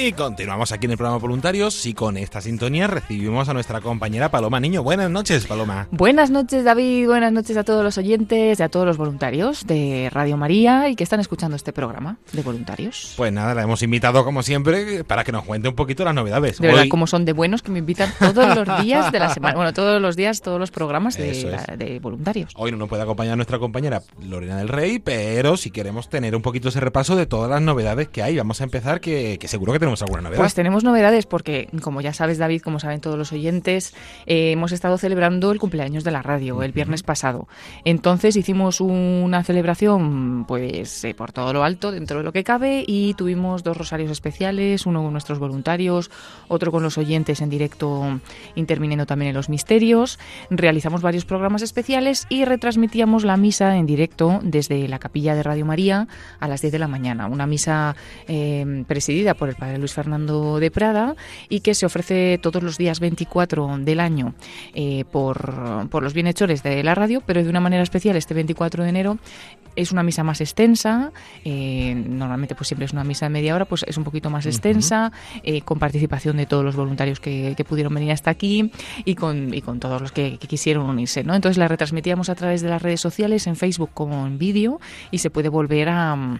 Y 0.07 0.13
continuamos 0.13 0.71
aquí 0.71 0.85
en 0.85 0.91
el 0.91 0.97
programa 0.97 1.17
Voluntarios 1.19 1.85
y 1.85 1.93
con 1.93 2.15
esta 2.15 2.39
sintonía 2.39 2.87
recibimos 2.87 3.49
a 3.49 3.53
nuestra 3.53 3.81
compañera 3.81 4.31
Paloma 4.31 4.57
Niño. 4.61 4.81
Buenas 4.81 5.11
noches, 5.11 5.45
Paloma. 5.45 5.89
Buenas 5.91 6.29
noches, 6.29 6.63
David. 6.63 7.07
Buenas 7.07 7.33
noches 7.33 7.57
a 7.57 7.65
todos 7.65 7.83
los 7.83 7.97
oyentes 7.97 8.57
y 8.57 8.63
a 8.63 8.69
todos 8.69 8.85
los 8.85 8.95
voluntarios 8.95 9.67
de 9.67 10.09
Radio 10.09 10.37
María 10.37 10.87
y 10.87 10.95
que 10.95 11.03
están 11.03 11.19
escuchando 11.19 11.57
este 11.57 11.73
programa 11.73 12.19
de 12.31 12.41
voluntarios. 12.41 13.15
Pues 13.17 13.33
nada, 13.33 13.53
la 13.53 13.63
hemos 13.63 13.83
invitado 13.83 14.23
como 14.23 14.43
siempre 14.43 15.03
para 15.03 15.25
que 15.25 15.33
nos 15.33 15.43
cuente 15.43 15.67
un 15.67 15.75
poquito 15.75 16.05
las 16.05 16.15
novedades. 16.15 16.59
De 16.59 16.67
verdad, 16.67 16.85
como 16.89 17.05
son 17.05 17.25
de 17.25 17.33
buenos 17.33 17.61
que 17.61 17.71
me 17.71 17.79
invitan 17.79 18.09
todos 18.17 18.55
los 18.55 18.81
días 18.81 19.11
de 19.11 19.19
la 19.19 19.33
semana. 19.33 19.55
Bueno, 19.55 19.73
todos 19.73 20.01
los 20.01 20.15
días, 20.15 20.41
todos 20.41 20.57
los 20.57 20.71
programas 20.71 21.17
de, 21.17 21.59
de 21.77 21.99
voluntarios. 21.99 22.53
Hoy 22.55 22.71
no 22.71 22.77
nos 22.77 22.87
puede 22.87 23.03
acompañar 23.03 23.35
nuestra 23.35 23.59
compañera 23.59 24.01
Lorena 24.21 24.55
del 24.55 24.69
Rey, 24.69 24.99
pero 24.99 25.57
si 25.57 25.69
queremos 25.69 26.07
tener 26.07 26.33
un 26.33 26.41
poquito 26.41 26.69
ese 26.69 26.79
repaso 26.79 27.17
de 27.17 27.25
todas 27.25 27.49
las 27.49 27.61
novedades 27.61 28.07
que 28.07 28.23
hay, 28.23 28.37
vamos 28.37 28.61
a 28.61 28.63
empezar 28.63 29.01
que, 29.01 29.37
que 29.37 29.49
seguro 29.49 29.73
que 29.73 29.79
tenemos 29.79 29.96
alguna 30.01 30.21
novedad. 30.21 30.39
Pues 30.39 30.53
tenemos 30.53 30.83
novedades 30.83 31.25
porque, 31.25 31.69
como 31.81 32.01
ya 32.01 32.13
sabes, 32.13 32.37
David, 32.37 32.61
como 32.61 32.79
saben 32.79 33.01
todos 33.01 33.17
los 33.17 33.31
oyentes, 33.31 33.93
eh, 34.25 34.51
hemos 34.51 34.71
estado 34.71 34.97
celebrando 34.97 35.51
el 35.51 35.59
cumpleaños 35.59 36.03
de 36.03 36.11
la 36.11 36.21
radio 36.21 36.63
el 36.63 36.71
viernes 36.71 37.03
pasado. 37.03 37.47
Entonces 37.85 38.35
hicimos 38.35 38.81
una 38.81 39.43
celebración, 39.43 40.45
pues, 40.47 41.03
eh, 41.03 41.13
por 41.13 41.31
todo 41.31 41.53
lo 41.53 41.63
alto, 41.63 41.91
dentro 41.91 42.19
de 42.19 42.23
lo 42.23 42.33
que 42.33 42.43
cabe, 42.43 42.83
y 42.85 43.13
tuvimos 43.15 43.63
dos 43.63 43.77
rosarios 43.77 44.11
especiales, 44.11 44.85
uno 44.85 45.03
con 45.03 45.11
nuestros 45.11 45.39
voluntarios, 45.39 46.11
otro 46.47 46.71
con 46.71 46.83
los 46.83 46.97
oyentes 46.97 47.41
en 47.41 47.49
directo, 47.49 48.19
interviniendo 48.55 49.05
también 49.05 49.29
en 49.29 49.35
los 49.35 49.49
misterios. 49.49 50.19
Realizamos 50.49 51.01
varios 51.01 51.25
programas 51.25 51.61
especiales 51.61 52.25
y 52.29 52.45
retransmitíamos 52.45 53.23
la 53.23 53.37
misa 53.37 53.77
en 53.77 53.85
directo 53.85 54.39
desde 54.43 54.87
la 54.87 54.99
capilla 54.99 55.35
de 55.35 55.43
Radio 55.43 55.65
María 55.65 56.07
a 56.39 56.47
las 56.47 56.61
10 56.61 56.73
de 56.73 56.79
la 56.79 56.87
mañana. 56.87 57.27
Una 57.27 57.47
misa 57.47 57.95
eh, 58.27 58.83
presidida 58.87 59.33
por 59.33 59.49
el 59.49 59.55
padre 59.55 59.77
Luis 59.77 59.86
Fernando 59.93 60.59
de 60.59 60.71
Prada 60.71 61.15
y 61.49 61.61
que 61.61 61.73
se 61.73 61.85
ofrece 61.85 62.39
todos 62.41 62.63
los 62.63 62.77
días 62.77 62.99
24 62.99 63.77
del 63.79 63.99
año 63.99 64.33
eh, 64.73 65.05
por, 65.11 65.89
por 65.89 66.03
los 66.03 66.13
bienhechores 66.13 66.63
de 66.63 66.83
la 66.83 66.95
radio, 66.95 67.21
pero 67.25 67.43
de 67.43 67.49
una 67.49 67.59
manera 67.59 67.83
especial 67.83 68.15
este 68.15 68.33
24 68.33 68.83
de 68.83 68.89
enero 68.89 69.17
es 69.77 69.91
una 69.91 70.03
misa 70.03 70.23
más 70.23 70.41
extensa, 70.41 71.13
eh, 71.45 71.93
normalmente 71.95 72.55
pues 72.55 72.67
siempre 72.67 72.85
es 72.85 72.93
una 72.93 73.03
misa 73.03 73.27
de 73.27 73.29
media 73.29 73.55
hora, 73.55 73.65
pues 73.65 73.85
es 73.87 73.95
un 73.95 74.03
poquito 74.03 74.29
más 74.29 74.45
extensa, 74.45 75.11
eh, 75.43 75.61
con 75.61 75.77
participación 75.77 76.37
de 76.37 76.47
todos 76.47 76.65
los 76.65 76.75
voluntarios 76.75 77.19
que, 77.19 77.55
pudieron 77.67 77.93
venir 77.93 78.11
hasta 78.11 78.31
aquí 78.31 78.71
y 79.05 79.15
con, 79.15 79.53
y 79.53 79.61
con 79.61 79.79
todos 79.79 80.01
los 80.01 80.11
que, 80.11 80.37
que, 80.37 80.47
quisieron 80.47 80.89
unirse. 80.89 81.23
¿no? 81.23 81.35
Entonces 81.35 81.57
la 81.57 81.67
retransmitíamos 81.67 82.29
a 82.29 82.35
través 82.35 82.61
de 82.61 82.69
las 82.69 82.81
redes 82.81 83.01
sociales, 83.01 83.45
en 83.45 83.55
Facebook 83.55 83.91
como 83.93 84.25
en 84.25 84.37
vídeo, 84.37 84.79
y 85.11 85.19
se 85.19 85.29
puede 85.29 85.49
volver 85.49 85.89
a 85.89 86.39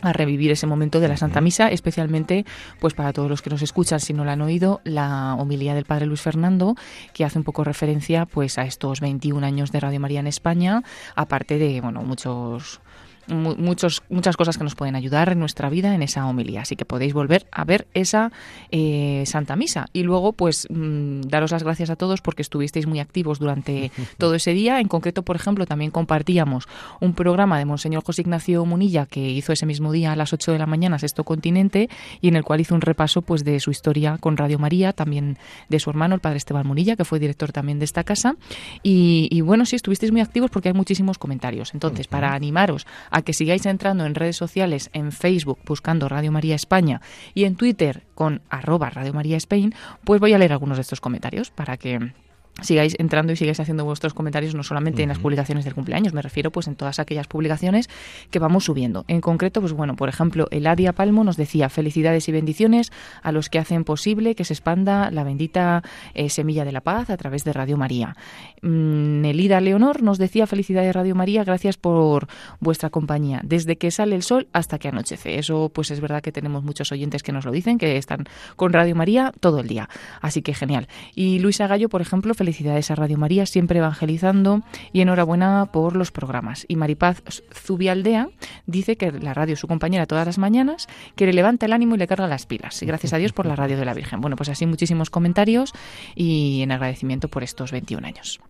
a 0.00 0.12
revivir 0.12 0.50
ese 0.50 0.66
momento 0.66 1.00
de 1.00 1.08
la 1.08 1.16
Santa 1.16 1.40
Misa, 1.40 1.68
especialmente 1.68 2.44
pues 2.80 2.94
para 2.94 3.12
todos 3.12 3.28
los 3.28 3.42
que 3.42 3.50
nos 3.50 3.62
escuchan 3.62 4.00
si 4.00 4.12
no 4.12 4.24
la 4.24 4.32
han 4.32 4.42
oído, 4.42 4.80
la 4.84 5.34
homilía 5.34 5.74
del 5.74 5.84
Padre 5.84 6.06
Luis 6.06 6.20
Fernando, 6.20 6.76
que 7.12 7.24
hace 7.24 7.38
un 7.38 7.44
poco 7.44 7.64
referencia 7.64 8.26
pues 8.26 8.58
a 8.58 8.62
estos 8.62 9.00
21 9.00 9.44
años 9.44 9.72
de 9.72 9.80
Radio 9.80 10.00
María 10.00 10.20
en 10.20 10.26
España, 10.26 10.82
aparte 11.14 11.58
de 11.58 11.80
bueno, 11.80 12.02
muchos 12.02 12.80
muchos, 13.28 14.02
muchas 14.08 14.36
cosas 14.36 14.58
que 14.58 14.64
nos 14.64 14.74
pueden 14.74 14.96
ayudar 14.96 15.30
en 15.30 15.38
nuestra 15.38 15.68
vida 15.70 15.94
en 15.94 16.02
esa 16.02 16.26
homilía. 16.26 16.62
Así 16.62 16.76
que 16.76 16.84
podéis 16.84 17.12
volver 17.12 17.46
a 17.52 17.64
ver 17.64 17.86
esa 17.94 18.32
eh, 18.70 19.24
Santa 19.26 19.56
Misa. 19.56 19.86
Y 19.92 20.02
luego, 20.02 20.32
pues, 20.32 20.66
mm, 20.70 21.22
daros 21.22 21.52
las 21.52 21.62
gracias 21.62 21.90
a 21.90 21.96
todos 21.96 22.20
porque 22.20 22.42
estuvisteis 22.42 22.86
muy 22.86 23.00
activos 23.00 23.38
durante 23.38 23.90
todo 24.18 24.34
ese 24.34 24.52
día. 24.52 24.80
En 24.80 24.88
concreto, 24.88 25.22
por 25.22 25.36
ejemplo, 25.36 25.66
también 25.66 25.90
compartíamos 25.90 26.68
un 27.00 27.14
programa 27.14 27.58
de 27.58 27.64
Monseñor 27.64 28.04
José 28.04 28.22
Ignacio 28.22 28.64
Munilla 28.64 29.06
que 29.06 29.30
hizo 29.30 29.52
ese 29.52 29.66
mismo 29.66 29.92
día 29.92 30.12
a 30.12 30.16
las 30.16 30.32
8 30.32 30.52
de 30.52 30.58
la 30.58 30.66
mañana, 30.66 30.98
Sexto 30.98 31.24
Continente, 31.24 31.88
y 32.20 32.28
en 32.28 32.36
el 32.36 32.44
cual 32.44 32.60
hizo 32.60 32.74
un 32.74 32.80
repaso 32.80 33.22
pues 33.22 33.44
de 33.44 33.60
su 33.60 33.70
historia 33.70 34.18
con 34.18 34.36
Radio 34.36 34.58
María, 34.58 34.92
también 34.92 35.38
de 35.68 35.80
su 35.80 35.90
hermano, 35.90 36.14
el 36.14 36.20
padre 36.20 36.38
Esteban 36.38 36.66
Munilla, 36.66 36.96
que 36.96 37.04
fue 37.04 37.18
director 37.18 37.52
también 37.52 37.78
de 37.78 37.84
esta 37.84 38.04
casa. 38.04 38.36
Y, 38.82 39.40
bueno, 39.40 39.66
sí, 39.66 39.76
estuvisteis 39.76 40.12
muy 40.12 40.20
activos 40.20 40.50
porque 40.50 40.68
hay 40.68 40.74
muchísimos 40.74 41.18
comentarios. 41.18 41.74
Entonces, 41.74 42.06
para 42.06 42.34
animaros 42.34 42.86
a 43.10 43.17
a 43.18 43.22
que 43.22 43.34
sigáis 43.34 43.66
entrando 43.66 44.06
en 44.06 44.14
redes 44.14 44.36
sociales, 44.36 44.90
en 44.92 45.12
Facebook 45.12 45.58
buscando 45.66 46.08
Radio 46.08 46.32
María 46.32 46.54
España 46.54 47.00
y 47.34 47.44
en 47.44 47.56
Twitter 47.56 48.04
con 48.14 48.42
arroba 48.48 48.90
Radio 48.90 49.12
María 49.12 49.36
Spain, 49.36 49.74
pues 50.04 50.20
voy 50.20 50.32
a 50.32 50.38
leer 50.38 50.52
algunos 50.52 50.78
de 50.78 50.82
estos 50.82 51.00
comentarios 51.00 51.50
para 51.50 51.76
que 51.76 52.12
sigáis 52.60 52.96
entrando 52.98 53.32
y 53.32 53.36
sigáis 53.36 53.60
haciendo 53.60 53.84
vuestros 53.84 54.14
comentarios 54.14 54.54
no 54.54 54.62
solamente 54.62 55.02
en 55.02 55.08
las 55.08 55.18
publicaciones 55.18 55.64
del 55.64 55.74
cumpleaños, 55.74 56.12
me 56.12 56.22
refiero 56.22 56.50
pues 56.50 56.66
en 56.66 56.76
todas 56.76 56.98
aquellas 56.98 57.26
publicaciones 57.26 57.88
que 58.30 58.38
vamos 58.38 58.64
subiendo. 58.64 59.04
En 59.08 59.20
concreto, 59.20 59.60
pues 59.60 59.72
bueno, 59.72 59.96
por 59.96 60.08
ejemplo, 60.08 60.48
Eladia 60.50 60.92
Palmo 60.92 61.24
nos 61.24 61.36
decía 61.36 61.68
felicidades 61.68 62.28
y 62.28 62.32
bendiciones 62.32 62.90
a 63.22 63.32
los 63.32 63.48
que 63.48 63.58
hacen 63.58 63.84
posible 63.84 64.34
que 64.34 64.44
se 64.44 64.54
expanda 64.54 65.10
la 65.10 65.24
bendita 65.24 65.82
eh, 66.14 66.30
semilla 66.30 66.64
de 66.64 66.72
la 66.72 66.80
paz 66.80 67.10
a 67.10 67.16
través 67.16 67.44
de 67.44 67.52
Radio 67.52 67.76
María. 67.76 68.16
Mm, 68.62 69.20
Nelida 69.20 69.60
Leonor 69.60 70.02
nos 70.02 70.18
decía 70.18 70.46
felicidades 70.46 70.94
Radio 70.94 71.14
María, 71.14 71.44
gracias 71.44 71.76
por 71.76 72.26
vuestra 72.60 72.90
compañía, 72.90 73.40
desde 73.44 73.76
que 73.76 73.90
sale 73.90 74.16
el 74.16 74.22
sol 74.22 74.48
hasta 74.52 74.78
que 74.78 74.88
anochece. 74.88 75.38
Eso 75.38 75.70
pues 75.72 75.90
es 75.90 76.00
verdad 76.00 76.22
que 76.22 76.32
tenemos 76.32 76.64
muchos 76.64 76.90
oyentes 76.92 77.22
que 77.22 77.32
nos 77.32 77.44
lo 77.44 77.52
dicen, 77.52 77.78
que 77.78 77.96
están 77.96 78.24
con 78.56 78.72
Radio 78.72 78.96
María 78.96 79.32
todo 79.38 79.60
el 79.60 79.68
día. 79.68 79.88
Así 80.20 80.42
que 80.42 80.54
genial. 80.54 80.88
Y 81.14 81.38
Luisa 81.38 81.66
Gallo, 81.66 81.88
por 81.88 82.00
ejemplo, 82.00 82.34
Felicidades 82.34 82.47
a 82.48 82.94
Radio 82.94 83.18
María, 83.18 83.44
siempre 83.46 83.78
evangelizando 83.78 84.62
y 84.92 85.02
enhorabuena 85.02 85.66
por 85.70 85.96
los 85.96 86.10
programas. 86.10 86.64
Y 86.66 86.76
Maripaz 86.76 87.22
Zubialdea 87.52 88.28
dice 88.66 88.96
que 88.96 89.12
la 89.12 89.34
radio 89.34 89.54
es 89.54 89.60
su 89.60 89.68
compañera 89.68 90.06
todas 90.06 90.26
las 90.26 90.38
mañanas, 90.38 90.86
que 91.14 91.26
le 91.26 91.32
levanta 91.32 91.66
el 91.66 91.72
ánimo 91.72 91.94
y 91.94 91.98
le 91.98 92.06
carga 92.06 92.26
las 92.26 92.46
pilas. 92.46 92.82
Y 92.82 92.86
gracias 92.86 93.12
a 93.12 93.18
Dios 93.18 93.32
por 93.32 93.46
la 93.46 93.54
radio 93.54 93.76
de 93.76 93.84
la 93.84 93.94
Virgen. 93.94 94.20
Bueno, 94.20 94.36
pues 94.36 94.48
así 94.48 94.66
muchísimos 94.66 95.10
comentarios 95.10 95.72
y 96.14 96.62
en 96.62 96.72
agradecimiento 96.72 97.28
por 97.28 97.42
estos 97.42 97.70
21 97.70 98.06
años. 98.06 98.40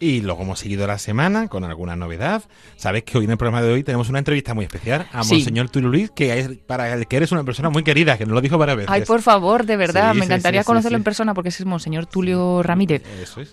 Y 0.00 0.20
luego 0.20 0.42
hemos 0.42 0.60
seguido 0.60 0.86
la 0.86 0.96
semana 0.96 1.48
con 1.48 1.64
alguna 1.64 1.96
novedad. 1.96 2.44
Sabes 2.76 3.02
que 3.02 3.18
hoy 3.18 3.24
en 3.24 3.32
el 3.32 3.36
programa 3.36 3.62
de 3.62 3.72
hoy 3.72 3.82
tenemos 3.82 4.08
una 4.08 4.20
entrevista 4.20 4.54
muy 4.54 4.64
especial 4.64 5.08
a 5.12 5.24
Monseñor 5.24 5.70
Tulio 5.70 5.88
Luis, 5.88 6.10
que 6.12 6.38
es 6.38 6.50
para 6.66 6.94
el 6.94 7.08
que 7.08 7.16
eres 7.16 7.32
una 7.32 7.42
persona 7.42 7.68
muy 7.68 7.82
querida, 7.82 8.16
que 8.16 8.24
nos 8.24 8.34
lo 8.34 8.40
dijo 8.40 8.58
varias 8.58 8.76
veces. 8.76 8.92
Ay, 8.92 9.02
por 9.02 9.22
favor, 9.22 9.66
de 9.66 9.76
verdad, 9.76 10.14
me 10.14 10.24
encantaría 10.24 10.62
conocerlo 10.62 10.96
en 10.96 11.02
persona 11.02 11.34
porque 11.34 11.48
es 11.48 11.64
Monseñor 11.64 12.06
Tulio 12.06 12.62
Ramírez, 12.62 13.02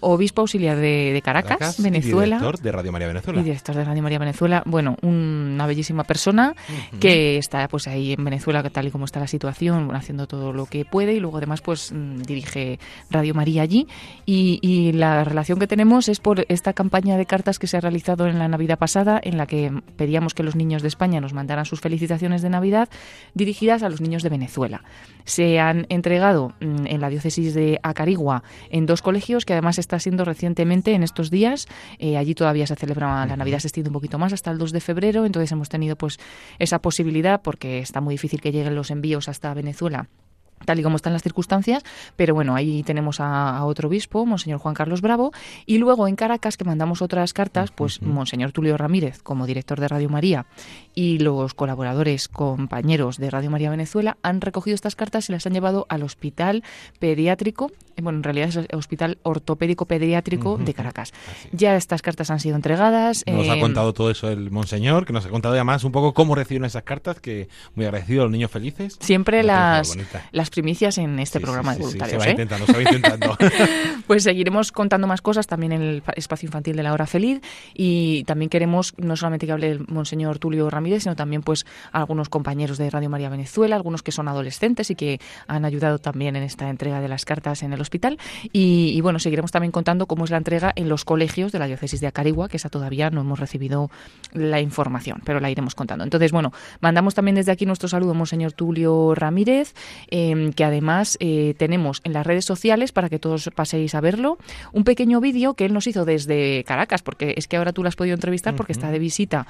obispo 0.02 0.42
auxiliar 0.42 0.78
de, 0.78 1.20
Caracas, 1.26 1.82
Venezuela. 1.82 2.36
Y 2.36 2.40
director 2.40 2.60
de 2.60 2.72
Radio 2.72 2.92
María 2.92 3.08
Venezuela. 3.08 3.42
Y 3.42 3.44
director 3.44 3.76
de 3.76 3.84
Radio 3.84 4.04
María 4.04 4.20
Venezuela. 4.20 4.64
Bueno, 4.68 4.98
una 5.02 5.66
bellísima 5.66 6.04
persona 6.04 6.56
que 7.00 7.38
está 7.38 7.68
pues 7.68 7.88
ahí 7.88 8.14
en 8.14 8.24
Venezuela, 8.24 8.62
tal 8.70 8.88
y 8.88 8.92
como 8.92 9.06
está 9.06 9.20
la 9.20 9.28
situación, 9.28 9.96
haciendo 9.96 10.28
todo 10.28 10.54
lo 10.54 10.68
que 10.68 10.86
puede 10.86 11.14
y 11.14 11.20
luego 11.20 11.38
además 11.38 11.62
pues 11.62 11.92
mm, 11.92 12.22
dirige 12.22 12.80
Radio 13.10 13.34
María 13.34 13.64
allí. 13.64 13.88
Y, 14.28 14.60
y 14.62 14.92
la 14.92 15.24
relación 15.24 15.58
que 15.58 15.66
tenemos 15.66 16.08
es 16.08 16.20
por 16.20 16.35
esta 16.50 16.74
campaña 16.74 17.18
de 17.18 17.26
cartas 17.26 17.60
que 17.60 17.68
se 17.68 17.78
ha 17.78 17.82
realizado 17.82 18.28
en 18.28 18.40
la 18.40 18.48
Navidad 18.48 18.78
pasada, 18.78 19.20
en 19.24 19.38
la 19.38 19.46
que 19.46 19.72
pedíamos 19.96 20.34
que 20.34 20.44
los 20.44 20.56
niños 20.56 20.82
de 20.82 20.88
España 20.88 21.22
nos 21.22 21.34
mandaran 21.34 21.66
sus 21.66 21.82
felicitaciones 21.82 22.42
de 22.42 22.50
Navidad 22.50 22.90
dirigidas 23.34 23.84
a 23.84 23.90
los 23.90 24.02
niños 24.02 24.24
de 24.24 24.30
Venezuela. 24.30 24.84
Se 25.24 25.60
han 25.60 25.86
entregado 25.90 26.54
mm, 26.60 26.88
en 26.88 27.02
la 27.02 27.10
diócesis 27.10 27.54
de 27.54 27.80
Acarigua 27.84 28.44
en 28.70 28.86
dos 28.86 29.02
colegios 29.02 29.46
que 29.46 29.54
además 29.54 29.80
está 29.80 30.00
siendo 30.00 30.26
recientemente 30.26 30.94
en 30.94 31.04
estos 31.04 31.30
días. 31.32 31.68
Eh, 32.00 32.18
allí 32.18 32.36
todavía 32.36 32.68
se 32.68 32.76
celebra 32.76 33.26
la 33.26 33.38
Navidad, 33.38 33.60
se 33.60 33.68
extiende 33.68 33.90
un 33.90 33.94
poquito 33.94 34.18
más 34.18 34.34
hasta 34.34 34.52
el 34.52 34.58
2 34.58 34.72
de 34.72 34.82
febrero, 34.82 35.26
entonces 35.26 35.52
hemos 35.52 35.70
tenido 35.70 35.96
pues 35.96 36.20
esa 36.60 36.80
posibilidad 36.80 37.42
porque 37.42 37.80
está 37.80 38.02
muy 38.02 38.16
difícil 38.16 38.42
que 38.42 38.52
lleguen 38.52 38.76
los 38.76 38.92
envíos 38.92 39.30
hasta 39.30 39.54
Venezuela 39.54 40.10
tal 40.64 40.80
y 40.80 40.84
como 40.84 40.96
están 40.96 41.14
las 41.14 41.24
circunstancias, 41.24 41.84
pero 42.16 42.34
bueno, 42.34 42.56
ahí 42.56 42.84
tenemos 42.84 43.20
a, 43.20 43.64
otro 43.66 43.88
obispo, 43.88 44.26
Monseñor 44.26 44.60
Juan 44.60 44.74
Carlos 44.74 45.02
Bravo, 45.02 45.32
y 45.66 45.78
luego 45.78 46.08
en 46.08 46.16
Caracas, 46.16 46.58
que 46.58 46.64
mandamos 46.64 47.02
otras 47.02 47.34
cartas, 47.34 47.72
pues 47.72 48.02
Monseñor 48.02 48.52
Tulio 48.52 48.78
Ramírez, 48.78 49.22
como 49.22 49.46
director 49.46 49.80
de 49.80 49.88
Radio 49.88 50.10
María, 50.10 50.46
y 50.96 51.20
los 51.20 51.54
colaboradores, 51.54 52.28
compañeros 52.28 53.18
de 53.18 53.30
Radio 53.30 53.52
María 53.52 53.70
Venezuela, 53.70 54.18
han 54.24 54.42
recogido 54.42 54.74
estas 54.74 54.96
cartas 54.96 55.30
y 55.30 55.34
las 55.34 55.46
han 55.46 55.54
llevado 55.54 55.86
al 55.90 56.04
Hospital 56.04 56.64
Pediátrico, 57.00 57.72
eh, 57.98 58.02
bueno, 58.02 58.18
en 58.18 58.24
realidad 58.24 58.50
es 58.50 58.56
el 58.56 58.68
Hospital 58.74 59.18
Ortopédico 59.24 59.86
Pediátrico 59.86 60.58
de 60.58 60.74
Caracas. 60.74 61.14
Ya 61.52 61.76
estas 61.76 62.02
cartas 62.02 62.30
han 62.30 62.40
sido 62.40 62.56
entregadas. 62.56 63.24
Nos 63.28 63.48
ha 63.48 63.56
eh, 63.56 63.60
contado 63.60 63.94
todo 63.94 64.12
eso 64.12 64.30
el 64.30 64.52
Monseñor, 64.52 65.06
que 65.06 65.14
nos 65.14 65.26
ha 65.26 65.30
contado 65.30 65.54
además 65.54 65.84
un 65.84 65.92
poco 65.92 66.14
cómo 66.14 66.36
recibieron 66.36 66.66
esas 66.66 66.84
cartas, 66.84 67.20
que 67.20 67.48
muy 67.76 67.86
agradecido 67.86 68.22
a 68.22 68.26
los 68.26 68.32
niños 68.32 68.52
felices. 68.52 68.98
Siempre 69.00 69.44
las, 69.44 69.98
las 70.32 70.50
primicias 70.50 70.98
en 70.98 71.20
este 71.20 71.40
programa 71.40 71.74
de 71.76 71.82
voluntarios. 71.82 72.12
se 72.12 72.18
va 72.18 72.26
¿eh? 72.28 72.32
intentando, 72.32 72.66
se 72.66 72.74
va 72.74 72.82
intentando. 72.82 73.38
pues 74.08 74.24
seguiremos 74.24 74.72
contando 74.72 75.08
más 75.08 75.22
cosas 75.22 75.48
también 75.48 75.72
en 75.74 75.82
el 75.82 76.04
espacio 76.16 76.48
infantil 76.48 76.76
de 76.76 76.84
la 76.84 76.94
hora 76.94 77.08
feliz 77.08 77.42
y 77.74 78.24
también 78.26 78.50
queremos 78.50 78.94
no 78.98 79.16
solamente 79.16 79.46
que 79.46 79.52
hable 79.52 79.72
el 79.72 79.86
monseñor 79.88 80.40
Tulio 80.40 80.70
Ramírez, 80.70 80.85
sino 81.00 81.16
también 81.16 81.42
pues 81.42 81.66
algunos 81.92 82.30
compañeros 82.30 82.78
de 82.78 82.90
Radio 82.90 83.10
María 83.10 83.30
Venezuela, 83.30 83.76
algunos 83.76 84.04
que 84.04 84.12
son 84.12 84.28
adolescentes 84.28 84.90
y 84.92 84.96
que 84.96 85.20
han 85.48 85.66
ayudado 85.66 86.00
también 86.00 86.36
en 86.36 86.44
esta 86.44 86.70
entrega 86.70 87.02
de 87.02 87.08
las 87.08 87.26
cartas 87.26 87.64
en 87.64 87.74
el 87.74 87.82
hospital. 87.82 88.18
Y, 88.52 89.00
bueno, 89.02 89.20
seguiremos 89.20 89.52
también 89.52 89.72
contando 89.72 90.06
cómo 90.06 90.26
es 90.26 90.32
la 90.32 90.38
entrega 90.38 90.74
en 90.76 90.90
los 90.90 91.06
colegios 91.06 91.52
de 91.52 91.60
la 91.60 91.68
diócesis 91.68 92.02
de 92.02 92.08
Acarigua, 92.08 92.50
que 92.50 92.58
esa 92.58 92.70
todavía 92.70 93.10
no 93.10 93.22
hemos 93.22 93.40
recibido 93.40 93.90
la 94.34 94.60
información, 94.60 95.22
pero 95.26 95.40
la 95.40 95.50
iremos 95.50 95.76
contando. 95.76 96.04
Entonces, 96.04 96.32
bueno, 96.32 96.52
mandamos 96.82 97.16
también 97.16 97.36
desde 97.36 97.52
aquí 97.52 97.66
nuestro 97.66 97.88
saludo, 97.88 98.14
monseñor 98.14 98.52
Tulio 98.54 99.16
Ramírez. 99.16 99.74
Eh, 100.10 100.26
em, 100.26 100.54
que 100.54 100.64
además 100.64 101.18
eh, 101.20 101.54
tenemos 101.58 102.02
en 102.04 102.14
las 102.14 102.26
redes 102.26 102.46
sociales 102.46 102.92
para 102.92 103.10
que 103.10 103.20
todos 103.20 103.50
paséis 103.54 103.96
a 103.96 104.02
verlo, 104.02 104.38
un 104.74 104.84
pequeño 104.84 105.22
vídeo 105.22 105.54
que 105.54 105.66
él 105.66 105.74
nos 105.74 105.88
hizo 105.88 106.06
desde 106.06 106.64
Caracas, 106.64 107.04
porque 107.04 107.36
es 107.38 107.48
que 107.48 107.58
ahora 107.58 107.74
tú 107.74 107.84
lo 107.84 107.90
has 107.90 107.96
podido 107.96 108.16
entrevistar 108.16 108.56
porque 108.56 108.72
está 108.72 108.92
de 108.92 109.00
visita 109.00 109.46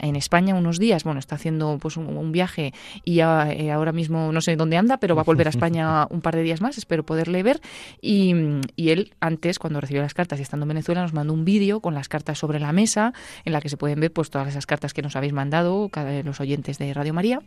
en 0.00 0.16
España 0.16 0.54
unos 0.54 0.71
días, 0.78 1.04
bueno, 1.04 1.20
está 1.20 1.36
haciendo 1.36 1.78
pues 1.80 1.96
un, 1.96 2.32
viaje 2.32 2.72
y 3.04 3.18
eh, 3.20 3.70
ahora 3.72 3.92
mismo 3.92 4.32
no 4.32 4.40
sé 4.40 4.56
dónde 4.56 4.76
anda, 4.76 4.98
pero 4.98 5.14
va 5.14 5.22
a 5.22 5.24
volver 5.24 5.46
a 5.48 5.50
España 5.50 6.06
un 6.10 6.20
par 6.20 6.36
de 6.36 6.42
días 6.42 6.60
más, 6.60 6.78
espero 6.78 7.04
poderle 7.04 7.42
ver. 7.42 7.60
Y, 8.00 8.34
y 8.76 8.90
él 8.90 9.12
antes, 9.20 9.58
cuando 9.58 9.80
recibió 9.80 10.02
las 10.02 10.14
cartas 10.14 10.38
y 10.38 10.42
estando 10.42 10.64
en 10.64 10.68
Venezuela, 10.68 11.02
nos 11.02 11.12
mandó 11.12 11.34
un 11.34 11.44
vídeo 11.44 11.80
con 11.80 11.94
las 11.94 12.08
cartas 12.08 12.38
sobre 12.38 12.60
la 12.60 12.72
mesa, 12.72 13.12
en 13.44 13.52
la 13.52 13.60
que 13.60 13.68
se 13.68 13.76
pueden 13.76 14.00
ver 14.00 14.12
pues 14.12 14.30
todas 14.30 14.48
esas 14.48 14.66
cartas 14.66 14.94
que 14.94 15.02
nos 15.02 15.16
habéis 15.16 15.32
mandado, 15.32 15.88
cada 15.88 16.22
los 16.22 16.40
oyentes 16.40 16.78
de 16.78 16.94
Radio 16.94 17.14
María 17.14 17.40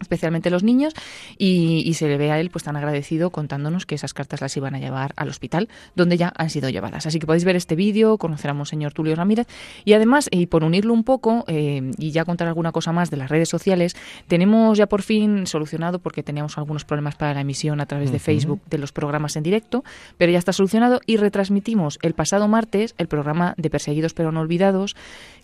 especialmente 0.00 0.50
los 0.50 0.62
niños, 0.62 0.94
y, 1.38 1.94
se 1.96 2.08
le 2.08 2.18
ve 2.18 2.30
a 2.30 2.38
él 2.38 2.50
pues 2.50 2.64
tan 2.64 2.76
agradecido 2.76 3.30
contándonos 3.30 3.86
que 3.86 3.94
esas 3.94 4.12
cartas 4.12 4.42
las 4.42 4.54
iban 4.56 4.74
a 4.74 4.78
llevar 4.78 5.14
al 5.16 5.30
hospital, 5.30 5.68
donde 5.94 6.18
ya 6.18 6.32
han 6.36 6.50
sido 6.50 6.68
llevadas. 6.68 7.06
Así 7.06 7.18
que 7.18 7.26
podéis 7.26 7.44
ver 7.44 7.56
este 7.56 7.74
vídeo, 7.74 8.18
conocer 8.18 8.50
a 8.50 8.54
Monseñor 8.54 8.92
Tulio 8.92 9.14
Ramírez, 9.14 9.46
y 9.86 9.94
además, 9.94 10.28
y 10.30 10.46
por 10.46 10.62
unirlo 10.62 10.92
un 10.92 11.04
poco, 11.04 11.44
eh, 11.48 11.90
y 11.96 12.10
ya 12.10 12.26
contar 12.26 12.48
alguna 12.48 12.72
cosa 12.72 12.92
más 12.92 13.10
de 13.10 13.16
las 13.16 13.30
redes 13.30 13.48
sociales, 13.48 13.96
tenemos 14.28 14.76
ya 14.76 14.86
por 14.86 15.00
fin 15.00 15.46
solucionado, 15.46 15.98
porque 16.00 16.22
teníamos 16.22 16.58
algunos 16.58 16.84
problemas 16.84 17.14
para 17.16 17.32
la 17.32 17.40
emisión 17.40 17.80
a 17.80 17.86
través 17.86 18.12
de 18.12 18.18
Facebook 18.18 18.60
de 18.68 18.78
los 18.78 18.92
programas 18.92 19.36
en 19.36 19.42
directo, 19.42 19.84
pero 20.18 20.30
ya 20.30 20.38
está 20.38 20.52
solucionado, 20.52 21.00
y 21.06 21.16
retransmitimos 21.16 21.98
el 22.02 22.12
pasado 22.12 22.46
martes 22.48 22.94
el 22.98 23.08
programa 23.08 23.54
de 23.56 23.70
Perseguidos 23.70 24.14
pero 24.14 24.32
no 24.32 24.40
olvidados, 24.40 24.96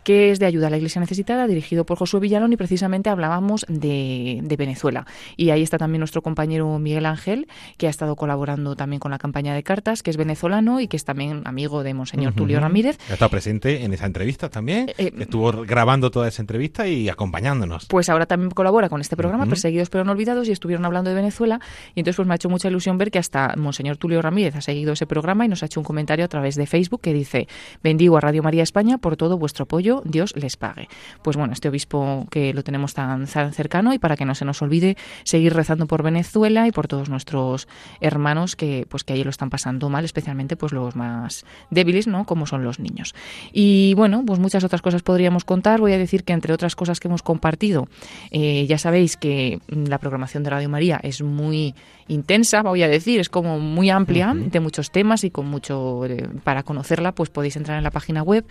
que 0.05 0.31
es 0.31 0.39
de 0.39 0.47
ayuda 0.47 0.67
a 0.67 0.71
la 0.71 0.77
Iglesia 0.77 1.01
necesitada, 1.01 1.47
dirigido 1.47 1.85
por 1.85 1.99
Josué 1.99 2.21
Villalón 2.21 2.53
y 2.53 2.57
precisamente 2.57 3.11
hablábamos 3.11 3.65
de, 3.69 4.41
Venezuela. 4.59 5.07
Y 5.37 5.51
ahí 5.51 5.63
está 5.63 5.79
también 5.79 6.01
nuestro 6.01 6.23
compañero 6.23 6.79
Miguel 6.79 7.07
Ángel, 7.07 7.49
que 7.79 7.87
ha 7.87 7.91
estado 7.91 8.17
colaborando 8.17 8.77
también 8.77 9.01
con 9.01 9.11
la 9.11 9.19
campaña 9.19 9.55
de 9.55 9.63
cartas, 9.63 10.03
que 10.03 10.11
es 10.11 10.17
venezolano 10.17 10.81
y 10.81 10.87
que 10.87 10.97
es 10.97 11.05
también 11.05 11.43
amigo 11.47 11.83
de 11.83 11.95
Monseñor 11.95 12.35
Tulio 12.35 12.61
Ramírez. 12.61 12.99
Ha 13.11 13.15
estado 13.15 13.31
presente 13.31 13.83
en 13.83 13.93
esa 13.93 14.07
entrevista 14.07 14.51
también, 14.51 14.91
eh, 14.99 15.11
estuvo 15.19 15.51
grabando 15.65 16.11
toda 16.11 16.29
esa 16.29 16.43
entrevista 16.43 16.87
y 16.87 17.09
acompañándonos. 17.09 17.87
Pues 17.87 18.09
ahora 18.09 18.27
también 18.27 18.51
colabora 18.51 18.89
con 18.89 19.01
este 19.01 19.17
programa, 19.17 19.47
Perseguidos 19.47 19.91
pero 19.91 20.05
no 20.05 20.13
olvidados, 20.13 20.49
y 20.49 20.53
estuvieron 20.53 20.85
hablando 20.85 21.11
de 21.11 21.17
Venezuela. 21.17 21.61
Y 21.95 22.01
entonces 22.01 22.17
pues 22.17 22.29
me 22.29 22.35
ha 22.35 22.37
hecho 22.37 22.49
mucha 22.49 22.69
ilusión 22.69 22.99
ver 22.99 23.11
que 23.11 23.19
hasta 23.19 23.55
Monseñor 23.57 23.97
Tulio 23.97 24.23
Ramírez 24.23 24.55
ha 24.55 24.61
seguido 24.61 24.93
ese 24.93 25.07
programa 25.07 25.45
y 25.45 25.49
nos 25.49 25.63
ha 25.63 25.67
hecho 25.67 25.81
un 25.81 25.85
comentario 25.85 26.25
a 26.25 26.29
través 26.29 26.55
de 26.55 26.67
Facebook 26.67 27.01
que 27.01 27.13
dice, 27.13 27.49
bendigo 27.83 28.17
a 28.17 28.21
Radio 28.21 28.43
María 28.43 28.63
España 28.63 28.99
por 28.99 29.17
todo 29.17 29.39
vuestro 29.39 29.65
apoyo 29.65 29.92
Dios 30.05 30.35
les 30.37 30.57
pague. 30.57 30.89
Pues 31.21 31.37
bueno, 31.37 31.53
este 31.53 31.69
obispo 31.69 32.27
que 32.31 32.55
lo 32.55 32.65
tenemos 32.65 32.95
tan, 32.95 33.27
cercano 33.27 33.93
y 33.93 33.99
para 33.99 34.17
que 34.17 34.25
no 34.25 34.35
se 34.35 34.45
nos 34.45 34.63
olvide 34.63 34.97
seguir 35.25 35.53
rezando 35.53 35.87
por 35.87 36.03
Venezuela 36.03 36.67
y 36.67 36.73
por 36.73 36.89
todos 36.89 37.11
nuestros 37.11 37.69
hermanos 38.01 38.57
que 38.57 38.87
pues 38.89 39.05
que 39.05 39.13
ahí 39.13 39.25
lo 39.25 39.31
están 39.31 39.51
pasando 39.51 39.91
mal, 39.91 40.05
especialmente 40.05 40.57
pues 40.57 40.73
los 40.73 40.97
más 40.97 41.45
débiles, 41.71 42.07
¿no? 42.07 42.25
Como 42.25 42.47
son 42.47 42.65
los 42.65 42.79
niños. 42.79 43.15
Y 43.53 43.95
bueno, 43.95 44.25
pues 44.27 44.39
muchas 44.39 44.65
otras 44.65 44.81
cosas 44.81 45.03
podríamos 45.03 45.45
contar. 45.45 45.81
Voy 45.81 45.93
a 45.93 45.99
decir 45.99 46.25
que 46.25 46.33
entre 46.33 46.55
otras 46.55 46.77
cosas 46.77 47.01
que 47.01 47.09
hemos 47.09 47.23
compartido, 47.23 47.89
eh, 48.31 48.67
ya 48.67 48.79
sabéis 48.79 49.17
que 49.17 49.61
la 49.69 49.99
programación 49.99 50.43
de 50.43 50.51
Radio 50.51 50.69
María 50.69 51.01
es 51.03 51.23
muy 51.23 51.75
intensa, 52.09 52.63
voy 52.63 52.83
a 52.83 52.89
decir, 52.89 53.21
es 53.21 53.29
como 53.29 53.59
muy 53.59 53.91
amplia 53.91 54.35
de 54.35 54.61
muchos 54.61 54.91
temas 54.91 55.25
y 55.25 55.31
con 55.31 55.47
mucho 55.47 56.05
eh, 56.07 56.29
para 56.45 56.63
conocerla, 56.63 57.13
pues 57.13 57.31
podéis 57.31 57.57
entrar 57.57 57.79
en 57.79 57.85
la 57.85 57.91
página 57.91 58.23
web 58.23 58.45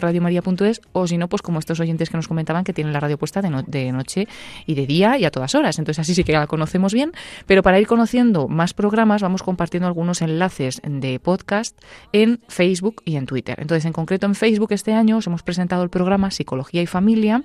www.radiomaria.es 0.00 0.80
o 0.92 1.06
si 1.06 1.18
no, 1.18 1.28
pues 1.28 1.42
como 1.42 1.58
estos 1.58 1.80
oyentes 1.80 2.10
que 2.10 2.16
nos 2.16 2.28
comentaban 2.28 2.64
que 2.64 2.72
tienen 2.72 2.92
la 2.92 3.00
radio 3.00 3.18
puesta 3.18 3.42
de, 3.42 3.64
de 3.66 3.92
noche 3.92 4.26
y 4.66 4.74
de 4.74 4.86
día 4.86 5.18
y 5.18 5.24
a 5.24 5.30
todas 5.30 5.54
horas. 5.54 5.78
Entonces 5.78 6.00
así 6.00 6.14
sí 6.14 6.24
que 6.24 6.32
la 6.32 6.46
conocemos 6.46 6.92
bien, 6.92 7.12
pero 7.46 7.62
para 7.62 7.78
ir 7.78 7.86
conociendo 7.86 8.48
más 8.48 8.74
programas 8.74 9.22
vamos 9.22 9.42
compartiendo 9.42 9.86
algunos 9.86 10.22
enlaces 10.22 10.80
de 10.84 11.18
podcast 11.20 11.78
en 12.12 12.40
Facebook 12.48 13.02
y 13.04 13.16
en 13.16 13.26
Twitter. 13.26 13.58
Entonces 13.60 13.84
en 13.84 13.92
concreto 13.92 14.26
en 14.26 14.34
Facebook 14.34 14.72
este 14.72 14.92
año 14.92 15.18
os 15.18 15.26
hemos 15.26 15.42
presentado 15.42 15.82
el 15.82 15.90
programa 15.90 16.30
Psicología 16.30 16.82
y 16.82 16.86
Familia 16.86 17.44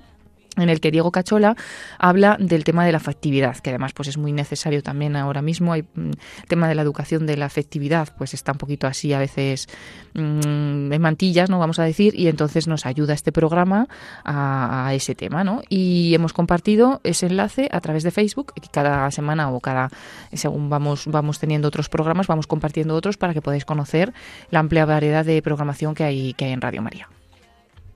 en 0.56 0.68
el 0.68 0.80
que 0.80 0.90
Diego 0.90 1.12
Cachola 1.12 1.56
habla 1.98 2.36
del 2.40 2.64
tema 2.64 2.84
de 2.84 2.92
la 2.92 2.98
afectividad, 2.98 3.56
que 3.58 3.70
además 3.70 3.92
pues 3.92 4.08
es 4.08 4.16
muy 4.16 4.32
necesario 4.32 4.82
también 4.82 5.16
ahora 5.16 5.42
mismo. 5.42 5.72
Hay, 5.72 5.82
mm, 5.82 6.10
el 6.10 6.48
tema 6.48 6.68
de 6.68 6.74
la 6.74 6.82
educación 6.82 7.26
de 7.26 7.36
la 7.36 7.46
afectividad, 7.46 8.08
pues 8.16 8.34
está 8.34 8.52
un 8.52 8.58
poquito 8.58 8.86
así 8.86 9.12
a 9.12 9.18
veces 9.18 9.68
mm, 10.14 10.92
en 10.92 11.02
mantillas, 11.02 11.50
no 11.50 11.58
vamos 11.58 11.78
a 11.78 11.84
decir, 11.84 12.14
y 12.18 12.28
entonces 12.28 12.66
nos 12.66 12.86
ayuda 12.86 13.14
este 13.14 13.32
programa 13.32 13.88
a, 14.24 14.92
ese 14.94 15.14
tema, 15.14 15.44
¿no? 15.44 15.62
Y 15.68 16.14
hemos 16.14 16.32
compartido 16.32 17.00
ese 17.04 17.26
enlace 17.26 17.68
a 17.70 17.80
través 17.80 18.02
de 18.02 18.10
Facebook, 18.10 18.52
cada 18.70 19.10
semana 19.10 19.50
o 19.50 19.60
cada 19.60 19.90
según 20.32 20.70
vamos 20.70 21.06
vamos 21.06 21.38
teniendo 21.38 21.68
otros 21.68 21.88
programas, 21.88 22.26
vamos 22.26 22.46
compartiendo 22.46 22.94
otros 22.94 23.16
para 23.16 23.34
que 23.34 23.42
podáis 23.42 23.64
conocer 23.64 24.12
la 24.50 24.60
amplia 24.60 24.84
variedad 24.86 25.24
de 25.24 25.42
programación 25.42 25.94
que 25.94 26.04
hay 26.04 26.34
que 26.34 26.46
hay 26.46 26.52
en 26.52 26.60
Radio 26.60 26.82
María. 26.82 27.08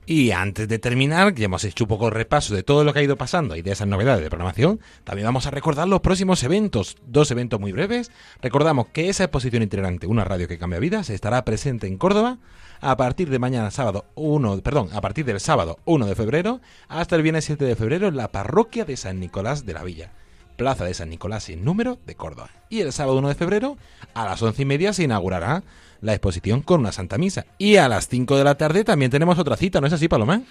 Y 0.05 0.31
antes 0.31 0.67
de 0.67 0.79
terminar, 0.79 1.35
ya 1.35 1.45
hemos 1.45 1.63
hecho 1.63 1.83
un 1.83 1.89
poco 1.89 2.05
de 2.05 2.11
repaso 2.11 2.55
de 2.55 2.63
todo 2.63 2.83
lo 2.83 2.91
que 2.91 2.99
ha 2.99 3.03
ido 3.03 3.17
pasando 3.17 3.55
y 3.55 3.61
de 3.61 3.71
esas 3.71 3.87
novedades 3.87 4.23
de 4.23 4.29
programación, 4.29 4.79
también 5.03 5.27
vamos 5.27 5.45
a 5.45 5.51
recordar 5.51 5.87
los 5.87 6.01
próximos 6.01 6.43
eventos, 6.43 6.97
dos 7.05 7.29
eventos 7.29 7.59
muy 7.59 7.71
breves. 7.71 8.11
Recordamos 8.41 8.87
que 8.87 9.09
esa 9.09 9.25
exposición 9.25 9.61
itinerante, 9.61 10.07
una 10.07 10.23
radio 10.23 10.47
que 10.47 10.57
cambia 10.57 10.79
vidas, 10.79 11.11
estará 11.11 11.45
presente 11.45 11.85
en 11.85 11.97
Córdoba 11.97 12.39
a 12.81 12.97
partir 12.97 13.29
de 13.29 13.37
mañana 13.37 13.69
sábado 13.69 14.05
1, 14.15 14.61
perdón, 14.61 14.89
a 14.91 15.01
partir 15.01 15.23
del 15.23 15.39
sábado 15.39 15.77
1 15.85 16.07
de 16.07 16.15
febrero 16.15 16.61
hasta 16.87 17.15
el 17.15 17.21
viernes 17.21 17.45
7 17.45 17.63
de 17.63 17.75
febrero 17.75 18.07
en 18.07 18.17
la 18.17 18.31
parroquia 18.31 18.85
de 18.85 18.97
San 18.97 19.19
Nicolás 19.19 19.67
de 19.67 19.73
la 19.73 19.83
Villa. 19.83 20.11
Plaza 20.57 20.83
de 20.83 20.93
San 20.93 21.09
Nicolás 21.09 21.43
sin 21.43 21.63
número 21.63 21.99
de 22.05 22.15
Córdoba. 22.15 22.49
Y 22.69 22.81
el 22.81 22.91
sábado 22.91 23.19
1 23.19 23.29
de 23.29 23.35
febrero 23.35 23.77
a 24.13 24.25
las 24.25 24.41
once 24.41 24.63
y 24.63 24.65
media 24.65 24.93
se 24.93 25.03
inaugurará 25.03 25.63
la 26.01 26.13
exposición 26.13 26.61
con 26.61 26.81
una 26.81 26.91
Santa 26.91 27.17
Misa. 27.17 27.45
Y 27.57 27.77
a 27.77 27.87
las 27.87 28.07
5 28.07 28.37
de 28.37 28.43
la 28.43 28.55
tarde 28.55 28.83
también 28.83 29.11
tenemos 29.11 29.39
otra 29.39 29.55
cita, 29.55 29.79
¿no 29.79 29.87
es 29.87 29.93
así, 29.93 30.07
Paloma? 30.07 30.41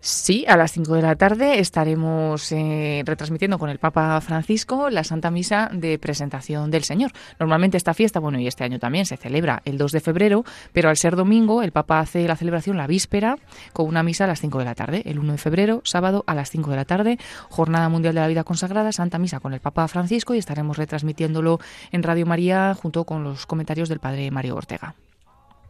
Sí, 0.00 0.44
a 0.46 0.56
las 0.56 0.72
5 0.72 0.94
de 0.94 1.02
la 1.02 1.16
tarde 1.16 1.58
estaremos 1.58 2.52
eh, 2.52 3.02
retransmitiendo 3.04 3.58
con 3.58 3.68
el 3.68 3.78
Papa 3.78 4.20
Francisco 4.20 4.90
la 4.90 5.02
Santa 5.02 5.32
Misa 5.32 5.70
de 5.72 5.98
presentación 5.98 6.70
del 6.70 6.84
Señor. 6.84 7.10
Normalmente 7.40 7.76
esta 7.76 7.94
fiesta, 7.94 8.20
bueno, 8.20 8.38
y 8.38 8.46
este 8.46 8.62
año 8.62 8.78
también 8.78 9.06
se 9.06 9.16
celebra 9.16 9.60
el 9.64 9.76
2 9.76 9.90
de 9.90 10.00
febrero, 10.00 10.44
pero 10.72 10.88
al 10.88 10.96
ser 10.96 11.16
domingo 11.16 11.62
el 11.62 11.72
Papa 11.72 11.98
hace 11.98 12.28
la 12.28 12.36
celebración 12.36 12.76
la 12.76 12.86
víspera 12.86 13.38
con 13.72 13.88
una 13.88 14.04
misa 14.04 14.24
a 14.24 14.28
las 14.28 14.40
5 14.40 14.60
de 14.60 14.64
la 14.64 14.76
tarde. 14.76 15.02
El 15.04 15.18
1 15.18 15.32
de 15.32 15.38
febrero, 15.38 15.80
sábado 15.82 16.22
a 16.28 16.34
las 16.34 16.50
5 16.50 16.70
de 16.70 16.76
la 16.76 16.84
tarde, 16.84 17.18
Jornada 17.48 17.88
Mundial 17.88 18.14
de 18.14 18.20
la 18.20 18.28
Vida 18.28 18.44
Consagrada, 18.44 18.92
Santa 18.92 19.18
Misa 19.18 19.40
con 19.40 19.52
el 19.52 19.60
Papa 19.60 19.88
Francisco 19.88 20.32
y 20.32 20.38
estaremos 20.38 20.76
retransmitiéndolo 20.76 21.58
en 21.90 22.04
Radio 22.04 22.24
María 22.24 22.76
junto 22.80 23.02
con 23.02 23.24
los 23.24 23.46
comentarios 23.46 23.88
del 23.88 23.98
Padre 23.98 24.30
Mario 24.30 24.54
Ortega. 24.54 24.94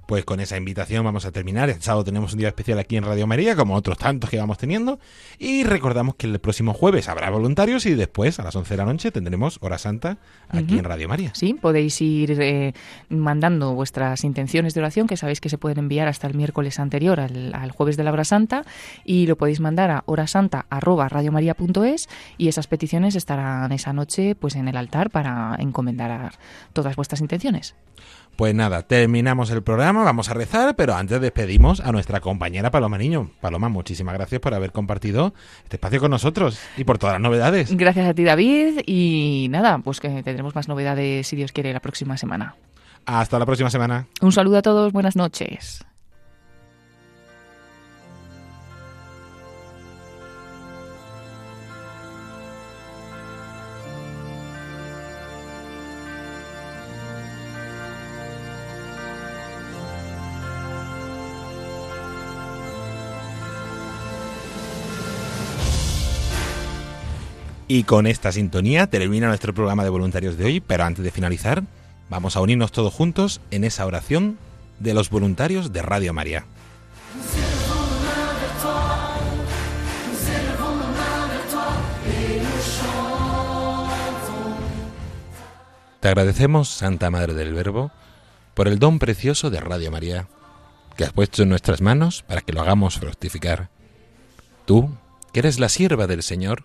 Pues 0.08 0.24
con 0.24 0.40
esa 0.40 0.56
invitación 0.56 1.04
vamos 1.04 1.26
a 1.26 1.32
terminar. 1.32 1.68
El 1.68 1.82
sábado 1.82 2.02
tenemos 2.02 2.32
un 2.32 2.38
día 2.38 2.48
especial 2.48 2.78
aquí 2.78 2.96
en 2.96 3.04
Radio 3.04 3.26
María, 3.26 3.54
como 3.54 3.74
otros 3.74 3.98
tantos 3.98 4.30
que 4.30 4.38
vamos 4.38 4.56
teniendo. 4.56 4.98
Y 5.38 5.64
recordamos 5.64 6.14
que 6.14 6.26
el 6.26 6.38
próximo 6.38 6.72
jueves 6.72 7.10
habrá 7.10 7.28
voluntarios 7.28 7.84
y 7.84 7.94
después, 7.94 8.40
a 8.40 8.42
las 8.42 8.56
11 8.56 8.72
de 8.72 8.78
la 8.78 8.86
noche, 8.86 9.12
tendremos 9.12 9.58
Hora 9.60 9.76
Santa 9.76 10.16
aquí 10.48 10.78
en 10.78 10.84
Radio 10.84 11.10
María. 11.10 11.32
Sí, 11.34 11.52
podéis 11.52 12.00
ir 12.00 12.40
eh, 12.40 12.72
mandando 13.10 13.74
vuestras 13.74 14.24
intenciones 14.24 14.72
de 14.72 14.80
oración, 14.80 15.08
que 15.08 15.18
sabéis 15.18 15.42
que 15.42 15.50
se 15.50 15.58
pueden 15.58 15.76
enviar 15.76 16.08
hasta 16.08 16.26
el 16.26 16.32
miércoles 16.32 16.78
anterior 16.78 17.20
al, 17.20 17.70
jueves 17.72 17.98
de 17.98 18.04
la 18.04 18.10
Hora 18.10 18.24
Santa, 18.24 18.64
y 19.04 19.26
lo 19.26 19.36
podéis 19.36 19.60
mandar 19.60 19.90
a 19.90 20.04
horasanta.radiomaria.es 20.06 22.08
y 22.38 22.48
esas 22.48 22.66
peticiones 22.66 23.14
estarán 23.14 23.72
esa 23.72 23.92
noche 23.92 24.34
pues 24.34 24.56
en 24.56 24.68
el 24.68 24.78
altar 24.78 25.10
para 25.10 25.54
encomendar 25.58 26.32
todas 26.72 26.96
vuestras 26.96 27.20
intenciones. 27.20 27.74
Pues 28.38 28.54
nada, 28.54 28.82
terminamos 28.82 29.50
el 29.50 29.64
programa, 29.64 30.04
vamos 30.04 30.28
a 30.28 30.34
rezar, 30.34 30.76
pero 30.76 30.94
antes 30.94 31.20
despedimos 31.20 31.80
a 31.80 31.90
nuestra 31.90 32.20
compañera 32.20 32.70
Paloma 32.70 32.96
Niño. 32.96 33.32
Paloma, 33.40 33.68
muchísimas 33.68 34.14
gracias 34.14 34.40
por 34.40 34.54
haber 34.54 34.70
compartido 34.70 35.34
este 35.64 35.74
espacio 35.74 35.98
con 35.98 36.12
nosotros 36.12 36.60
y 36.76 36.84
por 36.84 36.98
todas 36.98 37.14
las 37.14 37.20
novedades. 37.20 37.76
Gracias 37.76 38.08
a 38.08 38.14
ti, 38.14 38.22
David, 38.22 38.82
y 38.86 39.48
nada, 39.50 39.78
pues 39.80 39.98
que 39.98 40.22
tendremos 40.22 40.54
más 40.54 40.68
novedades, 40.68 41.26
si 41.26 41.34
Dios 41.34 41.50
quiere, 41.50 41.72
la 41.72 41.80
próxima 41.80 42.16
semana. 42.16 42.54
Hasta 43.06 43.40
la 43.40 43.44
próxima 43.44 43.70
semana. 43.70 44.06
Un 44.20 44.30
saludo 44.30 44.58
a 44.58 44.62
todos, 44.62 44.92
buenas 44.92 45.16
noches. 45.16 45.84
Y 67.70 67.82
con 67.82 68.06
esta 68.06 68.32
sintonía 68.32 68.86
termina 68.86 69.28
nuestro 69.28 69.52
programa 69.52 69.84
de 69.84 69.90
voluntarios 69.90 70.38
de 70.38 70.46
hoy, 70.46 70.60
pero 70.60 70.84
antes 70.84 71.04
de 71.04 71.10
finalizar, 71.10 71.64
vamos 72.08 72.34
a 72.34 72.40
unirnos 72.40 72.72
todos 72.72 72.94
juntos 72.94 73.42
en 73.50 73.62
esa 73.62 73.84
oración 73.84 74.38
de 74.80 74.94
los 74.94 75.10
voluntarios 75.10 75.70
de 75.70 75.82
Radio 75.82 76.14
María. 76.14 76.46
Te 86.00 86.08
agradecemos, 86.08 86.70
Santa 86.70 87.10
Madre 87.10 87.34
del 87.34 87.52
Verbo, 87.52 87.90
por 88.54 88.66
el 88.66 88.78
don 88.78 88.98
precioso 88.98 89.50
de 89.50 89.60
Radio 89.60 89.90
María, 89.90 90.26
que 90.96 91.04
has 91.04 91.12
puesto 91.12 91.42
en 91.42 91.50
nuestras 91.50 91.82
manos 91.82 92.22
para 92.22 92.40
que 92.40 92.54
lo 92.54 92.62
hagamos 92.62 92.98
fructificar. 92.98 93.68
Tú, 94.64 94.90
que 95.34 95.40
eres 95.40 95.58
la 95.60 95.68
sierva 95.68 96.06
del 96.06 96.22
Señor, 96.22 96.64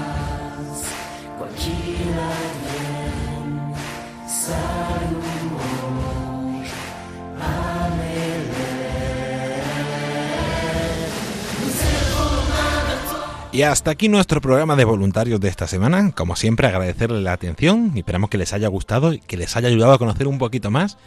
Y 13.53 13.63
hasta 13.63 13.91
aquí 13.91 14.07
nuestro 14.07 14.39
programa 14.39 14.77
de 14.77 14.85
voluntarios 14.85 15.41
de 15.41 15.49
esta 15.49 15.67
semana. 15.67 16.11
Como 16.13 16.37
siempre, 16.37 16.67
agradecerle 16.67 17.19
la 17.19 17.33
atención 17.33 17.91
y 17.93 17.99
esperamos 17.99 18.29
que 18.29 18.37
les 18.37 18.53
haya 18.53 18.69
gustado 18.69 19.11
y 19.11 19.19
que 19.19 19.35
les 19.35 19.57
haya 19.57 19.67
ayudado 19.67 19.91
a 19.91 19.97
conocer 19.97 20.27
un 20.27 20.37
poquito 20.37 20.71
más 20.71 20.97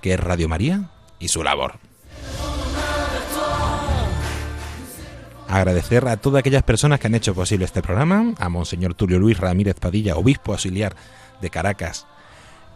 qué 0.00 0.14
es 0.14 0.20
Radio 0.20 0.48
María 0.48 0.90
y 1.20 1.28
su 1.28 1.44
labor. 1.44 1.74
Agradecer 5.46 6.08
a 6.08 6.16
todas 6.16 6.40
aquellas 6.40 6.64
personas 6.64 6.98
que 6.98 7.06
han 7.06 7.14
hecho 7.14 7.34
posible 7.34 7.66
este 7.66 7.82
programa, 7.82 8.34
a 8.38 8.48
Monseñor 8.48 8.94
Tulio 8.94 9.20
Luis 9.20 9.38
Ramírez 9.38 9.76
Padilla, 9.78 10.16
obispo 10.16 10.52
auxiliar 10.52 10.96
de 11.40 11.50
Caracas 11.50 12.06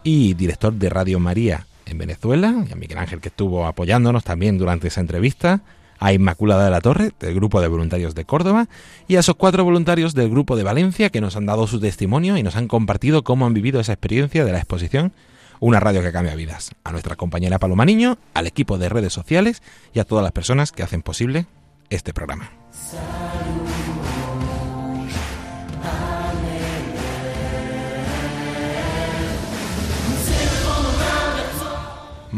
y 0.03 0.35
director 0.35 0.71
de 0.71 0.89
Radio 0.89 1.19
María 1.19 1.65
en 1.85 1.97
Venezuela, 1.97 2.53
y 2.69 2.71
a 2.71 2.75
Miguel 2.75 2.99
Ángel 2.99 3.19
que 3.19 3.29
estuvo 3.29 3.65
apoyándonos 3.65 4.23
también 4.23 4.57
durante 4.57 4.87
esa 4.87 5.01
entrevista, 5.01 5.61
a 5.99 6.13
Inmaculada 6.13 6.65
de 6.65 6.71
la 6.71 6.81
Torre, 6.81 7.11
del 7.19 7.35
grupo 7.35 7.61
de 7.61 7.67
voluntarios 7.67 8.15
de 8.15 8.25
Córdoba, 8.25 8.67
y 9.07 9.15
a 9.15 9.19
esos 9.19 9.35
cuatro 9.35 9.63
voluntarios 9.63 10.13
del 10.13 10.29
grupo 10.29 10.55
de 10.55 10.63
Valencia 10.63 11.09
que 11.09 11.21
nos 11.21 11.35
han 11.35 11.45
dado 11.45 11.67
su 11.67 11.79
testimonio 11.79 12.37
y 12.37 12.43
nos 12.43 12.55
han 12.55 12.67
compartido 12.67 13.23
cómo 13.23 13.45
han 13.45 13.53
vivido 13.53 13.79
esa 13.79 13.93
experiencia 13.93 14.45
de 14.45 14.51
la 14.51 14.59
exposición 14.59 15.13
Una 15.59 15.79
radio 15.79 16.03
que 16.03 16.11
cambia 16.11 16.35
vidas. 16.35 16.71
A 16.83 16.91
nuestra 16.91 17.15
compañera 17.15 17.57
Paloma 17.57 17.83
Niño, 17.83 18.19
al 18.35 18.45
equipo 18.45 18.77
de 18.77 18.89
redes 18.89 19.13
sociales 19.13 19.63
y 19.93 19.99
a 19.99 20.03
todas 20.03 20.23
las 20.23 20.31
personas 20.31 20.71
que 20.71 20.83
hacen 20.83 21.01
posible 21.01 21.47
este 21.89 22.13
programa. 22.13 22.51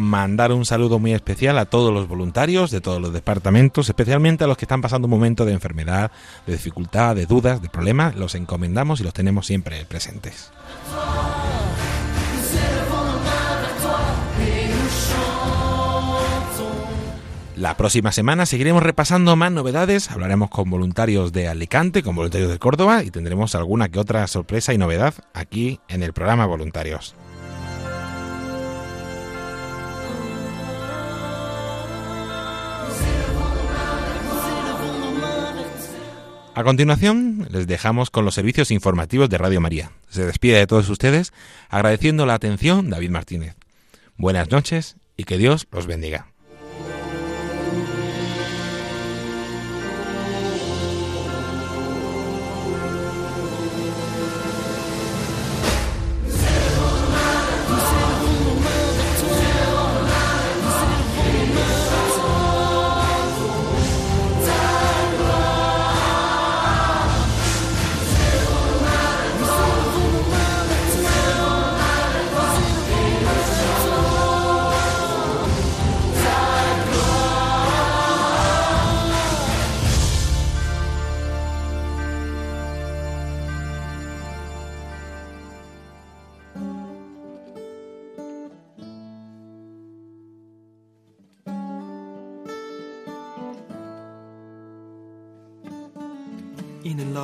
Mandar 0.09 0.51
un 0.51 0.65
saludo 0.65 0.99
muy 0.99 1.13
especial 1.13 1.57
a 1.57 1.65
todos 1.65 1.93
los 1.93 2.07
voluntarios 2.07 2.71
de 2.71 2.81
todos 2.81 3.01
los 3.01 3.13
departamentos, 3.13 3.87
especialmente 3.87 4.43
a 4.43 4.47
los 4.47 4.57
que 4.57 4.65
están 4.65 4.81
pasando 4.81 5.05
un 5.05 5.11
momento 5.11 5.45
de 5.45 5.53
enfermedad, 5.53 6.11
de 6.45 6.53
dificultad, 6.53 7.15
de 7.15 7.25
dudas, 7.25 7.61
de 7.61 7.69
problemas. 7.69 8.15
Los 8.15 8.35
encomendamos 8.35 8.99
y 8.99 9.03
los 9.03 9.13
tenemos 9.13 9.45
siempre 9.45 9.85
presentes. 9.85 10.51
La 17.55 17.75
próxima 17.75 18.13
semana 18.13 18.45
seguiremos 18.45 18.81
repasando 18.81 19.35
más 19.35 19.51
novedades, 19.51 20.09
hablaremos 20.11 20.49
con 20.49 20.69
voluntarios 20.69 21.33
de 21.33 21.49
Alicante, 21.49 22.03
con 22.03 22.15
voluntarios 22.15 22.49
de 22.49 22.57
Córdoba 22.57 23.03
y 23.03 23.11
tendremos 23.11 23.53
alguna 23.53 23.89
que 23.89 23.99
otra 23.99 24.25
sorpresa 24.27 24.73
y 24.73 24.77
novedad 24.77 25.13
aquí 25.33 25.81
en 25.89 26.01
el 26.01 26.13
programa 26.13 26.45
Voluntarios. 26.45 27.15
A 36.59 36.63
continuación, 36.65 37.47
les 37.51 37.67
dejamos 37.67 38.09
con 38.09 38.25
los 38.25 38.35
servicios 38.35 38.69
informativos 38.69 39.29
de 39.29 39.37
Radio 39.37 39.61
María. 39.61 39.93
Se 40.09 40.25
despide 40.25 40.57
de 40.57 40.67
todos 40.67 40.89
ustedes 40.89 41.31
agradeciendo 41.69 42.25
la 42.25 42.33
atención 42.33 42.89
David 42.89 43.11
Martínez. 43.11 43.55
Buenas 44.17 44.51
noches 44.51 44.97
y 45.15 45.23
que 45.23 45.37
Dios 45.37 45.69
los 45.71 45.87
bendiga. 45.87 46.28